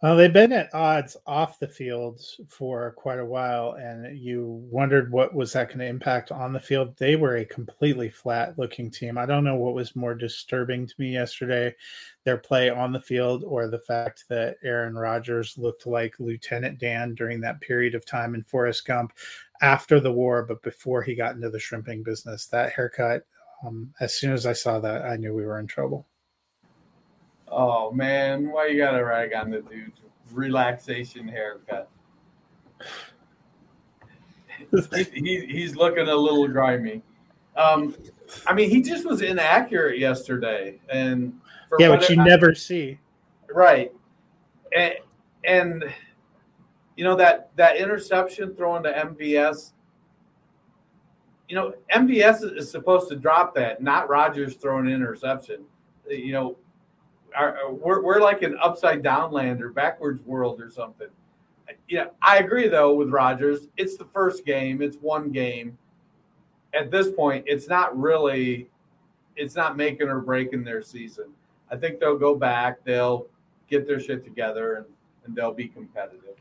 [0.05, 5.11] Well, they've been at odds off the field for quite a while, and you wondered
[5.11, 6.95] what was that going to impact on the field.
[6.95, 9.17] They were a completely flat-looking team.
[9.17, 11.73] I don't know what was more disturbing to me yesterday,
[12.23, 17.15] their play on the field, or the fact that Aaron Rodgers looked like Lieutenant Dan
[17.15, 19.11] during that period of time in Forrest Gump
[19.61, 22.45] after the war, but before he got into the shrimping business.
[22.45, 23.25] That haircut,
[23.65, 26.05] um, as soon as I saw that, I knew we were in trouble.
[27.57, 30.01] Oh man, why you gotta rag on the dude's
[30.33, 31.89] relaxation haircut?
[34.93, 37.01] he, he, he's looking a little grimy.
[37.55, 37.95] Um,
[38.45, 41.39] I mean, he just was inaccurate yesterday, and
[41.79, 42.99] yeah, which you I, never see.
[43.49, 43.93] Right,
[44.75, 44.95] and
[45.45, 45.85] and
[46.97, 49.71] you know that that interception thrown to MVS.
[51.47, 55.63] You know, MVS is supposed to drop that, not Rodgers throwing an interception.
[56.09, 56.57] You know,
[57.35, 61.07] our, uh, we're, we're like an upside down land or backwards world or something.
[61.87, 63.67] Yeah, I agree though with Rodgers.
[63.77, 64.81] It's the first game.
[64.81, 65.77] It's one game.
[66.73, 68.67] At this point, it's not really,
[69.35, 71.25] it's not making or breaking their season.
[71.71, 72.83] I think they'll go back.
[72.83, 73.27] They'll
[73.69, 74.85] get their shit together and,
[75.25, 76.35] and they'll be competitive.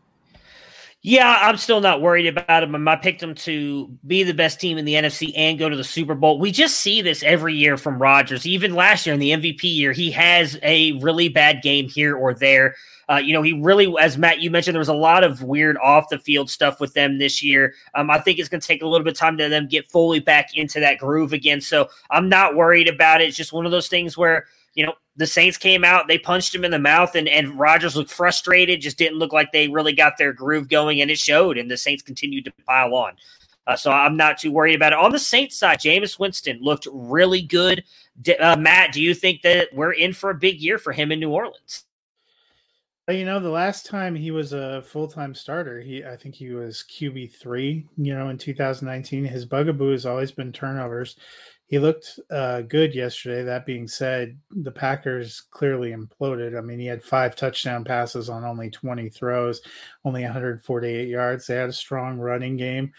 [1.06, 2.88] Yeah, I'm still not worried about him.
[2.88, 5.84] I picked him to be the best team in the NFC and go to the
[5.84, 6.38] Super Bowl.
[6.38, 8.46] We just see this every year from Rodgers.
[8.46, 12.32] Even last year in the MVP year, he has a really bad game here or
[12.32, 12.74] there.
[13.10, 15.76] Uh, you know, he really, as Matt, you mentioned, there was a lot of weird
[15.76, 17.74] off the field stuff with them this year.
[17.94, 19.90] Um, I think it's going to take a little bit of time to them get
[19.90, 21.60] fully back into that groove again.
[21.60, 23.28] So I'm not worried about it.
[23.28, 26.54] It's just one of those things where, you know, the Saints came out, they punched
[26.54, 29.92] him in the mouth, and, and Rodgers looked frustrated, just didn't look like they really
[29.92, 33.14] got their groove going, and it showed, and the Saints continued to pile on.
[33.66, 34.98] Uh, so I'm not too worried about it.
[34.98, 37.84] On the Saints side, Jameis Winston looked really good.
[38.20, 41.10] D- uh, Matt, do you think that we're in for a big year for him
[41.12, 41.84] in New Orleans?
[43.08, 46.52] You know, the last time he was a full time starter, he I think he
[46.52, 47.86] was QB three.
[47.98, 51.16] You know, in 2019, his bugaboo has always been turnovers
[51.66, 53.42] he looked uh, good yesterday.
[53.42, 56.58] That being said, the Packers clearly imploded.
[56.58, 59.62] I mean, he had five touchdown passes on only 20 throws,
[60.04, 61.46] only 148 yards.
[61.46, 62.92] They had a strong running game.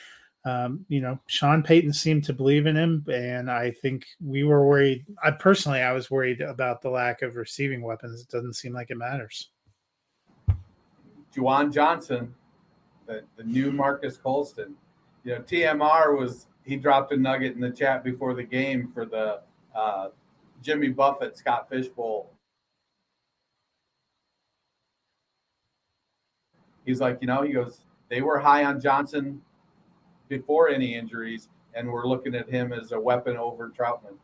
[0.46, 4.68] Um, you know, Sean Payton seemed to believe in him, and I think we were
[4.68, 5.06] worried.
[5.24, 8.22] I personally, I was worried about the lack of receiving weapons.
[8.22, 9.50] It doesn't seem like it matters.
[11.36, 12.34] Juwan Johnson,
[13.08, 14.76] the, the new Marques Colston.
[15.24, 19.06] You know, TMR was he dropped a nugget in the chat before the game for
[19.06, 19.42] the
[19.76, 20.10] uh,
[20.62, 22.32] Jimmy Buffett Scott Fishbowl.
[26.86, 29.42] He's like, you know, he goes, they were high on Johnson
[30.28, 34.18] before any injuries, and we're looking at him as a weapon over Trautman.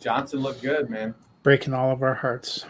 [0.00, 1.14] Johnson looked good, man.
[1.42, 2.66] Breaking all of our hearts.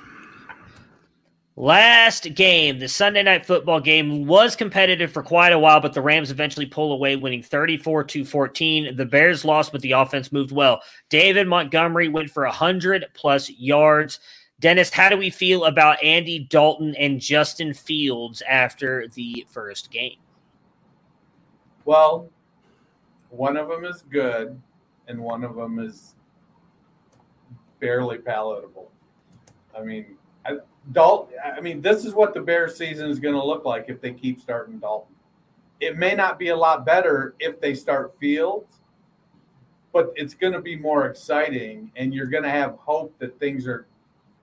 [1.56, 6.00] Last game, the Sunday night football game was competitive for quite a while, but the
[6.00, 8.96] Rams eventually pull away, winning 34 to 14.
[8.96, 10.82] The Bears lost, but the offense moved well.
[11.10, 14.18] David Montgomery went for 100 plus yards.
[14.58, 20.18] Dennis, how do we feel about Andy Dalton and Justin Fields after the first game?
[21.84, 22.30] Well,
[23.30, 24.60] one of them is good,
[25.06, 26.16] and one of them is
[27.78, 28.90] barely palatable.
[29.76, 30.58] I mean, I,
[30.92, 34.00] Dalton, I mean, this is what the Bears season is going to look like if
[34.00, 35.14] they keep starting Dalton.
[35.80, 38.80] It may not be a lot better if they start Fields,
[39.92, 43.66] but it's going to be more exciting, and you're going to have hope that things
[43.66, 43.86] are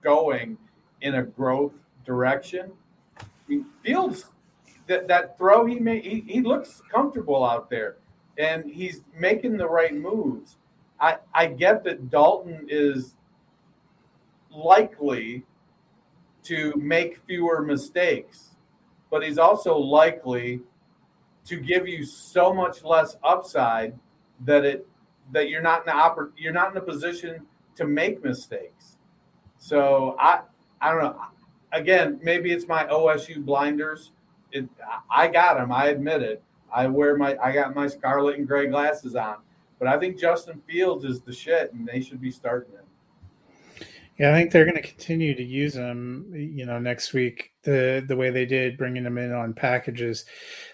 [0.02, 0.58] going
[1.00, 1.74] in a growth
[2.04, 2.72] direction.
[3.20, 4.26] I mean, Fields,
[4.86, 7.96] that, that throw he made, he, he looks comfortable out there,
[8.38, 10.56] and he's making the right moves.
[11.00, 13.14] I, I get that Dalton is
[14.50, 15.44] likely
[16.44, 18.56] to make fewer mistakes,
[19.10, 20.60] but he's also likely
[21.44, 23.98] to give you so much less upside
[24.44, 24.86] that it
[25.32, 27.46] that you're not in the oper- you're not in a position
[27.76, 28.96] to make mistakes.
[29.58, 30.40] So I
[30.80, 31.20] I don't know.
[31.72, 34.12] Again, maybe it's my OSU blinders.
[34.50, 34.68] It,
[35.10, 35.72] I got them.
[35.72, 36.42] I admit it.
[36.74, 39.36] I wear my I got my scarlet and gray glasses on,
[39.78, 42.84] but I think Justin Fields is the shit, and they should be starting him.
[44.18, 46.30] Yeah, I think they're going to continue to use them.
[46.34, 50.24] You know, next week the the way they did, bringing them in on packages.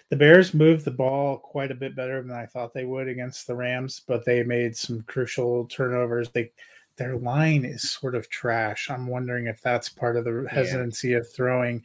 [0.09, 3.47] The Bears moved the ball quite a bit better than I thought they would against
[3.47, 6.29] the Rams, but they made some crucial turnovers.
[6.29, 6.51] They
[6.97, 8.89] their line is sort of trash.
[8.89, 11.19] I'm wondering if that's part of the hesitancy yeah.
[11.19, 11.83] of throwing,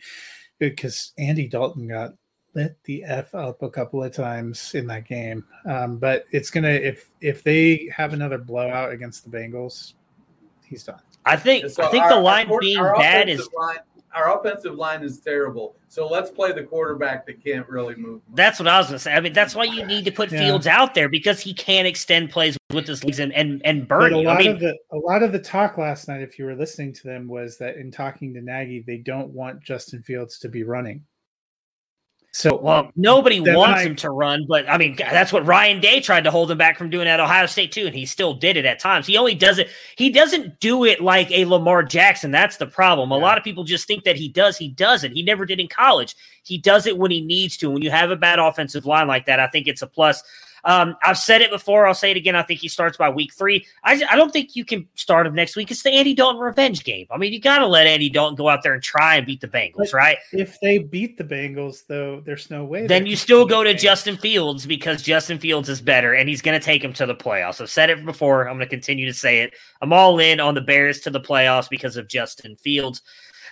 [0.58, 2.14] because Andy Dalton got
[2.54, 5.44] lit the f up a couple of times in that game.
[5.66, 9.94] Um, but it's gonna if if they have another blowout against the Bengals,
[10.64, 11.00] he's done.
[11.26, 13.48] I think so I think our, the line our, being our bad is.
[13.56, 13.78] Line,
[14.14, 15.76] our offensive line is terrible.
[15.88, 18.22] So let's play the quarterback that can't really move.
[18.34, 19.12] That's what I was going to say.
[19.12, 20.38] I mean, that's why you need to put Yeah.
[20.38, 23.98] Fields out there because he can't extend plays with his legs and and, and But
[23.98, 24.28] burn a you.
[24.28, 26.54] I lot mean, of the a lot of the talk last night, if you were
[26.54, 30.48] listening to them, was that in talking to Nagy, they don't want Justin Fields to
[30.48, 31.04] be running.
[32.36, 36.00] So well, nobody wants I- him to run, but I mean, that's what Ryan Day
[36.00, 38.56] tried to hold him back from doing at Ohio State too, and he still did
[38.56, 39.06] it at times.
[39.06, 39.68] He only does it.
[39.96, 42.32] He doesn't do it like a Lamar Jackson.
[42.32, 43.12] That's the problem.
[43.12, 44.58] A lot of people just think that he does.
[44.58, 45.12] He doesn't.
[45.12, 46.16] He never did in college.
[46.42, 47.70] He does it when he needs to.
[47.70, 50.20] When you have a bad offensive line like that, I think it's a plus.
[50.64, 51.86] Um, I've said it before.
[51.86, 52.34] I'll say it again.
[52.34, 53.66] I think he starts by week three.
[53.84, 55.70] I, I don't think you can start him next week.
[55.70, 57.06] It's the Andy Dalton revenge game.
[57.10, 59.40] I mean, you got to let Andy Dalton go out there and try and beat
[59.40, 60.18] the Bengals, But right?
[60.32, 62.86] if they beat the Bengals, though, there's no way.
[62.86, 63.74] Then you still go to.
[63.84, 67.14] Justin Fields because Justin Fields is better and he's going to take him to the
[67.14, 67.60] playoffs.
[67.60, 68.48] I've said it before.
[68.48, 69.52] I'm going to continue to say it.
[69.82, 73.02] I'm all in on the Bears to the playoffs because of Justin Fields.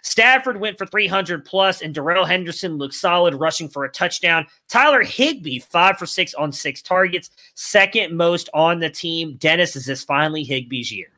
[0.02, 4.46] Stafford went for 300 plus, and Darrell Henderson looked solid, rushing for a touchdown.
[4.68, 9.36] Tyler Higbee, five for six on six targets, second most on the team.
[9.36, 11.08] Dennis, is this finally Higbee's year?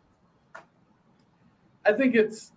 [1.86, 2.52] I think it's,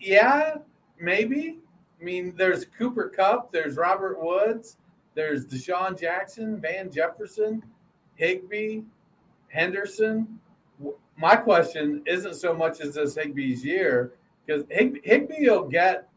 [0.00, 0.56] yeah,
[1.00, 1.58] maybe.
[2.00, 4.76] I mean, there's Cooper Kupp, there's Robert Woods,
[5.14, 7.62] there's DeSean Jackson, Van Jefferson,
[8.16, 8.82] Higbee,
[9.48, 10.40] Henderson.
[11.16, 14.12] My question isn't so much as this Higbee's year
[14.44, 16.08] because Hig- Higbee will get,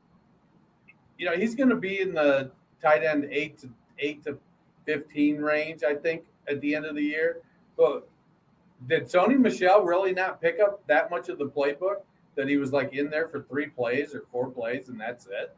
[1.18, 3.70] you know, he's going to be in the tight end eight to
[4.00, 4.38] eight to
[4.86, 7.42] fifteen range, I think, at the end of the year.
[7.78, 8.08] But
[8.88, 12.02] did Sony Michel really not pick up that much of the playbook
[12.36, 15.56] that he was like in there for three plays or four plays and that's it?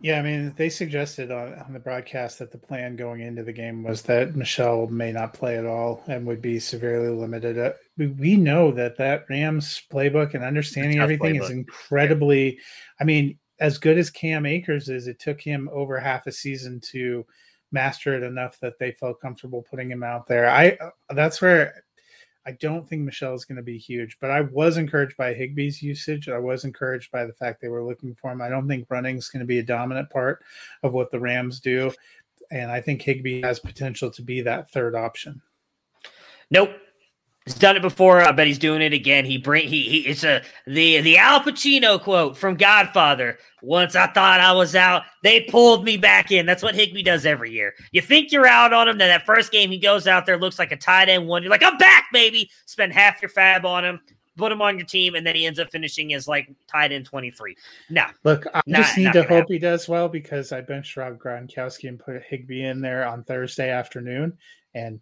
[0.00, 3.52] Yeah, I mean, they suggested on, on the broadcast that the plan going into the
[3.52, 7.58] game was that Michel may not play at all and would be severely limited.
[7.58, 11.50] Uh, we, we know that that Rams playbook and understanding everything is playbook.
[11.50, 12.60] incredibly.
[13.00, 16.80] I mean, as good as Cam Akers is, it took him over half a season
[16.92, 17.26] to
[17.72, 20.48] master it enough that they felt comfortable putting him out there.
[20.48, 21.84] I uh, that's where
[22.48, 25.82] I don't think Michel is going to be huge, but I was encouraged by Higbee's
[25.82, 26.30] usage.
[26.30, 28.40] I was encouraged by the fact they were looking for him.
[28.40, 30.42] I don't think running is going to be a dominant part
[30.82, 31.92] of what the Rams do,
[32.50, 35.42] and I think Higbee has potential to be that third option.
[36.50, 36.70] Nope.
[37.48, 38.20] He's done it before.
[38.20, 39.24] I bet he's doing it again.
[39.24, 43.38] He bring he, he it's a the the Al Pacino quote from Godfather.
[43.62, 46.44] Once I thought I was out, they pulled me back in.
[46.44, 47.72] That's what Higbee does every year.
[47.90, 50.58] You think you're out on him, then that first game he goes out there, looks
[50.58, 51.42] like a tight end one.
[51.42, 52.50] You're like, I'm back, baby.
[52.66, 53.98] Spend half your fab on him,
[54.36, 57.06] put him on your team, and then he ends up finishing as like tight end
[57.06, 57.56] 23.
[57.88, 59.52] No, Look, I Not- just need to hope happen.
[59.54, 63.70] he does well because I benched Rob Gronkowski and put Higbee in there on Thursday
[63.70, 64.36] afternoon,
[64.74, 65.00] and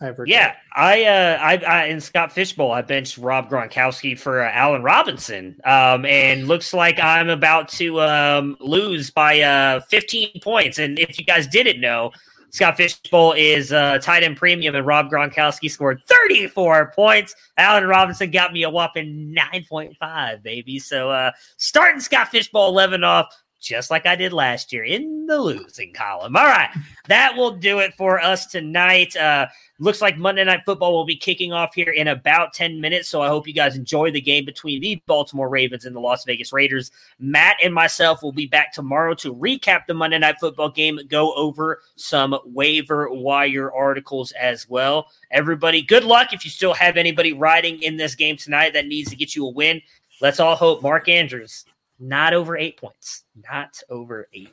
[0.00, 4.50] Regret Yeah, I, uh, I, I, in Scott Fishbowl, I benched Rob Gronkowski for uh,
[4.52, 10.78] Allen Robinson, um, and looks like I'm about to um, lose by uh, 15 points.
[10.78, 12.12] And if you guys didn't know,
[12.54, 17.34] Scott Fishbowl is uh, tight end premium, and Rob Gronkowski scored 34 points.
[17.56, 20.78] Allen Robinson got me a whopping 9.5, baby.
[20.78, 23.34] So uh, starting Scott Fishbowl 11 off.
[23.64, 26.36] Just like I did last year in the losing column.
[26.36, 26.70] All right,
[27.08, 29.16] that will do it for us tonight.
[29.16, 29.46] Uh,
[29.80, 33.08] Looks like Monday Night Football will be kicking off here in about 10 minutes.
[33.08, 36.24] So I hope you guys enjoy the game between the Baltimore Ravens and the Las
[36.24, 36.92] Vegas Raiders.
[37.18, 41.34] Matt and myself will be back tomorrow to recap the Monday Night Football game, go
[41.34, 45.08] over some waiver wire articles as well.
[45.32, 49.10] Everybody, good luck if you still have anybody riding in this game tonight that needs
[49.10, 49.82] to get you a win.
[50.20, 51.64] Let's all hope Mark Andrews,
[51.98, 53.24] not over eight points.
[53.34, 54.50] Not over eight.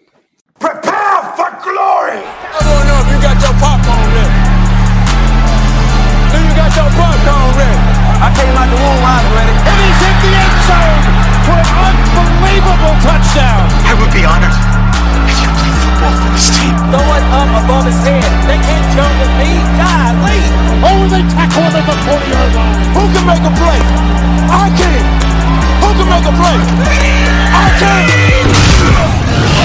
[0.59, 2.21] Prepare for glory!
[2.21, 4.37] I don't know if you got your popcorn ready.
[6.29, 7.81] Do you got your popcorn ready?
[8.21, 9.55] I came out the womb, I was ready.
[9.57, 11.01] And he's hit the end zone
[11.49, 13.65] for an unbelievable touchdown.
[13.89, 14.53] I would be honored
[15.25, 16.77] if you played football for this team.
[16.93, 18.21] Throw it up above his head.
[18.45, 19.49] They can't jump with me.
[19.81, 20.41] Golly.
[20.85, 22.79] Oh, they tackle him at the 40 yard line.
[22.93, 23.81] Who can make a play?
[24.45, 25.30] I can.
[25.91, 26.55] Who can make a play?
[27.53, 29.60] I can't.